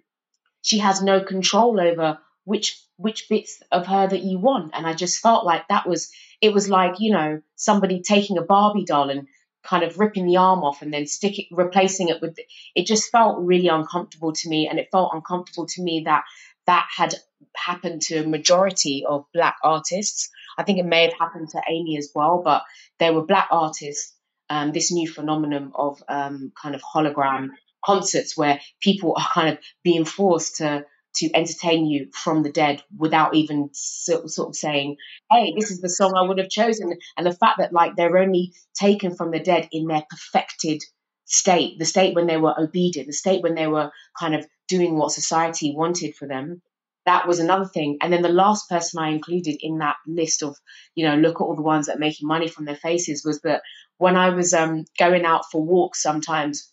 she 0.60 0.76
has 0.80 1.02
no 1.02 1.22
control 1.22 1.80
over 1.80 2.18
which 2.44 2.78
which 2.98 3.30
bits 3.30 3.62
of 3.72 3.86
her 3.86 4.06
that 4.06 4.22
you 4.22 4.38
want. 4.38 4.72
And 4.74 4.86
I 4.86 4.92
just 4.92 5.20
felt 5.20 5.46
like 5.46 5.66
that 5.68 5.88
was 5.88 6.10
it 6.42 6.52
was 6.52 6.68
like 6.68 7.00
you 7.00 7.12
know 7.12 7.40
somebody 7.54 8.02
taking 8.02 8.36
a 8.36 8.42
Barbie 8.42 8.84
doll 8.84 9.08
and 9.08 9.26
kind 9.62 9.84
of 9.84 9.98
ripping 9.98 10.26
the 10.26 10.36
arm 10.36 10.62
off 10.64 10.82
and 10.82 10.92
then 10.92 11.06
stick 11.06 11.38
it, 11.38 11.46
replacing 11.50 12.08
it 12.10 12.20
with. 12.20 12.38
It 12.74 12.86
just 12.86 13.10
felt 13.10 13.38
really 13.38 13.68
uncomfortable 13.68 14.34
to 14.34 14.50
me, 14.50 14.68
and 14.68 14.78
it 14.78 14.90
felt 14.92 15.14
uncomfortable 15.14 15.66
to 15.66 15.82
me 15.82 16.02
that 16.04 16.24
that 16.66 16.86
had 16.94 17.14
happened 17.56 18.02
to 18.02 18.18
a 18.18 18.28
majority 18.28 19.06
of 19.08 19.24
black 19.32 19.56
artists. 19.64 20.28
I 20.58 20.62
think 20.62 20.78
it 20.78 20.84
may 20.84 21.04
have 21.04 21.18
happened 21.18 21.48
to 21.52 21.62
Amy 21.66 21.96
as 21.96 22.10
well, 22.14 22.42
but 22.44 22.64
there 22.98 23.14
were 23.14 23.24
black 23.24 23.48
artists 23.50 24.12
um, 24.50 24.72
this 24.72 24.92
new 24.92 25.08
phenomenon 25.08 25.72
of 25.74 26.02
um, 26.06 26.52
kind 26.60 26.74
of 26.74 26.82
hologram 26.82 27.48
concerts 27.86 28.36
where 28.36 28.60
people 28.80 29.14
are 29.16 29.28
kind 29.32 29.48
of 29.48 29.58
being 29.82 30.04
forced 30.04 30.56
to 30.56 30.84
to 31.16 31.30
entertain 31.34 31.86
you 31.86 32.08
from 32.12 32.42
the 32.42 32.52
dead 32.52 32.82
without 32.98 33.34
even 33.34 33.70
sort, 33.72 34.28
sort 34.28 34.50
of 34.50 34.56
saying, 34.56 34.96
"Hey, 35.30 35.54
this 35.56 35.70
is 35.70 35.80
the 35.80 35.88
song 35.88 36.12
I 36.14 36.22
would 36.22 36.38
have 36.38 36.50
chosen," 36.50 36.92
and 37.16 37.26
the 37.26 37.32
fact 37.32 37.58
that 37.58 37.72
like 37.72 37.96
they're 37.96 38.18
only 38.18 38.52
taken 38.74 39.14
from 39.16 39.30
the 39.30 39.40
dead 39.40 39.68
in 39.72 39.86
their 39.86 40.04
perfected 40.10 40.82
state, 41.24 41.78
the 41.78 41.84
state 41.84 42.14
when 42.14 42.26
they 42.26 42.36
were 42.36 42.58
obedient, 42.58 43.06
the 43.06 43.12
state 43.12 43.42
when 43.42 43.54
they 43.54 43.66
were 43.66 43.90
kind 44.18 44.34
of 44.34 44.46
doing 44.68 44.96
what 44.96 45.12
society 45.12 45.74
wanted 45.74 46.14
for 46.14 46.28
them, 46.28 46.60
that 47.06 47.26
was 47.26 47.38
another 47.38 47.64
thing. 47.64 47.96
And 48.00 48.12
then 48.12 48.22
the 48.22 48.28
last 48.28 48.68
person 48.68 49.00
I 49.00 49.10
included 49.10 49.56
in 49.60 49.78
that 49.78 49.96
list 50.06 50.42
of, 50.42 50.56
you 50.94 51.06
know, 51.06 51.16
look 51.16 51.36
at 51.36 51.44
all 51.44 51.56
the 51.56 51.62
ones 51.62 51.86
that 51.86 51.96
are 51.96 52.00
making 52.00 52.28
money 52.28 52.48
from 52.48 52.64
their 52.64 52.76
faces 52.76 53.24
was 53.24 53.40
that 53.42 53.62
when 53.98 54.16
I 54.16 54.30
was 54.30 54.52
um, 54.52 54.84
going 54.98 55.24
out 55.24 55.44
for 55.50 55.62
walks 55.62 56.02
sometimes 56.02 56.72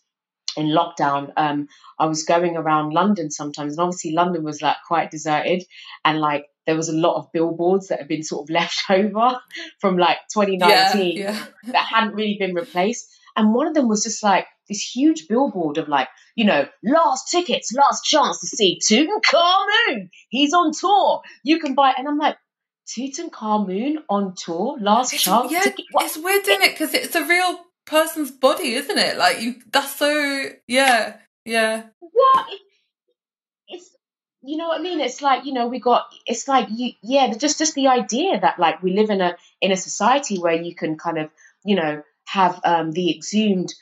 in 0.56 0.66
lockdown, 0.66 1.32
um, 1.36 1.68
I 1.98 2.06
was 2.06 2.24
going 2.24 2.56
around 2.56 2.92
London 2.92 3.30
sometimes, 3.30 3.72
and 3.72 3.80
obviously 3.80 4.12
London 4.12 4.44
was 4.44 4.62
like 4.62 4.76
quite 4.86 5.10
deserted, 5.10 5.64
and 6.04 6.20
like 6.20 6.46
there 6.66 6.76
was 6.76 6.88
a 6.88 6.94
lot 6.94 7.16
of 7.16 7.32
billboards 7.32 7.88
that 7.88 7.98
had 7.98 8.08
been 8.08 8.22
sort 8.22 8.44
of 8.44 8.50
left 8.50 8.84
over 8.90 9.38
from 9.80 9.98
like 9.98 10.18
2019 10.32 11.16
yeah, 11.16 11.32
yeah. 11.32 11.72
that 11.72 11.86
hadn't 11.86 12.14
really 12.14 12.36
been 12.38 12.54
replaced. 12.54 13.10
And 13.36 13.52
one 13.52 13.66
of 13.66 13.74
them 13.74 13.88
was 13.88 14.04
just 14.04 14.22
like 14.22 14.46
this 14.68 14.80
huge 14.80 15.26
billboard 15.28 15.76
of 15.78 15.88
like, 15.88 16.08
you 16.36 16.44
know, 16.44 16.66
last 16.84 17.30
tickets, 17.30 17.72
last 17.72 18.04
chance 18.04 18.40
to 18.40 18.46
see 18.46 18.80
Tutankhamun. 18.80 20.08
He's 20.28 20.54
on 20.54 20.72
tour. 20.72 21.22
You 21.42 21.58
can 21.58 21.74
buy, 21.74 21.92
and 21.96 22.06
I'm 22.06 22.18
like, 22.18 22.36
Tutankhamun 22.86 23.96
on 24.08 24.34
tour, 24.36 24.76
last 24.80 25.12
it's, 25.12 25.22
chance. 25.24 25.50
Yeah, 25.50 25.60
ticket. 25.60 25.86
it's 25.94 26.16
weird, 26.16 26.46
isn't 26.46 26.62
it? 26.62 26.72
Because 26.72 26.94
it's 26.94 27.14
a 27.14 27.26
real 27.26 27.58
person's 27.86 28.30
body, 28.30 28.74
isn't 28.74 28.98
it? 28.98 29.18
Like 29.18 29.40
you, 29.40 29.56
that's 29.70 29.96
so 29.96 30.50
yeah, 30.66 31.16
yeah. 31.44 31.84
It, 32.02 32.60
it's 33.68 33.96
you 34.42 34.56
know 34.56 34.68
what 34.68 34.80
I 34.80 34.82
mean. 34.82 35.00
It's 35.00 35.22
like 35.22 35.44
you 35.44 35.52
know 35.52 35.68
we 35.68 35.80
got. 35.80 36.06
It's 36.26 36.48
like 36.48 36.68
you, 36.70 36.92
yeah. 37.02 37.32
Just 37.34 37.58
just 37.58 37.74
the 37.74 37.88
idea 37.88 38.40
that 38.40 38.58
like 38.58 38.82
we 38.82 38.92
live 38.92 39.10
in 39.10 39.20
a 39.20 39.36
in 39.60 39.72
a 39.72 39.76
society 39.76 40.38
where 40.38 40.60
you 40.60 40.74
can 40.74 40.96
kind 40.96 41.18
of 41.18 41.30
you 41.64 41.76
know 41.76 42.02
have 42.26 42.60
um, 42.64 42.92
the 42.92 43.14
exhumed 43.14 43.72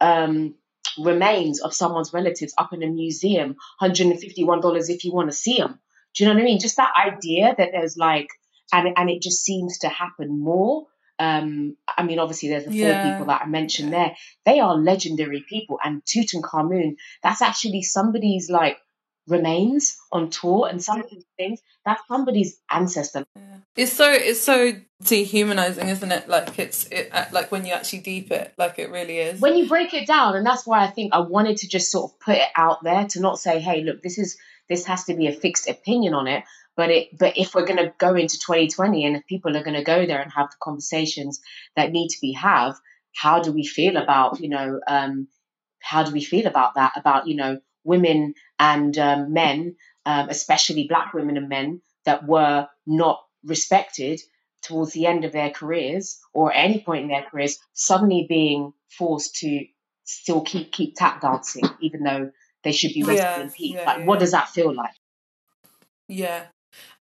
um, 0.00 0.54
remains 0.98 1.60
of 1.60 1.74
someone's 1.74 2.12
relatives 2.12 2.54
up 2.58 2.72
in 2.72 2.82
a 2.82 2.86
museum, 2.86 3.56
$151 3.80 4.90
if 4.90 5.04
you 5.04 5.12
want 5.12 5.30
to 5.30 5.36
see 5.36 5.56
them. 5.56 5.78
Do 6.14 6.24
you 6.24 6.28
know 6.28 6.34
what 6.34 6.42
I 6.42 6.44
mean? 6.44 6.58
Just 6.58 6.76
that 6.76 6.92
idea 6.96 7.54
that 7.56 7.70
there's 7.72 7.96
like, 7.96 8.28
and, 8.72 8.88
and 8.96 9.10
it 9.10 9.22
just 9.22 9.44
seems 9.44 9.78
to 9.78 9.88
happen 9.88 10.42
more. 10.42 10.86
Um, 11.20 11.76
I 11.86 12.02
mean, 12.02 12.18
obviously, 12.18 12.48
there's 12.48 12.64
the 12.64 12.70
four 12.70 12.78
yeah. 12.78 13.12
people 13.12 13.26
that 13.26 13.42
I 13.42 13.46
mentioned 13.46 13.92
there. 13.92 14.16
They 14.46 14.58
are 14.58 14.74
legendary 14.74 15.44
people, 15.46 15.78
and 15.84 16.02
Tutankhamun, 16.04 16.96
that's 17.22 17.42
actually 17.42 17.82
somebody's 17.82 18.48
like 18.48 18.78
remains 19.28 19.98
on 20.10 20.30
tour, 20.30 20.66
and 20.66 20.82
some 20.82 21.00
of 21.00 21.10
these 21.10 21.24
things 21.36 21.60
that's 21.84 22.02
somebody's 22.08 22.58
ancestor. 22.70 23.26
Yeah. 23.36 23.42
It's 23.76 23.92
so 23.92 24.10
it's 24.10 24.40
so 24.40 24.72
dehumanizing, 25.04 25.88
isn't 25.88 26.10
it? 26.10 26.28
Like 26.28 26.58
it's 26.58 26.86
it 26.86 27.10
uh, 27.12 27.26
like 27.32 27.52
when 27.52 27.64
you 27.64 27.72
actually 27.72 28.00
deep 28.00 28.30
it, 28.30 28.54
like 28.56 28.78
it 28.78 28.90
really 28.90 29.18
is. 29.18 29.40
When 29.40 29.56
you 29.56 29.68
break 29.68 29.94
it 29.94 30.06
down, 30.06 30.36
and 30.36 30.44
that's 30.44 30.66
why 30.66 30.82
I 30.82 30.88
think 30.88 31.14
I 31.14 31.20
wanted 31.20 31.58
to 31.58 31.68
just 31.68 31.90
sort 31.90 32.10
of 32.10 32.20
put 32.20 32.36
it 32.36 32.48
out 32.56 32.82
there 32.82 33.06
to 33.08 33.20
not 33.20 33.38
say, 33.38 33.60
"Hey, 33.60 33.82
look, 33.82 34.02
this 34.02 34.18
is 34.18 34.38
this 34.68 34.86
has 34.86 35.04
to 35.04 35.14
be 35.14 35.26
a 35.26 35.32
fixed 35.32 35.68
opinion 35.68 36.14
on 36.14 36.26
it." 36.26 36.44
But 36.76 36.90
it 36.90 37.18
but 37.18 37.36
if 37.36 37.54
we're 37.54 37.66
going 37.66 37.84
to 37.84 37.92
go 37.98 38.14
into 38.14 38.38
2020 38.38 39.04
and 39.04 39.16
if 39.16 39.26
people 39.26 39.56
are 39.56 39.64
going 39.64 39.76
to 39.76 39.84
go 39.84 40.06
there 40.06 40.20
and 40.20 40.32
have 40.32 40.50
the 40.50 40.56
conversations 40.62 41.40
that 41.76 41.92
need 41.92 42.08
to 42.08 42.20
be 42.20 42.32
have, 42.32 42.76
how 43.14 43.40
do 43.40 43.52
we 43.52 43.64
feel 43.64 43.96
about 43.96 44.40
you 44.40 44.48
know 44.48 44.80
um, 44.86 45.28
how 45.80 46.02
do 46.02 46.12
we 46.12 46.22
feel 46.22 46.46
about 46.46 46.74
that 46.74 46.92
about 46.96 47.26
you 47.26 47.36
know 47.36 47.58
women 47.84 48.34
and 48.58 48.96
um, 48.98 49.32
men, 49.32 49.76
um, 50.06 50.28
especially 50.28 50.86
black 50.86 51.14
women 51.14 51.36
and 51.36 51.48
men 51.48 51.80
that 52.04 52.26
were 52.26 52.68
not 52.86 53.20
respected 53.44 54.20
towards 54.62 54.92
the 54.92 55.06
end 55.06 55.24
of 55.24 55.32
their 55.32 55.50
careers 55.50 56.20
or 56.34 56.52
at 56.52 56.64
any 56.64 56.82
point 56.82 57.02
in 57.02 57.08
their 57.08 57.22
careers 57.22 57.58
suddenly 57.72 58.26
being 58.28 58.72
forced 58.90 59.36
to 59.36 59.64
still 60.04 60.42
keep 60.42 60.72
keep 60.72 60.94
tap 60.96 61.20
dancing 61.20 61.64
even 61.80 62.02
though 62.02 62.30
they 62.62 62.72
should 62.72 62.92
be 62.92 63.02
rested 63.02 63.22
yeah, 63.22 63.40
in 63.40 63.50
peace? 63.50 63.74
yeah, 63.74 63.84
like 63.84 63.98
yeah. 63.98 64.04
what 64.04 64.18
does 64.18 64.32
that 64.32 64.48
feel 64.48 64.74
like? 64.74 64.94
Yeah 66.08 66.44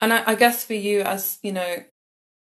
and 0.02 0.14
I, 0.14 0.24
I, 0.28 0.36
guess 0.36 0.64
for 0.64 0.74
you 0.74 1.02
as 1.02 1.40
you 1.42 1.52
know 1.52 1.84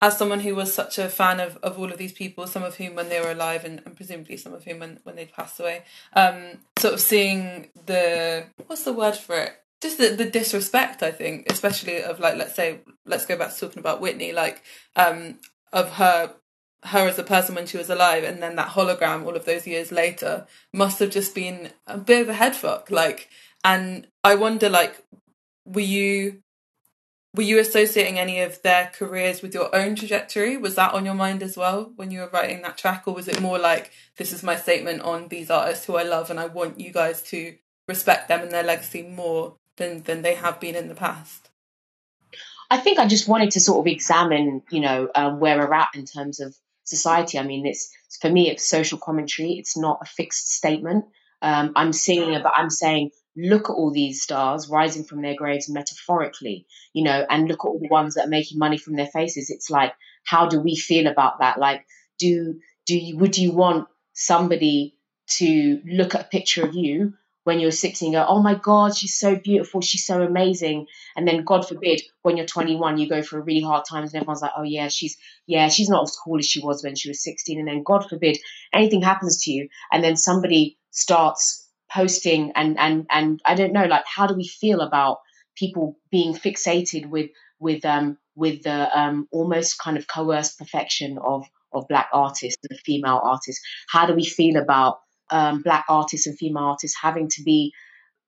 as 0.02 0.18
someone 0.18 0.40
who 0.40 0.54
was 0.54 0.74
such 0.74 0.98
a 0.98 1.08
fan 1.08 1.40
of, 1.40 1.56
of 1.58 1.78
all 1.78 1.90
of 1.90 1.98
these 1.98 2.12
people 2.12 2.46
some 2.46 2.62
of 2.62 2.76
whom 2.76 2.94
when 2.94 3.08
they 3.08 3.20
were 3.20 3.30
alive 3.30 3.64
and, 3.64 3.82
and 3.84 3.96
presumably 3.96 4.36
some 4.36 4.52
of 4.52 4.64
whom 4.64 4.80
when, 4.80 5.00
when 5.04 5.16
they'd 5.16 5.32
passed 5.32 5.58
away 5.60 5.82
um 6.14 6.58
sort 6.78 6.94
of 6.94 7.00
seeing 7.00 7.70
the 7.86 8.46
what's 8.66 8.84
the 8.84 8.92
word 8.92 9.16
for 9.16 9.36
it? 9.36 9.52
Just 9.82 9.98
the, 9.98 10.08
the 10.08 10.28
disrespect 10.28 11.02
i 11.02 11.10
think 11.10 11.50
especially 11.50 12.02
of 12.02 12.18
like 12.18 12.36
let's 12.36 12.54
say 12.54 12.80
let's 13.04 13.26
go 13.26 13.36
back 13.36 13.52
to 13.52 13.60
talking 13.60 13.78
about 13.78 14.00
whitney 14.00 14.32
like 14.32 14.62
um 14.96 15.38
of 15.72 15.92
her 15.92 16.34
her 16.86 17.08
as 17.08 17.18
a 17.18 17.22
person 17.22 17.54
when 17.54 17.66
she 17.66 17.76
was 17.76 17.90
alive 17.90 18.24
and 18.24 18.42
then 18.42 18.56
that 18.56 18.70
hologram 18.70 19.24
all 19.24 19.36
of 19.36 19.44
those 19.44 19.66
years 19.66 19.90
later 19.90 20.46
must 20.72 20.98
have 20.98 21.10
just 21.10 21.34
been 21.34 21.70
a 21.86 21.98
bit 21.98 22.22
of 22.22 22.28
a 22.28 22.34
head 22.34 22.54
fuck 22.54 22.90
like 22.90 23.28
and 23.64 24.06
i 24.22 24.34
wonder 24.34 24.68
like 24.68 25.02
were 25.64 25.80
you 25.80 26.42
were 27.36 27.42
you 27.42 27.58
associating 27.58 28.18
any 28.18 28.40
of 28.40 28.62
their 28.62 28.90
careers 28.94 29.42
with 29.42 29.52
your 29.52 29.74
own 29.74 29.94
trajectory? 29.94 30.56
Was 30.56 30.74
that 30.76 30.94
on 30.94 31.04
your 31.04 31.14
mind 31.14 31.42
as 31.42 31.56
well 31.56 31.92
when 31.96 32.10
you 32.10 32.20
were 32.20 32.30
writing 32.32 32.62
that 32.62 32.78
track 32.78 33.04
or 33.06 33.14
was 33.14 33.28
it 33.28 33.40
more 33.40 33.58
like 33.58 33.90
this 34.16 34.32
is 34.32 34.42
my 34.42 34.56
statement 34.56 35.02
on 35.02 35.28
these 35.28 35.50
artists 35.50 35.84
who 35.84 35.96
i 35.96 36.02
love 36.02 36.30
and 36.30 36.40
i 36.40 36.46
want 36.46 36.80
you 36.80 36.92
guys 36.92 37.22
to 37.22 37.54
respect 37.88 38.28
them 38.28 38.40
and 38.40 38.50
their 38.50 38.62
legacy 38.62 39.02
more 39.02 39.56
than 39.76 40.02
than 40.04 40.22
they 40.22 40.34
have 40.34 40.58
been 40.60 40.74
in 40.74 40.88
the 40.88 40.94
past 40.94 41.50
i 42.70 42.78
think 42.78 42.98
i 42.98 43.06
just 43.06 43.28
wanted 43.28 43.50
to 43.50 43.60
sort 43.60 43.80
of 43.80 43.92
examine 43.92 44.62
you 44.70 44.80
know 44.80 45.08
um, 45.14 45.38
where 45.38 45.58
we're 45.58 45.74
at 45.74 45.88
in 45.94 46.04
terms 46.04 46.40
of 46.40 46.56
society. 46.86 47.38
I 47.38 47.42
mean 47.42 47.66
it's 47.66 47.90
for 48.20 48.30
me 48.30 48.48
it's 48.48 48.66
social 48.66 48.98
commentary. 48.98 49.52
It's 49.52 49.76
not 49.76 49.98
a 50.00 50.06
fixed 50.06 50.52
statement. 50.52 51.04
Um, 51.42 51.72
i'm 51.76 51.92
singing 51.92 52.42
but 52.42 52.52
i'm 52.56 52.70
saying 52.70 53.10
look 53.36 53.68
at 53.68 53.74
all 53.74 53.92
these 53.92 54.22
stars 54.22 54.68
rising 54.68 55.04
from 55.04 55.22
their 55.22 55.34
graves 55.34 55.68
metaphorically, 55.68 56.66
you 56.92 57.04
know, 57.04 57.26
and 57.28 57.48
look 57.48 57.64
at 57.64 57.68
all 57.68 57.78
the 57.78 57.88
ones 57.88 58.14
that 58.14 58.26
are 58.26 58.30
making 58.30 58.58
money 58.58 58.78
from 58.78 58.96
their 58.96 59.06
faces. 59.06 59.50
It's 59.50 59.70
like, 59.70 59.92
how 60.24 60.48
do 60.48 60.60
we 60.60 60.76
feel 60.76 61.06
about 61.06 61.40
that? 61.40 61.58
Like, 61.58 61.86
do 62.18 62.60
do 62.86 62.98
you 62.98 63.18
would 63.18 63.36
you 63.36 63.52
want 63.52 63.88
somebody 64.14 64.94
to 65.38 65.80
look 65.86 66.14
at 66.14 66.22
a 66.22 66.28
picture 66.28 66.64
of 66.64 66.74
you 66.74 67.14
when 67.44 67.60
you're 67.60 67.70
16 67.70 68.08
and 68.08 68.14
go, 68.14 68.26
oh 68.28 68.42
my 68.42 68.56
God, 68.56 68.96
she's 68.96 69.16
so 69.16 69.36
beautiful, 69.36 69.80
she's 69.80 70.04
so 70.04 70.20
amazing. 70.20 70.86
And 71.16 71.28
then 71.28 71.44
God 71.44 71.66
forbid, 71.66 72.02
when 72.22 72.36
you're 72.36 72.44
21, 72.44 72.98
you 72.98 73.08
go 73.08 73.22
through 73.22 73.40
a 73.40 73.44
really 73.44 73.60
hard 73.60 73.84
times 73.88 74.12
and 74.12 74.20
everyone's 74.20 74.42
like, 74.42 74.50
oh 74.56 74.64
yeah, 74.64 74.88
she's 74.88 75.16
yeah, 75.46 75.68
she's 75.68 75.88
not 75.88 76.02
as 76.02 76.16
cool 76.16 76.38
as 76.38 76.46
she 76.46 76.60
was 76.60 76.82
when 76.82 76.96
she 76.96 77.08
was 77.08 77.22
16. 77.22 77.58
And 77.58 77.68
then 77.68 77.84
God 77.84 78.08
forbid 78.08 78.38
anything 78.72 79.02
happens 79.02 79.44
to 79.44 79.52
you, 79.52 79.68
and 79.92 80.02
then 80.02 80.16
somebody 80.16 80.78
starts 80.90 81.65
posting 81.96 82.52
and 82.54 82.78
and 82.78 83.06
and 83.10 83.40
I 83.44 83.54
don't 83.54 83.72
know 83.72 83.86
like 83.86 84.04
how 84.06 84.26
do 84.26 84.34
we 84.34 84.46
feel 84.46 84.80
about 84.82 85.18
people 85.56 85.98
being 86.10 86.34
fixated 86.34 87.08
with 87.08 87.30
with 87.58 87.84
um 87.86 88.18
with 88.34 88.62
the 88.64 88.78
um 88.98 89.26
almost 89.32 89.78
kind 89.78 89.96
of 89.96 90.06
coerced 90.06 90.58
perfection 90.58 91.18
of 91.18 91.46
of 91.72 91.88
black 91.88 92.08
artists 92.12 92.62
and 92.68 92.78
female 92.80 93.20
artists? 93.24 93.62
How 93.88 94.06
do 94.06 94.14
we 94.14 94.26
feel 94.26 94.56
about 94.56 95.00
um, 95.30 95.62
black 95.62 95.86
artists 95.88 96.26
and 96.26 96.38
female 96.38 96.64
artists 96.64 96.96
having 97.00 97.28
to 97.30 97.42
be 97.42 97.72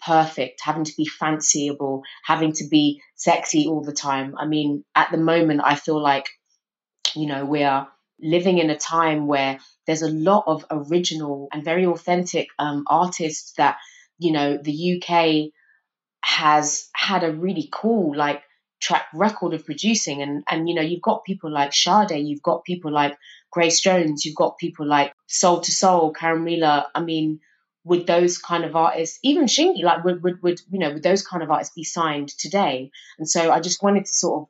perfect 0.06 0.60
having 0.62 0.84
to 0.84 0.92
be 0.96 1.08
fanciable 1.20 2.02
having 2.24 2.52
to 2.52 2.64
be 2.68 3.02
sexy 3.16 3.66
all 3.66 3.82
the 3.82 3.92
time? 3.92 4.34
I 4.38 4.46
mean 4.46 4.84
at 4.94 5.10
the 5.10 5.18
moment 5.18 5.60
i 5.64 5.74
feel 5.74 6.00
like 6.00 6.28
you 7.14 7.26
know 7.26 7.44
we 7.44 7.64
are 7.64 7.88
living 8.20 8.58
in 8.58 8.70
a 8.70 8.78
time 8.78 9.26
where 9.26 9.58
there's 9.88 10.02
a 10.02 10.10
lot 10.10 10.44
of 10.46 10.66
original 10.70 11.48
and 11.50 11.64
very 11.64 11.86
authentic 11.86 12.48
um, 12.58 12.84
artists 12.88 13.54
that 13.56 13.78
you 14.18 14.32
know 14.32 14.58
the 14.58 15.02
UK 15.02 15.50
has 16.22 16.90
had 16.94 17.24
a 17.24 17.32
really 17.32 17.70
cool 17.72 18.14
like 18.14 18.42
track 18.80 19.06
record 19.14 19.54
of 19.54 19.64
producing. 19.64 20.20
And 20.20 20.44
and 20.46 20.68
you 20.68 20.74
know 20.74 20.82
you've 20.82 21.00
got 21.00 21.24
people 21.24 21.50
like 21.50 21.72
Sade 21.72 22.10
you've 22.10 22.42
got 22.42 22.64
people 22.64 22.92
like 22.92 23.16
Grace 23.50 23.80
Jones 23.80 24.26
you've 24.26 24.36
got 24.36 24.58
people 24.58 24.86
like 24.86 25.14
Soul 25.26 25.56
II 25.56 25.64
Soul 25.64 26.12
Caron 26.12 26.46
I 26.94 27.00
mean 27.00 27.40
would 27.84 28.06
those 28.06 28.36
kind 28.36 28.64
of 28.64 28.76
artists 28.76 29.18
even 29.22 29.46
Shingai 29.46 29.82
like 29.82 30.04
would, 30.04 30.22
would 30.22 30.42
would 30.42 30.60
you 30.70 30.80
know 30.80 30.92
would 30.92 31.02
those 31.02 31.26
kind 31.26 31.42
of 31.42 31.50
artists 31.50 31.74
be 31.74 31.84
signed 31.84 32.28
today? 32.28 32.90
And 33.18 33.26
so 33.26 33.50
I 33.50 33.60
just 33.60 33.82
wanted 33.82 34.04
to 34.04 34.12
sort 34.12 34.42
of 34.42 34.48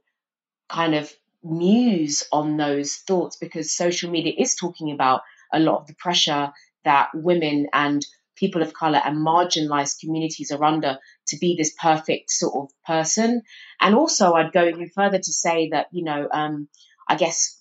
kind 0.69 0.97
of 0.97 1.13
muse 1.49 2.23
on 2.33 2.57
those 2.57 2.97
thoughts 2.97 3.37
because 3.37 3.75
social 3.75 4.11
media 4.11 4.33
is 4.37 4.55
talking 4.55 4.93
about 4.93 5.23
a 5.53 5.59
lot 5.59 5.81
of 5.81 5.87
the 5.87 5.95
pressure 5.95 6.53
that 6.85 7.09
women 7.15 7.67
and 7.73 8.05
people 8.37 8.63
of 8.63 8.73
color 8.73 9.01
and 9.05 9.17
marginalized 9.17 10.01
communities 10.01 10.51
are 10.51 10.65
under 10.65 10.99
to 11.27 11.37
be 11.39 11.57
this 11.57 11.75
perfect 11.81 12.31
sort 12.31 12.55
of 12.55 12.71
person. 12.87 13.43
And 13.81 13.95
also, 13.95 14.33
I'd 14.33 14.53
go 14.53 14.67
even 14.67 14.89
further 14.95 15.19
to 15.19 15.33
say 15.33 15.71
that, 15.71 15.87
you 15.93 16.05
know, 16.05 16.29
um, 16.33 16.69
I 17.09 17.17
guess 17.17 17.61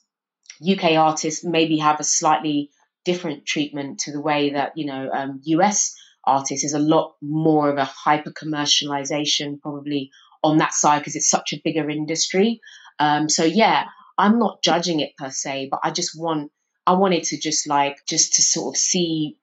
UK 0.61 0.91
artists 0.91 1.43
maybe 1.43 1.77
have 1.77 1.99
a 1.99 2.03
slightly 2.03 2.69
different 3.05 3.45
treatment 3.45 3.99
to 3.99 4.11
the 4.11 4.21
way 4.21 4.51
that, 4.51 4.73
you 4.75 4.85
know, 4.85 5.09
um, 5.11 5.41
US 5.43 5.95
artists 6.25 6.65
is 6.65 6.73
a 6.73 6.79
lot 6.79 7.15
more 7.21 7.69
of 7.69 7.77
a 7.77 7.85
hyper 7.85 8.31
commercialization 8.31 9.59
probably 9.61 10.11
on 10.43 10.57
that 10.57 10.73
side 10.73 10.99
because 10.99 11.15
it's 11.15 11.29
such 11.29 11.53
a 11.53 11.61
bigger 11.63 11.89
industry. 11.89 12.59
Um, 12.99 13.29
so 13.29 13.43
yeah, 13.43 13.85
I'm 14.17 14.39
not 14.39 14.63
judging 14.63 14.99
it 14.99 15.15
per 15.17 15.29
se, 15.29 15.69
but 15.69 15.81
I 15.83 15.91
just 15.91 16.19
want 16.19 16.51
I 16.85 16.93
wanted 16.93 17.23
to 17.25 17.37
just 17.37 17.67
like 17.67 17.97
just 18.07 18.35
to 18.35 18.41
sort 18.41 18.75
of 18.75 18.79
see 18.79 19.37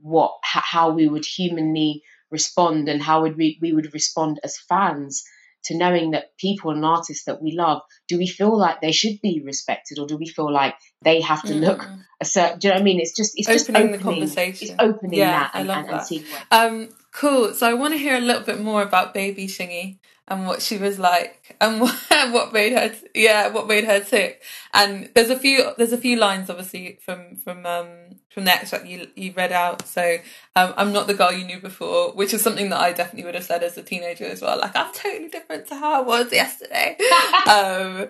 what 0.00 0.32
how 0.42 0.90
we 0.90 1.08
would 1.08 1.24
humanly 1.24 2.02
respond 2.30 2.88
and 2.88 3.02
how 3.02 3.22
would 3.22 3.36
we, 3.36 3.58
we 3.60 3.72
would 3.72 3.92
respond 3.94 4.40
as 4.42 4.58
fans 4.68 5.24
to 5.64 5.76
knowing 5.76 6.12
that 6.12 6.36
people 6.38 6.70
and 6.70 6.84
artists 6.84 7.24
that 7.24 7.42
we 7.42 7.52
love 7.52 7.82
do 8.08 8.18
we 8.18 8.26
feel 8.26 8.56
like 8.56 8.80
they 8.80 8.92
should 8.92 9.20
be 9.20 9.42
respected 9.44 9.98
or 9.98 10.06
do 10.06 10.16
we 10.16 10.26
feel 10.26 10.52
like 10.52 10.74
they 11.02 11.20
have 11.20 11.42
to 11.42 11.52
mm. 11.52 11.60
look 11.60 11.88
a 12.20 12.24
certain 12.24 12.58
do 12.58 12.68
you 12.68 12.72
know 12.72 12.76
what 12.76 12.80
I 12.80 12.84
mean 12.84 13.00
it's 13.00 13.16
just 13.16 13.32
it's 13.36 13.48
opening 13.48 13.58
just 13.58 13.70
opening, 13.70 13.92
the 13.92 13.98
conversation 13.98 14.68
it's 14.68 14.76
opening 14.78 15.18
yeah, 15.18 15.40
that 15.40 15.50
and, 15.54 15.70
I 15.70 15.74
love 15.74 15.88
and, 15.88 16.00
that. 16.00 16.12
and 16.50 16.84
um 16.90 16.96
cool 17.12 17.52
so 17.52 17.68
I 17.68 17.74
want 17.74 17.94
to 17.94 17.98
hear 17.98 18.16
a 18.16 18.20
little 18.20 18.42
bit 18.42 18.60
more 18.60 18.82
about 18.82 19.12
baby 19.12 19.46
Shingai 19.46 19.98
and 20.28 20.46
what 20.46 20.60
she 20.60 20.76
was 20.76 20.98
like 20.98 21.56
and 21.60 21.80
what, 21.80 21.94
what 22.32 22.52
made 22.52 22.72
her 22.72 22.92
yeah 23.14 23.48
what 23.48 23.66
made 23.66 23.84
her 23.84 24.00
tick. 24.00 24.42
And 24.74 25.10
there's 25.14 25.30
a 25.30 25.38
few 25.38 25.72
there's 25.78 25.92
a 25.92 25.98
few 25.98 26.16
lines 26.16 26.50
obviously 26.50 26.98
from 27.04 27.36
from 27.36 27.64
um 27.64 27.86
from 28.30 28.44
the 28.44 28.52
extract 28.52 28.86
you 28.86 29.08
you 29.14 29.32
read 29.36 29.52
out. 29.52 29.86
So 29.86 30.18
um, 30.56 30.74
i'm 30.76 30.92
not 30.92 31.06
the 31.06 31.14
girl 31.14 31.32
you 31.32 31.44
knew 31.44 31.60
before 31.60 32.12
which 32.12 32.34
is 32.34 32.42
something 32.42 32.70
that 32.70 32.80
i 32.80 32.92
definitely 32.92 33.24
would 33.24 33.34
have 33.34 33.44
said 33.44 33.62
as 33.62 33.76
a 33.78 33.82
teenager 33.82 34.24
as 34.24 34.42
well. 34.42 34.58
Like 34.58 34.76
i'm 34.76 34.92
totally 34.92 35.28
different 35.28 35.66
to 35.68 35.76
how 35.76 36.00
i 36.00 36.00
was 36.00 36.32
yesterday. 36.32 36.96
Um 37.46 38.08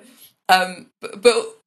um 0.49 0.90
but 1.01 1.22
but, 1.22 1.34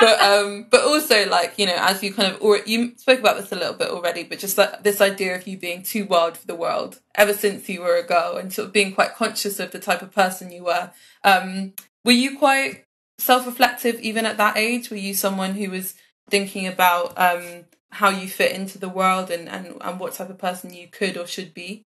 but 0.00 0.20
um 0.22 0.66
but 0.70 0.82
also 0.82 1.28
like 1.28 1.58
you 1.58 1.66
know 1.66 1.76
as 1.76 2.02
you 2.02 2.12
kind 2.12 2.32
of 2.32 2.40
or 2.40 2.58
you 2.64 2.92
spoke 2.96 3.20
about 3.20 3.36
this 3.36 3.52
a 3.52 3.56
little 3.56 3.74
bit 3.74 3.90
already 3.90 4.22
but 4.22 4.38
just 4.38 4.56
like 4.56 4.82
this 4.82 5.00
idea 5.00 5.34
of 5.36 5.46
you 5.46 5.58
being 5.58 5.82
too 5.82 6.06
wild 6.06 6.38
for 6.38 6.46
the 6.46 6.54
world 6.54 7.00
ever 7.14 7.34
since 7.34 7.68
you 7.68 7.82
were 7.82 7.96
a 7.96 8.06
girl 8.06 8.36
and 8.36 8.52
sort 8.52 8.68
of 8.68 8.72
being 8.72 8.94
quite 8.94 9.14
conscious 9.14 9.60
of 9.60 9.72
the 9.72 9.78
type 9.78 10.00
of 10.00 10.12
person 10.12 10.50
you 10.50 10.64
were. 10.64 10.90
Um 11.22 11.74
were 12.04 12.12
you 12.12 12.38
quite 12.38 12.84
self-reflective 13.18 14.00
even 14.00 14.26
at 14.26 14.38
that 14.38 14.56
age? 14.56 14.90
Were 14.90 14.96
you 14.96 15.14
someone 15.14 15.54
who 15.54 15.70
was 15.70 15.94
thinking 16.30 16.66
about 16.66 17.12
um 17.18 17.66
how 17.90 18.08
you 18.08 18.26
fit 18.26 18.52
into 18.52 18.78
the 18.78 18.88
world 18.88 19.30
and 19.30 19.50
and, 19.50 19.76
and 19.82 20.00
what 20.00 20.14
type 20.14 20.30
of 20.30 20.38
person 20.38 20.72
you 20.72 20.88
could 20.88 21.18
or 21.18 21.26
should 21.26 21.52
be? 21.52 21.82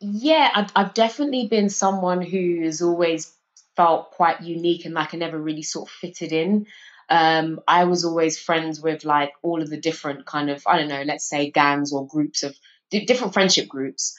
Yeah 0.00 0.50
I've, 0.54 0.72
I've 0.74 0.94
definitely 0.94 1.48
been 1.48 1.68
someone 1.68 2.22
who's 2.22 2.80
always 2.80 3.36
felt 3.76 4.10
quite 4.12 4.42
unique 4.42 4.84
and 4.84 4.94
like 4.94 5.14
I 5.14 5.18
never 5.18 5.38
really 5.38 5.62
sort 5.62 5.88
of 5.88 5.92
fitted 5.92 6.32
in. 6.32 6.66
Um, 7.08 7.60
I 7.66 7.84
was 7.84 8.04
always 8.04 8.38
friends 8.38 8.80
with 8.80 9.04
like 9.04 9.32
all 9.42 9.62
of 9.62 9.70
the 9.70 9.80
different 9.80 10.26
kind 10.26 10.50
of 10.50 10.62
I 10.66 10.78
don't 10.78 10.88
know, 10.88 11.02
let's 11.02 11.28
say 11.28 11.50
gangs 11.50 11.92
or 11.92 12.06
groups 12.06 12.42
of 12.42 12.54
different 12.90 13.34
friendship 13.34 13.68
groups 13.68 14.16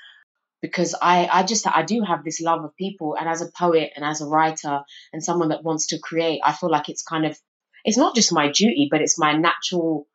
because 0.62 0.96
I, 1.02 1.28
I 1.32 1.44
just 1.44 1.68
I 1.68 1.84
do 1.84 2.02
have 2.02 2.24
this 2.24 2.40
love 2.42 2.64
of 2.64 2.76
people 2.76 3.16
and 3.20 3.28
as 3.28 3.42
a 3.42 3.52
poet 3.52 3.92
and 3.96 4.06
as 4.06 4.22
a 4.22 4.28
writer 4.28 4.82
and 5.12 5.24
someone 5.24 5.50
that 5.50 5.64
wants 5.64 5.88
to 5.88 6.00
create 6.00 6.42
I 6.44 6.54
feel 6.54 6.70
like 6.70 6.88
it's 6.90 7.04
kind 7.04 7.26
of 7.26 7.38
it's 7.84 7.98
not 7.98 8.16
just 8.16 8.34
my 8.34 8.52
duty 8.52 8.88
but 8.90 9.02
it's 9.02 9.20
my 9.20 9.34
natural 9.34 10.08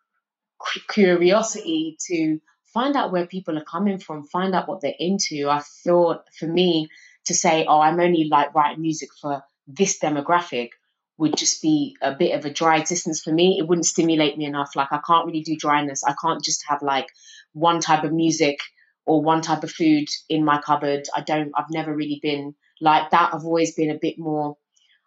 curiosity 0.89 1.97
to 2.07 2.41
find 2.73 2.97
out 2.97 3.13
where 3.13 3.27
people 3.27 3.59
are 3.59 3.65
coming 3.65 3.99
from 3.99 4.25
find 4.25 4.55
out 4.55 4.69
what 4.69 4.81
they're 4.81 4.95
into 4.99 5.49
I 5.51 5.61
feel 5.61 6.23
for 6.39 6.47
me 6.47 6.89
to 7.27 7.35
say, 7.35 7.67
oh, 7.69 7.81
I'm 7.81 8.01
only 8.01 8.29
like 8.31 8.55
writing 8.55 8.83
music 8.83 9.11
for 9.21 9.43
this 9.67 9.99
demographic 9.99 10.71
would 11.19 11.37
just 11.37 11.63
be 11.63 11.97
a 12.03 12.15
bit 12.15 12.39
of 12.39 12.45
a 12.45 12.51
dry 12.51 12.77
existence 12.77 13.23
for 13.23 13.33
me. 13.33 13.59
It 13.59 13.67
wouldn't 13.67 13.87
stimulate 13.87 14.37
me 14.37 14.45
enough. 14.45 14.77
Like 14.77 14.93
I 14.93 15.01
can't 15.07 15.27
really 15.27 15.41
do 15.41 15.57
dryness. 15.57 16.05
I 16.05 16.15
can't 16.21 16.45
just 16.45 16.65
have 16.69 16.83
like 16.83 17.07
one 17.53 17.81
type 17.81 18.05
of 18.05 18.13
music 18.13 18.59
or 19.07 19.23
one 19.23 19.41
type 19.41 19.65
of 19.65 19.71
food 19.71 20.09
in 20.29 20.45
my 20.45 20.61
cupboard. 20.61 21.05
I 21.15 21.23
don't 21.23 21.53
I've 21.57 21.71
never 21.71 21.95
really 21.95 22.21
been 22.23 22.55
like 22.81 23.11
that. 23.11 23.31
I've 23.33 23.45
always 23.45 23.75
been 23.75 23.91
a 23.91 23.99
bit 24.01 24.19
more 24.19 24.57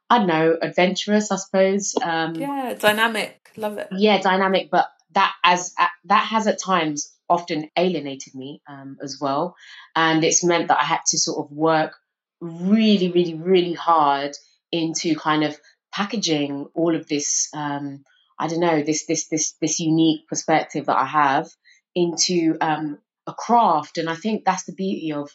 I 0.10 0.18
don't 0.18 0.28
know, 0.28 0.58
adventurous, 0.60 1.32
I 1.32 1.36
suppose. 1.36 1.94
Um 2.02 2.36
Yeah, 2.36 2.74
dynamic. 2.74 3.52
Love 3.56 3.78
it. 3.78 3.90
Yeah, 3.92 4.20
dynamic, 4.20 4.70
but 4.72 4.88
that 5.14 5.34
as 5.44 5.74
that 6.06 6.26
has 6.26 6.48
at 6.48 6.60
times 6.60 7.14
often 7.30 7.70
alienated 7.78 8.34
me 8.34 8.62
um, 8.68 8.98
as 9.04 9.20
well. 9.22 9.56
And 9.96 10.24
it's 10.24 10.44
meant 10.44 10.70
that 10.70 10.80
I 10.80 10.84
had 10.84 11.02
to 11.10 11.20
sort 11.20 11.46
of 11.46 11.56
work 11.56 11.94
really, 12.42 13.12
really, 13.12 13.36
really 13.36 13.74
hard 13.74 14.32
into 14.72 15.16
kind 15.16 15.44
of 15.44 15.58
packaging 15.94 16.68
all 16.74 16.96
of 16.96 17.08
this. 17.08 17.50
Um, 17.54 18.04
I 18.38 18.48
don't 18.48 18.62
know 18.62 18.82
this 18.82 19.06
this 19.06 19.28
this 19.28 19.54
this 19.62 19.80
unique 19.80 20.28
perspective 20.28 20.86
that 20.86 20.98
I 20.98 21.06
have 21.06 21.50
into 21.96 22.56
um, 22.62 23.00
a 23.28 23.34
craft. 23.34 23.98
And 23.98 24.10
I 24.10 24.16
think 24.16 24.44
that's 24.46 24.66
the 24.66 24.74
beauty 24.74 25.14
of 25.14 25.30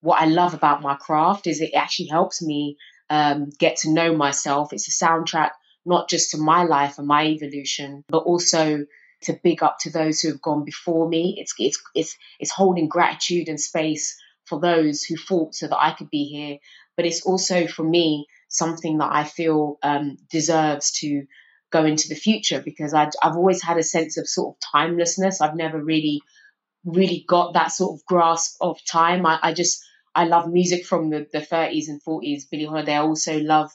what 0.00 0.20
I 0.20 0.26
love 0.26 0.54
about 0.54 0.82
my 0.82 0.94
craft 0.94 1.46
is 1.46 1.60
it 1.60 1.74
actually 1.74 2.08
helps 2.08 2.42
me 2.42 2.76
um, 3.10 3.50
get 3.58 3.76
to 3.78 3.90
know 3.90 4.16
myself. 4.16 4.72
It's 4.72 4.88
a 4.88 5.04
soundtrack 5.04 5.50
not 5.84 6.08
just 6.08 6.30
to 6.30 6.38
my 6.38 6.64
life 6.64 6.98
and 6.98 7.06
my 7.06 7.26
evolution, 7.26 8.04
but 8.08 8.18
also 8.18 8.86
to 9.22 9.40
big 9.42 9.62
up 9.62 9.78
to 9.80 9.90
those 9.90 10.20
who 10.20 10.28
have 10.28 10.40
gone 10.40 10.64
before 10.64 11.08
me. 11.08 11.36
It's 11.38 11.54
it's 11.58 11.82
it's 11.94 12.16
it's 12.38 12.50
holding 12.50 12.88
gratitude 12.88 13.48
and 13.48 13.60
space 13.60 14.16
for 14.50 14.60
those 14.60 15.02
who 15.02 15.16
fought 15.16 15.54
so 15.54 15.68
that 15.68 15.80
I 15.80 15.92
could 15.92 16.10
be 16.10 16.24
here. 16.24 16.58
But 16.96 17.06
it's 17.06 17.24
also 17.24 17.66
for 17.66 17.84
me 17.84 18.26
something 18.48 18.98
that 18.98 19.10
I 19.10 19.24
feel 19.24 19.78
um, 19.82 20.16
deserves 20.30 20.90
to 21.00 21.24
go 21.70 21.84
into 21.84 22.08
the 22.08 22.16
future 22.16 22.60
because 22.60 22.92
i 22.92 23.08
I've 23.22 23.36
always 23.36 23.62
had 23.62 23.78
a 23.78 23.82
sense 23.84 24.18
of 24.18 24.28
sort 24.28 24.56
of 24.56 24.60
timelessness. 24.72 25.40
I've 25.40 25.56
never 25.56 25.82
really 25.82 26.20
really 26.84 27.24
got 27.28 27.54
that 27.54 27.72
sort 27.72 27.98
of 27.98 28.04
grasp 28.06 28.56
of 28.60 28.78
time. 28.90 29.24
I, 29.26 29.38
I 29.42 29.52
just 29.54 29.82
I 30.14 30.24
love 30.24 30.48
music 30.50 30.84
from 30.86 31.10
the, 31.10 31.26
the 31.32 31.40
30s 31.40 31.88
and 31.88 32.02
40s. 32.02 32.50
Billie 32.50 32.64
Holiday. 32.64 32.94
I 32.94 33.02
also 33.02 33.38
love, 33.38 33.70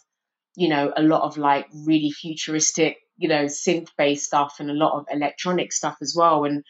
you 0.55 0.67
know, 0.67 0.91
a 0.95 1.01
lot 1.01 1.21
of 1.21 1.38
like 1.38 1.67
really 1.86 2.11
futuristic, 2.11 2.97
you 3.17 3.30
know, 3.30 3.45
synth 3.45 3.89
based 3.97 4.26
stuff 4.26 4.57
and 4.59 4.69
a 4.69 4.73
lot 4.73 4.99
of 4.99 5.05
electronic 5.09 5.71
stuff 5.71 5.97
as 6.01 6.13
well. 6.17 6.43
And 6.45 6.63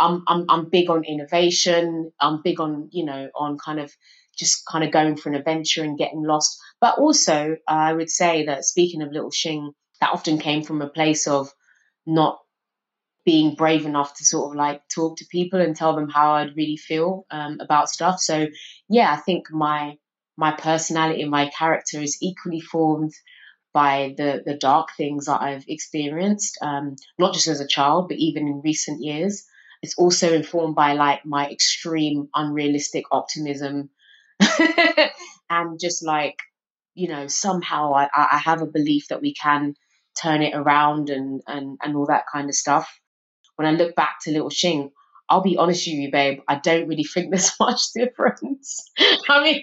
I'm 0.00 0.24
I'm 0.26 0.46
I'm 0.48 0.70
big 0.70 0.90
on 0.90 1.04
innovation. 1.04 2.12
I'm 2.20 2.42
big 2.42 2.60
on 2.60 2.88
you 2.92 3.04
know 3.04 3.28
on 3.34 3.58
kind 3.58 3.80
of 3.80 3.92
just 4.36 4.64
kind 4.66 4.84
of 4.84 4.90
going 4.90 5.16
for 5.16 5.28
an 5.28 5.34
adventure 5.34 5.84
and 5.84 5.98
getting 5.98 6.22
lost. 6.22 6.58
But 6.80 6.98
also, 6.98 7.56
uh, 7.68 7.72
I 7.72 7.92
would 7.92 8.10
say 8.10 8.46
that 8.46 8.64
speaking 8.64 9.02
of 9.02 9.12
Little 9.12 9.30
Shing, 9.30 9.72
that 10.00 10.10
often 10.12 10.38
came 10.38 10.62
from 10.62 10.82
a 10.82 10.88
place 10.88 11.26
of 11.26 11.52
not 12.06 12.38
being 13.24 13.54
brave 13.54 13.84
enough 13.84 14.16
to 14.16 14.24
sort 14.24 14.50
of 14.50 14.56
like 14.56 14.82
talk 14.88 15.18
to 15.18 15.26
people 15.30 15.60
and 15.60 15.76
tell 15.76 15.94
them 15.94 16.08
how 16.08 16.32
I'd 16.32 16.56
really 16.56 16.78
feel 16.78 17.26
um, 17.30 17.58
about 17.60 17.90
stuff. 17.90 18.18
So 18.18 18.48
yeah, 18.88 19.12
I 19.12 19.16
think 19.16 19.50
my 19.50 19.96
my 20.36 20.52
personality 20.52 21.24
my 21.24 21.50
character 21.50 22.00
is 22.00 22.18
equally 22.22 22.60
formed 22.60 23.12
by 23.72 24.14
the 24.16 24.42
the 24.44 24.56
dark 24.56 24.88
things 24.96 25.26
that 25.26 25.40
I've 25.40 25.64
experienced, 25.68 26.58
um, 26.62 26.96
not 27.18 27.34
just 27.34 27.46
as 27.48 27.60
a 27.60 27.66
child, 27.66 28.08
but 28.08 28.16
even 28.16 28.48
in 28.48 28.62
recent 28.64 29.02
years. 29.02 29.44
It's 29.82 29.96
also 29.96 30.32
informed 30.32 30.74
by 30.74 30.92
like 30.92 31.24
my 31.24 31.48
extreme 31.48 32.28
unrealistic 32.34 33.04
optimism 33.10 33.90
and 35.50 35.80
just 35.80 36.04
like 36.04 36.36
you 36.94 37.08
know 37.08 37.26
somehow 37.28 37.94
I, 37.94 38.08
I 38.14 38.38
have 38.44 38.62
a 38.62 38.66
belief 38.66 39.08
that 39.08 39.22
we 39.22 39.34
can 39.34 39.74
turn 40.20 40.42
it 40.42 40.54
around 40.54 41.08
and 41.08 41.40
and 41.46 41.78
and 41.82 41.96
all 41.96 42.06
that 42.06 42.24
kind 42.32 42.48
of 42.48 42.54
stuff 42.54 43.00
when 43.60 43.68
I 43.68 43.76
look 43.76 43.94
back 43.94 44.20
to 44.22 44.30
Little 44.30 44.48
Shing, 44.48 44.90
I'll 45.28 45.42
be 45.42 45.58
honest 45.58 45.86
with 45.86 45.96
you, 45.96 46.10
babe, 46.10 46.40
I 46.48 46.54
don't 46.54 46.88
really 46.88 47.04
think 47.04 47.30
there's 47.30 47.52
much 47.60 47.92
difference. 47.92 48.90
I 49.28 49.42
mean, 49.44 49.62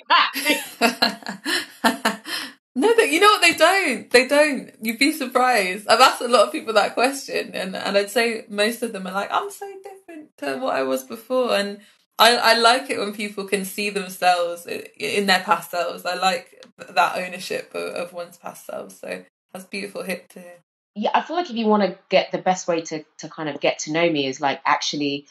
no, 2.77 2.95
they, 2.95 3.11
you 3.11 3.19
know 3.19 3.27
what? 3.27 3.41
They 3.41 3.53
don't. 3.53 4.09
They 4.11 4.27
don't. 4.27 4.71
You'd 4.81 4.99
be 4.99 5.11
surprised. 5.11 5.87
I've 5.87 5.99
asked 5.99 6.21
a 6.21 6.27
lot 6.27 6.47
of 6.47 6.51
people 6.51 6.73
that 6.73 6.93
question, 6.93 7.51
and, 7.53 7.75
and 7.75 7.97
I'd 7.97 8.09
say 8.09 8.45
most 8.49 8.83
of 8.83 8.93
them 8.93 9.07
are 9.07 9.13
like, 9.13 9.31
I'm 9.31 9.49
so 9.51 9.71
different 9.83 10.37
to 10.37 10.57
what 10.57 10.75
I 10.75 10.83
was 10.83 11.03
before. 11.03 11.55
And 11.55 11.79
I, 12.19 12.37
I 12.37 12.53
like 12.57 12.89
it 12.89 12.99
when 12.99 13.13
people 13.13 13.45
can 13.45 13.65
see 13.65 13.89
themselves 13.89 14.67
in 14.67 15.25
their 15.25 15.41
past 15.41 15.71
selves. 15.71 16.05
I 16.05 16.15
like 16.15 16.65
that 16.89 17.17
ownership 17.17 17.71
of, 17.73 17.93
of 17.93 18.13
one's 18.13 18.37
past 18.37 18.65
selves. 18.65 18.99
So 18.99 19.23
that's 19.53 19.65
beautiful 19.65 20.03
hit 20.03 20.29
to 20.29 20.39
hear 20.39 20.57
yeah, 20.99 21.11
I 21.13 21.21
feel 21.21 21.35
like 21.35 21.51
if 21.51 21.55
you 21.55 21.67
want 21.67 21.83
to 21.83 21.95
get 22.09 22.31
the 22.31 22.39
best 22.39 22.67
way 22.67 22.81
to 22.81 23.05
to 23.19 23.29
kind 23.29 23.49
of 23.49 23.61
get 23.61 23.77
to 23.79 23.91
know 23.91 24.09
me 24.09 24.25
is 24.25 24.41
like 24.41 24.59
actually 24.65 25.27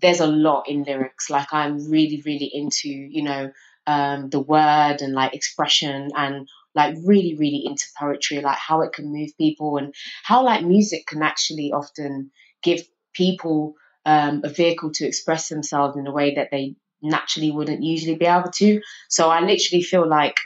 there's 0.00 0.20
a 0.20 0.26
lot 0.26 0.68
in 0.68 0.84
lyrics. 0.84 1.30
Like 1.30 1.48
I'm 1.52 1.90
really, 1.90 2.22
really 2.24 2.50
into, 2.52 2.88
you 2.88 3.22
know, 3.22 3.52
um, 3.86 4.28
the 4.30 4.40
word 4.40 4.98
and 5.00 5.14
like 5.14 5.34
expression 5.34 6.10
and 6.14 6.48
like 6.78 6.94
really, 7.04 7.34
really 7.34 7.64
into 7.66 7.84
poetry, 7.98 8.40
like 8.40 8.56
how 8.56 8.82
it 8.82 8.92
can 8.92 9.12
move 9.12 9.30
people 9.36 9.78
and 9.78 9.92
how 10.22 10.44
like 10.44 10.64
music 10.64 11.06
can 11.06 11.22
actually 11.22 11.72
often 11.72 12.30
give 12.62 12.82
people 13.12 13.74
um, 14.06 14.42
a 14.44 14.48
vehicle 14.48 14.92
to 14.92 15.04
express 15.04 15.48
themselves 15.48 15.96
in 15.96 16.06
a 16.06 16.12
way 16.12 16.36
that 16.36 16.50
they 16.52 16.76
naturally 17.02 17.50
wouldn't 17.50 17.82
usually 17.82 18.14
be 18.14 18.26
able 18.26 18.52
to. 18.52 18.80
So 19.08 19.28
I 19.28 19.40
literally 19.40 19.82
feel 19.82 20.08
like 20.08 20.36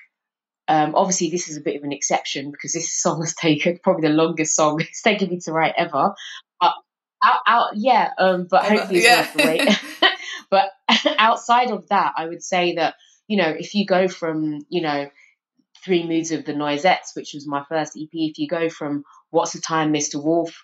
um, 0.68 0.94
obviously, 0.94 1.28
this 1.28 1.50
is 1.50 1.58
a 1.58 1.60
bit 1.60 1.76
of 1.76 1.82
an 1.82 1.92
exception 1.92 2.50
because 2.50 2.72
this 2.72 2.94
song 2.94 3.20
has 3.20 3.34
taken 3.48 3.78
probably 3.82 4.08
the 4.08 4.14
longest 4.14 4.56
song 4.56 4.80
it's 4.80 5.02
taken 5.02 5.28
me 5.28 5.38
to 5.40 5.52
write 5.52 5.74
ever. 5.76 6.14
But 6.60 6.72
out, 7.22 7.40
out 7.46 7.70
yeah, 7.74 8.10
um, 8.16 8.46
but 8.50 8.64
hopefully 8.64 9.00
it's 9.00 9.06
yeah. 9.06 9.20
worth 9.20 9.34
the 9.34 9.44
wait. 9.44 10.12
but 10.50 10.70
outside 11.18 11.70
of 11.70 11.88
that, 11.88 12.14
I 12.16 12.26
would 12.26 12.42
say 12.42 12.76
that 12.76 12.94
you 13.28 13.36
know 13.36 13.48
if 13.48 13.74
you 13.74 13.84
go 13.84 14.08
from 14.08 14.60
you 14.70 14.80
know 14.80 15.10
Three 15.84 16.06
Moods 16.06 16.30
of 16.30 16.44
the 16.44 16.54
Noisettes, 16.54 17.14
which 17.14 17.32
was 17.34 17.46
my 17.46 17.64
first 17.68 17.92
EP, 17.96 18.08
if 18.12 18.38
you 18.38 18.48
go 18.48 18.68
from 18.68 19.04
What's 19.30 19.52
the 19.52 19.60
Time, 19.60 19.92
Mr. 19.92 20.22
Wolf, 20.22 20.54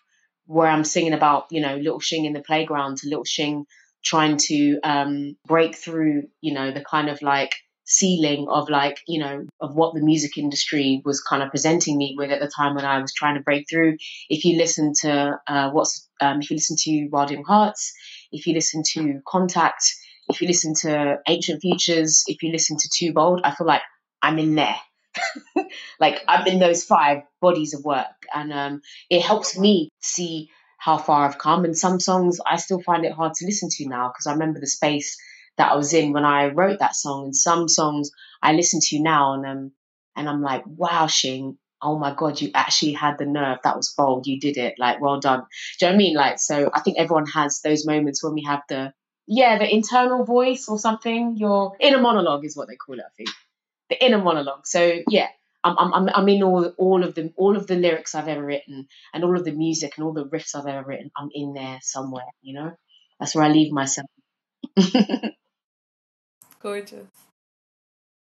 where 0.46 0.68
I'm 0.68 0.84
singing 0.84 1.12
about 1.12 1.46
you 1.50 1.60
know 1.60 1.76
Little 1.76 2.00
Shing 2.00 2.24
in 2.24 2.32
the 2.32 2.42
playground 2.42 2.98
to 2.98 3.08
Little 3.08 3.24
Shing 3.24 3.66
trying 4.04 4.36
to 4.36 4.78
um, 4.84 5.36
break 5.46 5.76
through, 5.76 6.22
you 6.40 6.54
know, 6.54 6.70
the 6.70 6.84
kind 6.84 7.08
of 7.08 7.20
like 7.22 7.54
ceiling 7.90 8.46
of 8.50 8.68
like 8.68 8.98
you 9.08 9.18
know 9.18 9.46
of 9.62 9.74
what 9.74 9.94
the 9.94 10.02
music 10.02 10.36
industry 10.36 11.00
was 11.06 11.22
kind 11.22 11.42
of 11.42 11.48
presenting 11.48 11.96
me 11.96 12.14
with 12.18 12.30
at 12.30 12.38
the 12.38 12.50
time 12.54 12.74
when 12.74 12.84
I 12.84 13.00
was 13.00 13.14
trying 13.14 13.36
to 13.36 13.42
break 13.42 13.66
through. 13.68 13.96
If 14.28 14.44
you 14.44 14.56
listen 14.58 14.92
to 15.00 15.38
uh, 15.46 15.70
what's 15.70 16.08
um, 16.20 16.40
if 16.40 16.50
you 16.50 16.56
listen 16.56 16.76
to 16.80 17.08
Wild 17.10 17.30
Young 17.30 17.44
Hearts, 17.44 17.92
if 18.30 18.46
you 18.46 18.54
listen 18.54 18.82
to 18.92 19.20
Contact, 19.26 19.82
if 20.28 20.40
you 20.40 20.48
listen 20.48 20.74
to 20.82 21.18
Ancient 21.26 21.62
Futures, 21.62 22.24
if 22.26 22.42
you 22.42 22.52
listen 22.52 22.76
to 22.78 22.90
Too 22.94 23.12
Bold, 23.12 23.40
I 23.44 23.54
feel 23.54 23.66
like 23.66 23.82
I'm 24.22 24.38
in 24.38 24.54
there. 24.54 24.76
like 26.00 26.22
I'm 26.28 26.46
in 26.46 26.58
those 26.58 26.84
five 26.84 27.22
bodies 27.40 27.74
of 27.74 27.84
work, 27.84 28.26
and 28.34 28.52
um, 28.52 28.82
it 29.10 29.22
helps 29.22 29.58
me 29.58 29.90
see 30.00 30.50
how 30.78 30.96
far 30.96 31.26
I've 31.26 31.38
come. 31.38 31.64
And 31.64 31.76
some 31.76 32.00
songs 32.00 32.40
I 32.44 32.56
still 32.56 32.80
find 32.80 33.04
it 33.04 33.12
hard 33.12 33.34
to 33.34 33.46
listen 33.46 33.68
to 33.72 33.88
now 33.88 34.08
because 34.08 34.26
I 34.26 34.32
remember 34.32 34.60
the 34.60 34.66
space 34.66 35.18
that 35.58 35.72
I 35.72 35.76
was 35.76 35.92
in 35.92 36.12
when 36.12 36.24
I 36.24 36.46
wrote 36.46 36.78
that 36.78 36.94
song. 36.94 37.24
And 37.26 37.36
some 37.36 37.68
songs 37.68 38.10
I 38.42 38.52
listen 38.52 38.80
to 38.82 39.02
now 39.02 39.34
and 39.34 39.44
um 39.44 39.72
and 40.16 40.28
I'm 40.28 40.42
like, 40.42 40.64
wow, 40.66 41.06
Shing, 41.06 41.58
oh 41.82 41.98
my 41.98 42.14
god, 42.14 42.40
you 42.40 42.50
actually 42.54 42.92
had 42.92 43.18
the 43.18 43.26
nerve. 43.26 43.58
That 43.62 43.76
was 43.76 43.94
bold. 43.96 44.26
You 44.26 44.40
did 44.40 44.56
it. 44.56 44.74
Like, 44.78 45.00
well 45.00 45.20
done. 45.20 45.44
Do 45.78 45.86
you 45.86 45.92
know 45.92 45.92
what 45.92 45.94
I 45.94 45.98
mean? 45.98 46.16
Like, 46.16 46.38
so 46.38 46.70
I 46.72 46.80
think 46.80 46.98
everyone 46.98 47.26
has 47.26 47.60
those 47.60 47.86
moments 47.86 48.22
when 48.22 48.34
we 48.34 48.44
have 48.44 48.62
the 48.68 48.92
yeah, 49.30 49.58
the 49.58 49.72
internal 49.72 50.24
voice 50.24 50.68
or 50.68 50.78
something. 50.78 51.36
Your 51.36 51.76
inner 51.80 52.00
monologue 52.00 52.46
is 52.46 52.56
what 52.56 52.68
they 52.68 52.76
call 52.76 52.96
it. 52.96 53.04
I 53.04 53.12
think 53.16 53.28
the 53.88 54.04
inner 54.04 54.22
monologue. 54.22 54.66
So 54.66 55.00
yeah, 55.08 55.28
I'm 55.64 55.76
I'm 55.78 56.08
I'm 56.08 56.28
in 56.28 56.42
all 56.42 56.72
all 56.76 57.04
of 57.04 57.14
the 57.14 57.32
all 57.36 57.56
of 57.56 57.66
the 57.66 57.76
lyrics 57.76 58.14
I've 58.14 58.28
ever 58.28 58.44
written 58.44 58.88
and 59.12 59.24
all 59.24 59.36
of 59.36 59.44
the 59.44 59.52
music 59.52 59.94
and 59.96 60.04
all 60.04 60.12
the 60.12 60.26
riffs 60.26 60.54
I've 60.54 60.66
ever 60.66 60.86
written. 60.86 61.10
I'm 61.16 61.30
in 61.32 61.54
there 61.54 61.78
somewhere. 61.82 62.26
You 62.42 62.54
know, 62.54 62.72
that's 63.18 63.34
where 63.34 63.44
I 63.44 63.48
leave 63.48 63.72
myself. 63.72 64.08
Gorgeous. 66.60 67.06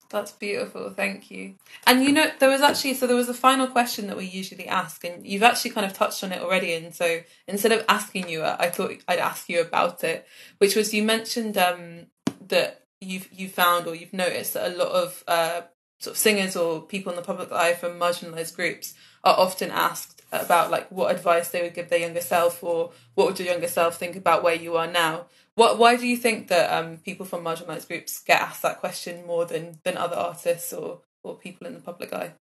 That's 0.09 0.31
beautiful. 0.31 0.89
Thank 0.89 1.29
you. 1.29 1.55
And 1.85 2.01
you 2.03 2.13
know, 2.13 2.31
there 2.39 2.49
was 2.49 2.61
actually 2.61 2.93
so 2.93 3.07
there 3.07 3.15
was 3.15 3.29
a 3.29 3.33
final 3.33 3.67
question 3.67 4.07
that 4.07 4.17
we 4.17 4.25
usually 4.25 4.67
ask, 4.67 5.03
and 5.03 5.27
you've 5.27 5.43
actually 5.43 5.71
kind 5.71 5.85
of 5.85 5.93
touched 5.93 6.23
on 6.23 6.31
it 6.31 6.41
already. 6.41 6.73
And 6.73 6.95
so 6.95 7.21
instead 7.47 7.73
of 7.73 7.83
asking 7.89 8.29
you, 8.29 8.43
I 8.43 8.69
thought 8.69 8.93
I'd 9.07 9.19
ask 9.19 9.49
you 9.49 9.61
about 9.61 10.03
it, 10.03 10.25
which 10.59 10.75
was 10.75 10.93
you 10.93 11.03
mentioned 11.03 11.57
um, 11.57 12.07
that 12.47 12.86
you've 13.01 13.31
you 13.31 13.49
found 13.49 13.87
or 13.87 13.95
you've 13.95 14.13
noticed 14.13 14.53
that 14.53 14.71
a 14.71 14.75
lot 14.75 14.89
of 14.89 15.23
uh, 15.27 15.61
sort 15.99 16.15
of 16.15 16.17
singers 16.17 16.55
or 16.55 16.81
people 16.81 17.11
in 17.11 17.15
the 17.15 17.21
public 17.21 17.51
eye 17.51 17.73
from 17.73 17.99
marginalized 17.99 18.55
groups 18.55 18.93
are 19.23 19.37
often 19.37 19.71
asked 19.71 20.21
about 20.31 20.71
like 20.71 20.91
what 20.91 21.13
advice 21.15 21.49
they 21.49 21.61
would 21.61 21.73
give 21.73 21.89
their 21.89 21.99
younger 21.99 22.21
self 22.21 22.63
or 22.63 22.91
what 23.15 23.27
would 23.27 23.39
your 23.39 23.47
younger 23.47 23.67
self 23.67 23.97
think 23.97 24.15
about 24.15 24.43
where 24.43 24.55
you 24.55 24.75
are 24.75 24.87
now 24.87 25.25
what? 25.57 25.79
Why 25.79 25.95
do 25.95 26.05
you 26.05 26.17
think 26.17 26.49
that 26.49 26.71
um, 26.71 26.97
people 26.97 27.25
from 27.25 27.43
marginalised 27.43 27.87
groups 27.87 28.19
get 28.19 28.39
asked 28.39 28.61
that 28.61 28.79
question 28.79 29.25
more 29.25 29.43
than 29.43 29.79
than 29.83 29.97
other 29.97 30.15
artists 30.15 30.71
or 30.71 31.01
or 31.23 31.35
people 31.35 31.65
in 31.65 31.73
the 31.73 31.79
public 31.79 32.13
eye? 32.13 32.33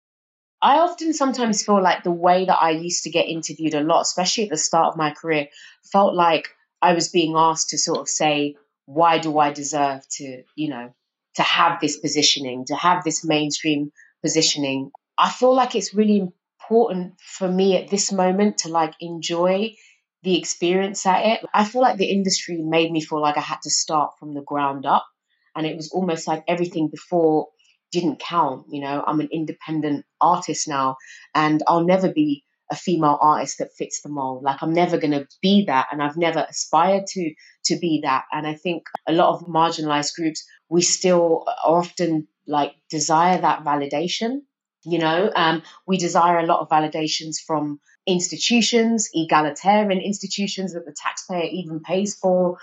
I 0.61 0.77
often 0.81 1.15
sometimes 1.15 1.65
feel 1.65 1.83
like 1.83 2.03
the 2.03 2.11
way 2.11 2.45
that 2.45 2.59
I 2.61 2.73
used 2.73 3.05
to 3.05 3.11
get 3.11 3.27
interviewed 3.27 3.73
a 3.73 3.81
lot, 3.81 4.03
especially 4.03 4.45
at 4.45 4.51
the 4.51 4.59
start 4.59 4.89
of 4.89 4.99
my 4.99 5.13
career, 5.13 5.49
felt 5.83 6.15
like 6.15 6.49
I 6.83 6.93
was 6.93 7.09
being 7.09 7.37
asked 7.37 7.71
to 7.71 7.79
sort 7.79 8.01
of 8.01 8.09
say, 8.11 8.57
why 8.87 9.19
do 9.19 9.39
I 9.39 9.53
deserve 9.53 10.07
to, 10.13 10.43
you 10.55 10.69
know, 10.69 10.95
to 11.35 11.43
have 11.43 11.81
this 11.81 11.99
positioning, 11.99 12.65
to 12.67 12.75
have 12.75 13.05
this 13.05 13.25
mainstream 13.25 13.93
positioning? 14.23 14.91
I 15.19 15.31
feel 15.31 15.55
like 15.55 15.75
it's 15.75 15.95
really 15.95 16.19
important 16.19 17.15
for 17.21 17.49
me 17.49 17.77
at 17.77 17.91
this 17.91 18.11
moment 18.11 18.59
to 18.59 18.69
like 18.69 18.95
enjoy 19.01 19.75
the 20.23 20.39
experience 20.39 21.05
at 21.07 21.25
it. 21.25 21.41
I 21.53 21.65
feel 21.65 21.83
like 21.83 21.99
the 21.99 22.11
industry 22.11 22.61
made 22.63 22.91
me 22.91 23.01
feel 23.01 23.21
like 23.21 23.37
I 23.37 23.43
had 23.43 23.63
to 23.63 23.71
start 23.71 24.13
from 24.19 24.35
the 24.35 24.43
ground 24.43 24.87
up. 24.87 25.07
And 25.55 25.67
it 25.67 25.77
was 25.77 25.91
almost 25.91 26.27
like 26.27 26.45
everything 26.49 26.89
before 26.89 27.49
didn't 27.93 28.21
count. 28.21 28.67
You 28.71 28.81
know, 28.83 29.03
I'm 29.07 29.21
an 29.21 29.29
independent 29.33 30.05
artist 30.21 30.69
now, 30.69 30.97
and 31.35 31.63
I'll 31.67 31.85
never 31.85 32.13
be 32.13 32.45
a 32.71 32.77
female 32.77 33.19
artist 33.21 33.59
that 33.59 33.75
fits 33.77 34.03
the 34.03 34.09
mold. 34.09 34.43
Like 34.43 34.63
I'm 34.63 34.73
never 34.73 34.99
going 34.99 35.13
to 35.13 35.27
be 35.43 35.65
that, 35.67 35.87
and 35.93 36.03
I've 36.03 36.17
never 36.17 36.47
aspired 36.49 37.07
to 37.09 37.35
to 37.67 37.79
be 37.79 38.01
that. 38.03 38.25
And 38.33 38.47
I 38.47 38.55
think 38.55 38.85
a 39.07 39.13
lot 39.13 39.35
of 39.35 39.47
marginalized 39.47 40.15
groups, 40.15 40.45
we 40.69 40.83
still 40.83 41.45
often 41.65 42.29
like 42.47 42.75
desire 42.91 43.41
that 43.41 43.65
validation. 43.65 44.41
You 44.85 44.99
know, 44.99 45.33
um, 45.35 45.63
we 45.87 45.99
desire 45.99 46.39
a 46.39 46.47
lot 46.47 46.61
of 46.61 46.69
validations 46.69 47.37
from 47.45 47.81
institutions, 48.07 49.09
egalitarian 49.13 50.01
institutions 50.01 50.75
that 50.75 50.87
the 50.87 50.95
taxpayer 51.03 51.49
even 51.51 51.81
pays 51.81 52.15
for. 52.15 52.59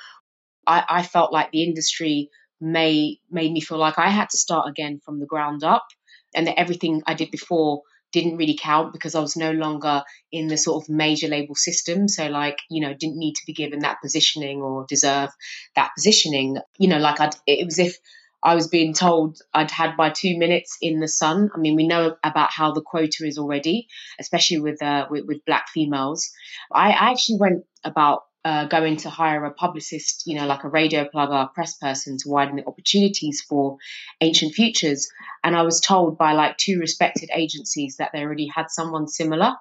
I, 0.66 0.84
I 0.88 1.04
felt 1.04 1.34
like 1.34 1.52
the 1.52 1.64
industry 1.64 2.30
may 2.62 3.20
made 3.30 3.52
me 3.52 3.60
feel 3.60 3.78
like 3.78 4.00
I 4.00 4.10
had 4.10 4.30
to 4.30 4.38
start 4.38 4.70
again 4.70 5.02
from 5.04 5.20
the 5.20 5.26
ground 5.26 5.64
up, 5.64 5.86
and 6.34 6.48
that 6.48 6.60
everything 6.60 7.04
I 7.06 7.14
did 7.14 7.32
before 7.32 7.82
didn't 8.14 8.38
really 8.38 8.58
count 8.58 8.94
because 8.94 9.16
I 9.16 9.20
was 9.20 9.36
no 9.36 9.52
longer 9.52 10.04
in 10.32 10.48
the 10.48 10.58
sort 10.58 10.82
of 10.82 10.90
major 10.90 11.28
label 11.28 11.56
system. 11.56 12.08
So, 12.08 12.28
like, 12.28 12.60
you 12.70 12.82
know, 12.82 12.94
didn't 12.94 13.18
need 13.18 13.34
to 13.34 13.46
be 13.46 13.54
given 13.54 13.80
that 13.80 14.02
positioning 14.02 14.62
or 14.62 14.86
deserve 14.88 15.32
that 15.76 15.92
positioning. 15.96 16.58
You 16.78 16.88
know, 16.88 17.00
like 17.00 17.20
I'd, 17.20 17.36
it 17.46 17.66
was 17.66 17.80
if 17.80 17.98
I 18.44 18.56
was 18.56 18.68
being 18.68 18.94
told 18.94 19.40
I'd 19.54 19.72
had 19.72 19.98
my 19.98 20.10
two 20.10 20.38
minutes 20.38 20.78
in 20.82 21.00
the 21.00 21.08
sun. 21.08 21.50
I 21.56 21.58
mean, 21.58 21.76
we 21.76 21.88
know 21.88 22.16
about 22.24 22.52
how 22.52 22.72
the 22.72 22.82
quota 22.82 23.26
is 23.26 23.38
already, 23.38 23.88
especially 24.20 24.60
with 24.60 24.82
uh, 24.82 25.08
with, 25.10 25.26
with 25.26 25.46
black 25.46 25.70
females. 25.70 26.30
I, 26.72 26.92
I 26.92 27.12
actually 27.12 27.40
went 27.40 27.64
about 27.84 28.24
uh, 28.46 28.66
going 28.66 28.98
to 28.98 29.10
hire 29.10 29.46
a 29.46 29.52
publicist, 29.52 30.24
you 30.26 30.36
know, 30.36 30.46
like 30.46 30.64
a 30.64 30.70
radio 30.70 31.06
plugger, 31.06 31.54
press 31.54 31.78
person 31.78 32.18
to 32.18 32.30
widen 32.30 32.58
the 32.58 32.68
opportunities 32.68 33.42
for 33.42 33.78
Ancient 34.22 34.54
Futures. 34.54 35.08
And 35.44 35.56
I 35.56 35.62
was 35.62 35.80
told 35.80 36.18
by 36.18 36.34
like 36.34 36.58
two 36.58 36.80
respected 36.80 37.30
agencies 37.34 37.98
that 37.98 38.12
they 38.14 38.22
already 38.22 38.48
had 38.48 38.70
someone 38.70 39.08
similar. 39.08 39.54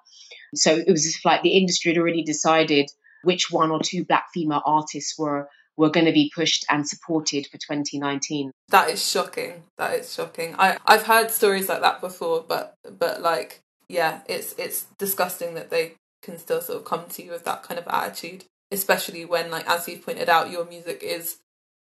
So 0.54 0.76
it 0.76 0.90
was 0.90 1.04
just 1.04 1.24
like 1.24 1.42
the 1.42 1.56
industry 1.56 1.92
had 1.92 1.98
already 1.98 2.22
decided 2.22 2.90
which 3.22 3.50
one 3.50 3.70
or 3.70 3.80
two 3.80 4.04
black 4.04 4.26
female 4.34 4.62
artists 4.64 5.18
were 5.18 5.48
were 5.74 5.90
going 5.90 6.04
to 6.04 6.12
be 6.12 6.30
pushed 6.34 6.66
and 6.68 6.86
supported 6.86 7.46
for 7.46 7.56
2019. 7.56 8.50
That 8.68 8.90
is 8.90 9.02
shocking. 9.02 9.62
That 9.78 9.94
is 9.94 10.12
shocking. 10.12 10.54
I 10.58 10.76
I've 10.84 11.04
heard 11.04 11.30
stories 11.30 11.68
like 11.68 11.80
that 11.80 12.00
before, 12.00 12.44
but 12.46 12.74
but 12.98 13.22
like 13.22 13.60
yeah, 13.88 14.20
it's 14.26 14.54
it's 14.58 14.86
disgusting 14.98 15.54
that 15.54 15.70
they 15.70 15.94
can 16.22 16.38
still 16.38 16.60
sort 16.60 16.78
of 16.78 16.84
come 16.84 17.06
to 17.08 17.24
you 17.24 17.30
with 17.30 17.44
that 17.44 17.62
kind 17.62 17.78
of 17.78 17.86
attitude 17.88 18.44
especially 18.72 19.24
when 19.24 19.50
like 19.50 19.68
as 19.68 19.86
you 19.88 19.98
pointed 19.98 20.28
out 20.28 20.50
your 20.50 20.64
music 20.64 21.02
is 21.02 21.38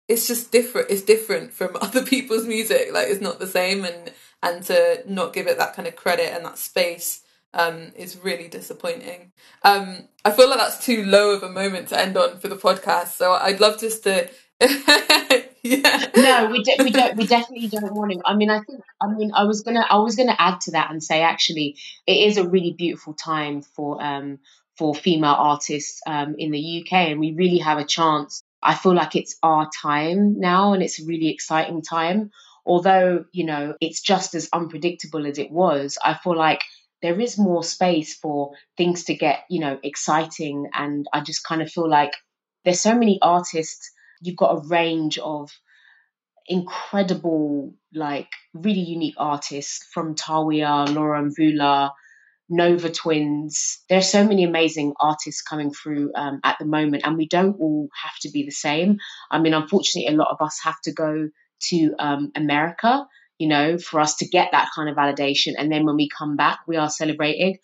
it's 0.09 0.26
just 0.26 0.51
different 0.51 0.91
it's 0.91 1.03
different 1.03 1.53
from 1.53 1.76
other 1.80 2.05
people's 2.05 2.47
music 2.47 2.89
like 2.93 3.09
it's 3.09 3.20
not 3.20 3.39
the 3.39 3.47
same 3.47 3.84
and 3.84 4.12
and 4.43 4.62
to 4.62 5.03
not 5.07 5.32
give 5.32 5.47
it 5.47 5.59
that 5.59 5.74
kind 5.74 5.86
of 5.86 5.97
credit 5.97 6.32
and 6.32 6.45
that 6.45 6.59
space 6.59 7.22
um, 7.55 7.93
is 7.97 8.22
really 8.22 8.49
disappointing. 8.49 9.32
Um, 9.62 10.09
I 10.24 10.30
feel 10.30 10.49
like 10.49 10.59
that's 10.59 10.84
too 10.84 11.05
low 11.05 11.30
of 11.30 11.43
a 11.43 11.49
moment 11.49 11.89
to 11.89 12.01
end 12.01 12.16
on 12.16 12.39
for 12.39 12.49
the 12.49 12.57
podcast. 12.57 13.09
So 13.09 13.32
I'd 13.32 13.61
love 13.61 13.80
just 13.80 14.05
to. 14.05 14.28
yeah. 15.62 16.11
No, 16.16 16.49
we 16.51 16.62
de- 16.62 16.82
we 16.82 16.91
don't. 16.91 17.16
We 17.16 17.26
definitely 17.26 17.68
don't 17.68 17.95
want 17.95 18.12
to. 18.12 18.20
I 18.24 18.34
mean, 18.34 18.51
I 18.51 18.61
think. 18.61 18.82
I 19.01 19.09
mean, 19.09 19.32
I 19.34 19.45
was 19.45 19.62
gonna. 19.62 19.86
I 19.89 19.99
was 19.99 20.16
gonna 20.16 20.36
add 20.39 20.61
to 20.62 20.72
that 20.72 20.91
and 20.91 21.03
say 21.03 21.22
actually, 21.22 21.76
it 22.07 22.28
is 22.28 22.36
a 22.36 22.49
really 22.49 22.72
beautiful 22.72 23.14
time 23.14 23.62
for 23.62 24.03
um 24.03 24.41
for 24.79 24.95
female 24.95 25.37
artists 25.37 26.01
um, 26.07 26.37
in 26.39 26.51
the 26.53 26.83
UK, 26.83 26.93
and 27.11 27.20
we 27.20 27.33
really 27.33 27.59
have 27.59 27.79
a 27.79 27.85
chance. 27.85 28.43
I 28.62 28.74
feel 28.74 28.95
like 28.95 29.16
it's 29.16 29.37
our 29.43 29.68
time 29.83 30.39
now, 30.39 30.72
and 30.72 30.83
it's 30.83 31.01
a 31.01 31.07
really 31.07 31.29
exciting 31.31 31.83
time. 31.83 32.31
Although, 32.64 33.24
you 33.33 33.45
know, 33.45 33.74
it's 33.81 34.01
just 34.03 34.35
as 34.35 34.49
unpredictable 34.53 35.26
as 35.26 35.39
it 35.39 35.51
was, 35.51 35.99
I 36.05 36.14
feel 36.14 36.37
like 36.37 36.62
there 37.03 37.18
is 37.20 37.39
more 37.39 37.62
space 37.62 38.14
for 38.14 38.53
things 38.76 39.05
to 39.05 39.14
get, 39.14 39.45
you 39.49 39.61
know, 39.61 39.79
exciting. 39.83 40.68
And 40.74 41.07
I 41.12 41.20
just 41.20 41.45
kind 41.45 41.62
of 41.62 41.70
feel 41.70 41.89
like 41.89 42.12
there's 42.64 42.81
so 42.81 42.95
many 42.95 43.18
artists, 43.22 43.91
you've 44.20 44.37
got 44.37 44.57
a 44.57 44.68
range 44.68 45.18
of 45.18 45.51
incredible, 46.47 47.74
like 47.95 48.29
really 48.53 48.81
unique 48.81 49.14
artists 49.16 49.87
from 49.93 50.14
Tawiah, 50.14 50.93
Laura 50.95 51.22
Mvula, 51.22 51.93
Nova 52.49 52.90
Twins. 52.90 53.78
There 53.88 53.99
are 53.99 54.03
so 54.03 54.26
many 54.26 54.44
amazing 54.44 54.94
artists 55.01 55.42
coming 55.42 55.72
through 55.72 56.12
um, 56.14 56.40
at 56.44 56.57
the 56.59 56.64
moment, 56.64 57.03
and 57.05 57.16
we 57.16 57.28
don't 57.28 57.59
all 57.61 57.88
have 58.03 58.18
to 58.22 58.30
be 58.30 58.44
the 58.44 58.51
same. 58.51 58.99
I 59.30 59.38
mean, 59.38 59.55
unfortunately, 59.55 60.12
a 60.12 60.16
lot 60.16 60.30
of 60.30 60.44
us 60.44 60.59
have 60.62 60.80
to 60.84 60.92
go 60.92 61.28
to 61.70 61.94
um, 61.99 62.32
America, 62.36 63.07
you 63.38 63.49
know, 63.49 63.78
for 63.78 64.01
us 64.01 64.16
to 64.16 64.28
get 64.28 64.51
that 64.53 64.70
kind 64.74 64.88
of 64.88 64.96
validation. 64.96 65.55
And 65.59 65.70
then 65.70 65.84
when 65.84 65.96
we 65.96 66.09
come 66.09 66.36
back, 66.36 66.61
we 66.66 66.76
are 66.76 66.90
celebrated. 66.90 67.57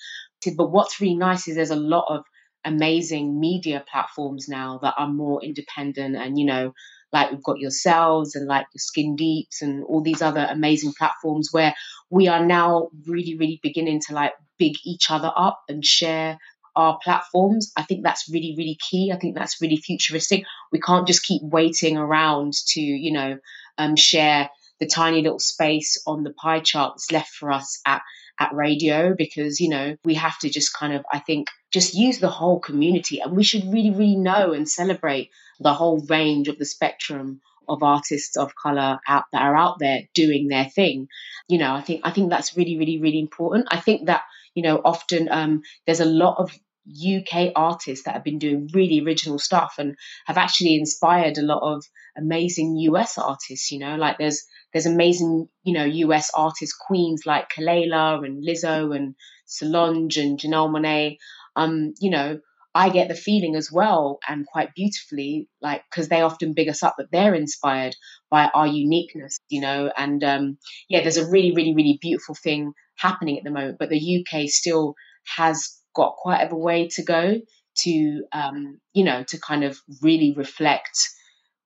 But 0.57 0.71
what's 0.71 1.01
really 1.01 1.17
nice 1.17 1.49
is 1.49 1.57
there's 1.57 1.71
a 1.71 1.77
lot 1.77 2.07
of 2.09 2.25
amazing 2.65 3.41
media 3.41 3.85
platforms 3.91 4.49
now 4.49 4.79
that 4.83 4.95
are 4.99 5.09
more 5.09 5.43
independent 5.43 6.17
and, 6.17 6.39
you 6.39 6.45
know, 6.45 6.73
like 7.15 7.31
we've 7.31 7.43
got 7.43 7.59
yourselves 7.59 8.35
and 8.35 8.47
like 8.47 8.67
your 8.75 8.81
skin 8.81 9.17
deeps 9.17 9.63
and 9.63 9.83
all 9.85 10.03
these 10.03 10.21
other 10.21 10.47
amazing 10.51 10.93
platforms 10.99 11.49
where 11.53 11.75
we 12.11 12.29
are 12.29 12.45
now 12.45 12.89
really 13.07 13.37
really 13.39 13.59
beginning 13.63 14.01
to 14.01 14.15
like 14.15 14.33
big 14.59 14.75
each 14.85 15.11
other 15.11 15.33
up 15.35 15.63
and 15.69 15.85
share 15.85 16.39
our 16.77 16.99
platforms. 17.03 17.73
I 17.77 17.83
think 17.83 18.03
that's 18.03 18.29
really, 18.29 18.55
really 18.57 18.77
key. 18.91 19.13
I 19.13 19.17
think 19.19 19.37
that's 19.37 19.61
really 19.61 19.77
futuristic. 19.77 20.45
We 20.73 20.81
can't 20.81 21.07
just 21.07 21.25
keep 21.25 21.43
waiting 21.43 21.97
around 21.97 22.55
to, 22.69 22.81
you 22.81 23.13
know, 23.13 23.39
um, 23.79 23.97
share 23.97 24.51
the 24.81 24.87
tiny 24.87 25.23
little 25.23 25.39
space 25.39 26.03
on 26.07 26.25
the 26.25 26.33
pie 26.33 26.61
chart 26.61 26.95
that's 26.95 27.13
left 27.13 27.31
for 27.31 27.53
us 27.53 27.81
at 27.87 28.03
at 28.41 28.53
radio 28.55 29.15
because 29.17 29.61
you 29.61 29.69
know 29.69 29.97
we 30.05 30.15
have 30.15 30.39
to 30.39 30.49
just 30.49 30.75
kind 30.75 30.93
of 30.93 31.05
i 31.13 31.19
think 31.19 31.49
just 31.75 31.93
use 31.93 32.21
the 32.21 32.29
whole 32.29 32.61
community. 32.61 33.19
And 33.19 33.37
we 33.37 33.43
should 33.43 33.65
really 33.71 33.91
really 33.91 34.17
know 34.17 34.53
and 34.53 34.69
celebrate 34.69 35.31
the 35.61 35.75
whole 35.75 35.99
range 36.09 36.47
of 36.49 36.57
the 36.57 36.65
spectrum 36.65 37.41
of 37.69 37.83
artists 37.83 38.37
of 38.37 38.55
color 38.55 39.01
out 39.09 39.25
that 39.33 39.43
are 39.43 39.57
out 39.57 39.79
there 39.81 40.03
doing 40.15 40.47
their 40.47 40.67
thing. 40.67 41.09
You 41.49 41.59
know 41.59 41.75
i 41.75 41.81
think 41.81 42.01
i 42.05 42.11
think 42.11 42.31
that's 42.31 42.57
really 42.57 42.79
really 42.79 43.01
really 43.01 43.19
important. 43.19 43.67
I 43.71 43.81
think 43.81 44.07
that 44.07 44.23
you 44.55 44.63
know 44.63 44.81
often 44.85 45.29
um, 45.31 45.63
there's 45.85 46.01
a 46.01 46.15
lot 46.23 46.37
of 46.39 46.57
UK 46.89 47.53
artists 47.57 48.05
that 48.05 48.15
have 48.15 48.25
been 48.25 48.39
doing 48.39 48.69
really 48.73 49.01
original 49.01 49.39
stuff 49.39 49.75
and 49.79 49.97
have 50.27 50.37
actually 50.37 50.75
inspired 50.77 51.39
a 51.39 51.43
lot 51.43 51.63
of 51.63 51.85
amazing 52.17 52.77
US 52.77 53.19
artists, 53.19 53.71
you 53.71 53.79
know, 53.79 53.97
like 53.97 54.19
there's 54.19 54.45
there's 54.73 54.87
amazing, 54.87 55.49
you 55.63 55.75
know, 55.75 55.85
US 55.85 56.31
artist 56.35 56.75
queens 56.79 57.23
like 57.25 57.49
Kelela 57.49 58.25
and 58.25 58.45
Lizzo 58.45 58.95
and 58.95 59.15
Solange 59.47 60.17
and 60.17 60.39
Janelle 60.39 60.71
Monáe. 60.71 61.17
Um, 61.57 61.95
you 62.01 62.11
know, 62.11 62.41
I 62.75 62.89
get 62.89 63.09
the 63.09 63.15
feeling 63.15 63.55
as 63.55 63.71
well, 63.71 64.19
and 64.29 64.47
quite 64.47 64.75
beautifully, 64.75 65.49
like 65.63 65.85
because 65.89 66.09
they 66.09 66.23
often 66.23 66.55
big 66.55 66.69
us 66.69 66.83
up 66.83 66.97
that 66.99 67.13
they're 67.13 67.35
inspired 67.35 67.95
by 68.31 68.51
our 68.53 68.67
uniqueness, 68.67 69.39
you 69.49 69.61
know. 69.61 69.93
And 69.97 70.25
um, 70.25 70.59
yeah, 70.89 71.03
there's 71.03 71.17
a 71.17 71.31
really, 71.31 71.53
really, 71.53 71.75
really 71.75 71.99
beautiful 72.01 72.35
thing 72.35 72.73
happening 72.97 73.39
at 73.39 73.45
the 73.45 73.51
moment, 73.51 73.79
but 73.79 73.91
the 73.91 74.27
UK 74.27 74.49
still 74.49 74.95
has 75.37 75.81
got 75.95 76.17
quite 76.17 76.51
a 76.51 76.57
way 76.57 76.89
to 76.89 77.03
go 77.03 77.41
to, 77.79 78.25
um, 78.33 78.81
you 78.93 79.05
know, 79.05 79.25
to 79.25 79.39
kind 79.39 79.65
of 79.65 79.79
really 80.03 80.35
reflect 80.37 80.99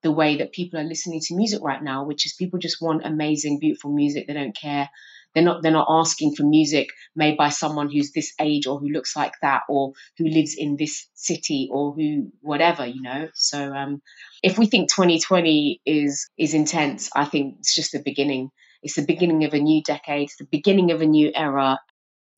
the 0.01 0.11
way 0.11 0.37
that 0.37 0.53
people 0.53 0.79
are 0.79 0.83
listening 0.83 1.19
to 1.21 1.35
music 1.35 1.59
right 1.61 1.83
now, 1.83 2.05
which 2.05 2.25
is 2.25 2.33
people 2.33 2.59
just 2.59 2.81
want 2.81 3.05
amazing, 3.05 3.59
beautiful 3.59 3.91
music. 3.91 4.27
They 4.27 4.33
don't 4.33 4.55
care 4.55 4.89
they're 5.33 5.43
not 5.43 5.61
they're 5.61 5.71
not 5.71 5.87
asking 5.89 6.35
for 6.35 6.43
music 6.43 6.89
made 7.15 7.37
by 7.37 7.49
someone 7.49 7.89
who's 7.89 8.11
this 8.11 8.33
age 8.39 8.65
or 8.65 8.79
who 8.79 8.89
looks 8.89 9.15
like 9.15 9.33
that 9.41 9.61
or 9.69 9.93
who 10.17 10.27
lives 10.27 10.55
in 10.57 10.75
this 10.75 11.07
city 11.13 11.69
or 11.71 11.93
who 11.93 12.31
whatever, 12.41 12.85
you 12.85 13.01
know. 13.01 13.29
So 13.35 13.73
um, 13.73 14.01
if 14.41 14.57
we 14.57 14.65
think 14.65 14.91
2020 14.91 15.81
is 15.85 16.29
is 16.37 16.53
intense, 16.53 17.09
I 17.15 17.25
think 17.25 17.57
it's 17.59 17.75
just 17.75 17.91
the 17.91 18.01
beginning. 18.03 18.49
It's 18.81 18.95
the 18.95 19.05
beginning 19.05 19.43
of 19.43 19.53
a 19.53 19.59
new 19.59 19.83
decade. 19.83 20.23
It's 20.23 20.37
the 20.37 20.47
beginning 20.49 20.91
of 20.91 21.01
a 21.01 21.05
new 21.05 21.31
era. 21.35 21.79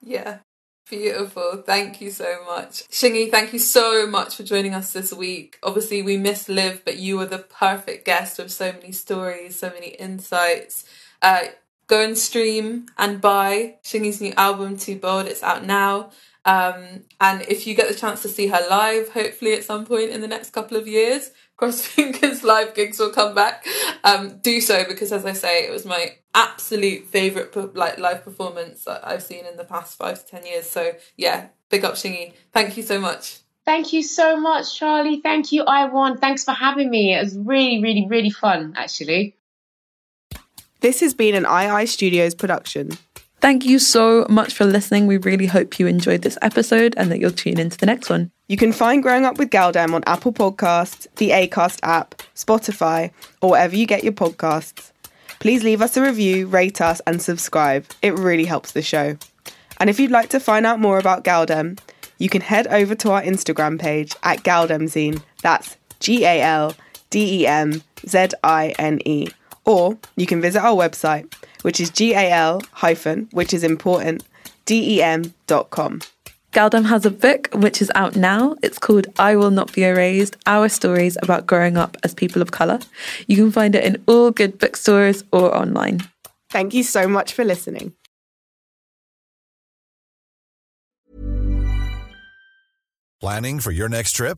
Yeah. 0.01 0.39
Beautiful. 0.89 1.63
Thank 1.65 2.01
you 2.01 2.11
so 2.11 2.43
much. 2.45 2.87
Shingai, 2.89 3.31
thank 3.31 3.53
you 3.53 3.59
so 3.59 4.05
much 4.05 4.35
for 4.35 4.43
joining 4.43 4.73
us 4.73 4.91
this 4.91 5.13
week. 5.13 5.57
Obviously, 5.63 6.01
we 6.01 6.17
miss 6.17 6.49
Liv, 6.49 6.81
but 6.83 6.97
you 6.97 7.17
were 7.17 7.25
the 7.25 7.37
perfect 7.37 8.05
guest 8.05 8.37
with 8.37 8.51
so 8.51 8.73
many 8.73 8.91
stories, 8.91 9.57
so 9.57 9.69
many 9.69 9.89
insights. 9.89 10.85
Uh, 11.21 11.43
go 11.87 12.03
and 12.03 12.17
stream 12.17 12.87
and 12.97 13.21
buy 13.21 13.75
Shingai's 13.83 14.19
new 14.19 14.33
album, 14.33 14.77
Too 14.77 14.97
Bold. 14.97 15.27
It's 15.27 15.43
out 15.43 15.65
now. 15.65 16.11
Um, 16.43 17.03
and 17.21 17.43
if 17.43 17.67
you 17.67 17.75
get 17.75 17.87
the 17.87 17.95
chance 17.95 18.21
to 18.23 18.27
see 18.27 18.47
her 18.47 18.65
live, 18.69 19.09
hopefully 19.09 19.53
at 19.53 19.63
some 19.63 19.85
point 19.85 20.09
in 20.09 20.21
the 20.21 20.27
next 20.27 20.51
couple 20.51 20.75
of 20.75 20.87
years, 20.87 21.31
cross 21.61 21.85
fingers, 21.85 22.43
live 22.53 22.73
gigs 22.73 22.97
will 22.97 23.11
come 23.11 23.35
back. 23.35 23.65
Um, 24.03 24.39
do 24.39 24.59
so 24.59 24.83
because, 24.83 25.11
as 25.11 25.25
I 25.25 25.33
say, 25.33 25.67
it 25.67 25.71
was 25.71 25.85
my 25.85 26.15
absolute 26.33 27.05
favorite 27.05 27.55
like 27.75 27.99
live 27.99 28.23
performance 28.23 28.85
that 28.85 29.07
I've 29.07 29.21
seen 29.21 29.45
in 29.45 29.57
the 29.57 29.63
past 29.63 29.97
five 29.97 30.25
to 30.25 30.31
ten 30.31 30.45
years. 30.45 30.67
So 30.69 30.93
yeah, 31.17 31.49
big 31.69 31.85
up 31.85 31.93
Shingai. 31.93 32.33
Thank 32.51 32.77
you 32.77 32.83
so 32.83 32.99
much. 32.99 33.37
Thank 33.63 33.93
you 33.93 34.01
so 34.01 34.39
much, 34.39 34.75
Charlie. 34.77 35.21
Thank 35.21 35.51
you, 35.51 35.63
I1. 35.63 36.19
Thanks 36.19 36.43
for 36.43 36.51
having 36.51 36.89
me. 36.89 37.13
It 37.13 37.23
was 37.23 37.37
really, 37.37 37.81
really, 37.81 38.07
really 38.09 38.31
fun, 38.31 38.73
actually. 38.75 39.35
This 40.79 40.99
has 41.01 41.13
been 41.13 41.35
an 41.35 41.45
II 41.45 41.85
Studios 41.85 42.33
production. 42.33 42.97
Thank 43.41 43.65
you 43.65 43.79
so 43.79 44.27
much 44.29 44.53
for 44.53 44.65
listening. 44.65 45.07
We 45.07 45.17
really 45.17 45.47
hope 45.47 45.79
you 45.79 45.87
enjoyed 45.87 46.21
this 46.21 46.37
episode 46.43 46.93
and 46.95 47.11
that 47.11 47.19
you'll 47.19 47.31
tune 47.31 47.59
into 47.59 47.75
the 47.75 47.87
next 47.87 48.07
one. 48.07 48.29
You 48.47 48.55
can 48.55 48.71
find 48.71 49.01
Growing 49.01 49.25
Up 49.25 49.39
with 49.39 49.49
Galdem 49.49 49.95
on 49.95 50.03
Apple 50.05 50.31
Podcasts, 50.31 51.07
the 51.15 51.31
Acast 51.31 51.79
app, 51.81 52.21
Spotify, 52.35 53.09
or 53.41 53.49
wherever 53.51 53.75
you 53.75 53.87
get 53.87 54.03
your 54.03 54.13
podcasts. 54.13 54.91
Please 55.39 55.63
leave 55.63 55.81
us 55.81 55.97
a 55.97 56.03
review, 56.03 56.45
rate 56.45 56.81
us, 56.81 57.01
and 57.07 57.19
subscribe. 57.19 57.87
It 58.03 58.13
really 58.13 58.45
helps 58.45 58.73
the 58.73 58.83
show. 58.83 59.17
And 59.79 59.89
if 59.89 59.99
you'd 59.99 60.11
like 60.11 60.29
to 60.29 60.39
find 60.39 60.63
out 60.67 60.79
more 60.79 60.99
about 60.99 61.23
Galdem, 61.23 61.79
you 62.19 62.29
can 62.29 62.41
head 62.41 62.67
over 62.67 62.93
to 62.93 63.09
our 63.09 63.23
Instagram 63.23 63.79
page 63.79 64.15
at 64.21 64.43
Galdemzine. 64.43 65.23
That's 65.41 65.77
G 65.99 66.25
A 66.25 66.43
L 66.43 66.75
D 67.09 67.41
E 67.41 67.47
M 67.47 67.81
Z 68.07 68.27
I 68.43 68.75
N 68.77 69.01
E. 69.03 69.29
Or 69.65 69.97
you 70.15 70.27
can 70.27 70.41
visit 70.41 70.61
our 70.61 70.75
website, 70.75 71.33
which 71.61 71.79
is 71.79 71.89
G 71.89 72.13
A 72.13 72.31
L 72.31 72.61
hyphen, 72.71 73.27
which 73.31 73.53
is 73.53 73.63
important, 73.63 74.23
D 74.65 74.97
E 74.97 75.01
M 75.01 75.33
dot 75.47 75.69
com. 75.69 76.01
Galdem 76.51 76.85
has 76.85 77.05
a 77.05 77.11
book 77.11 77.49
which 77.53 77.81
is 77.81 77.89
out 77.95 78.17
now. 78.17 78.57
It's 78.61 78.77
called 78.77 79.07
I 79.17 79.37
Will 79.37 79.51
Not 79.51 79.71
Be 79.71 79.83
Erased 79.85 80.35
Our 80.45 80.67
Stories 80.67 81.17
About 81.21 81.47
Growing 81.47 81.77
Up 81.77 81.95
as 82.03 82.13
People 82.13 82.41
of 82.41 82.51
Colour. 82.51 82.79
You 83.27 83.37
can 83.37 83.51
find 83.51 83.73
it 83.73 83.85
in 83.85 84.03
all 84.05 84.31
good 84.31 84.59
bookstores 84.59 85.23
or 85.31 85.55
online. 85.55 86.01
Thank 86.49 86.73
you 86.73 86.83
so 86.83 87.07
much 87.07 87.31
for 87.31 87.45
listening. 87.45 87.93
Planning 93.21 93.61
for 93.61 93.71
your 93.71 93.87
next 93.87 94.11
trip? 94.13 94.37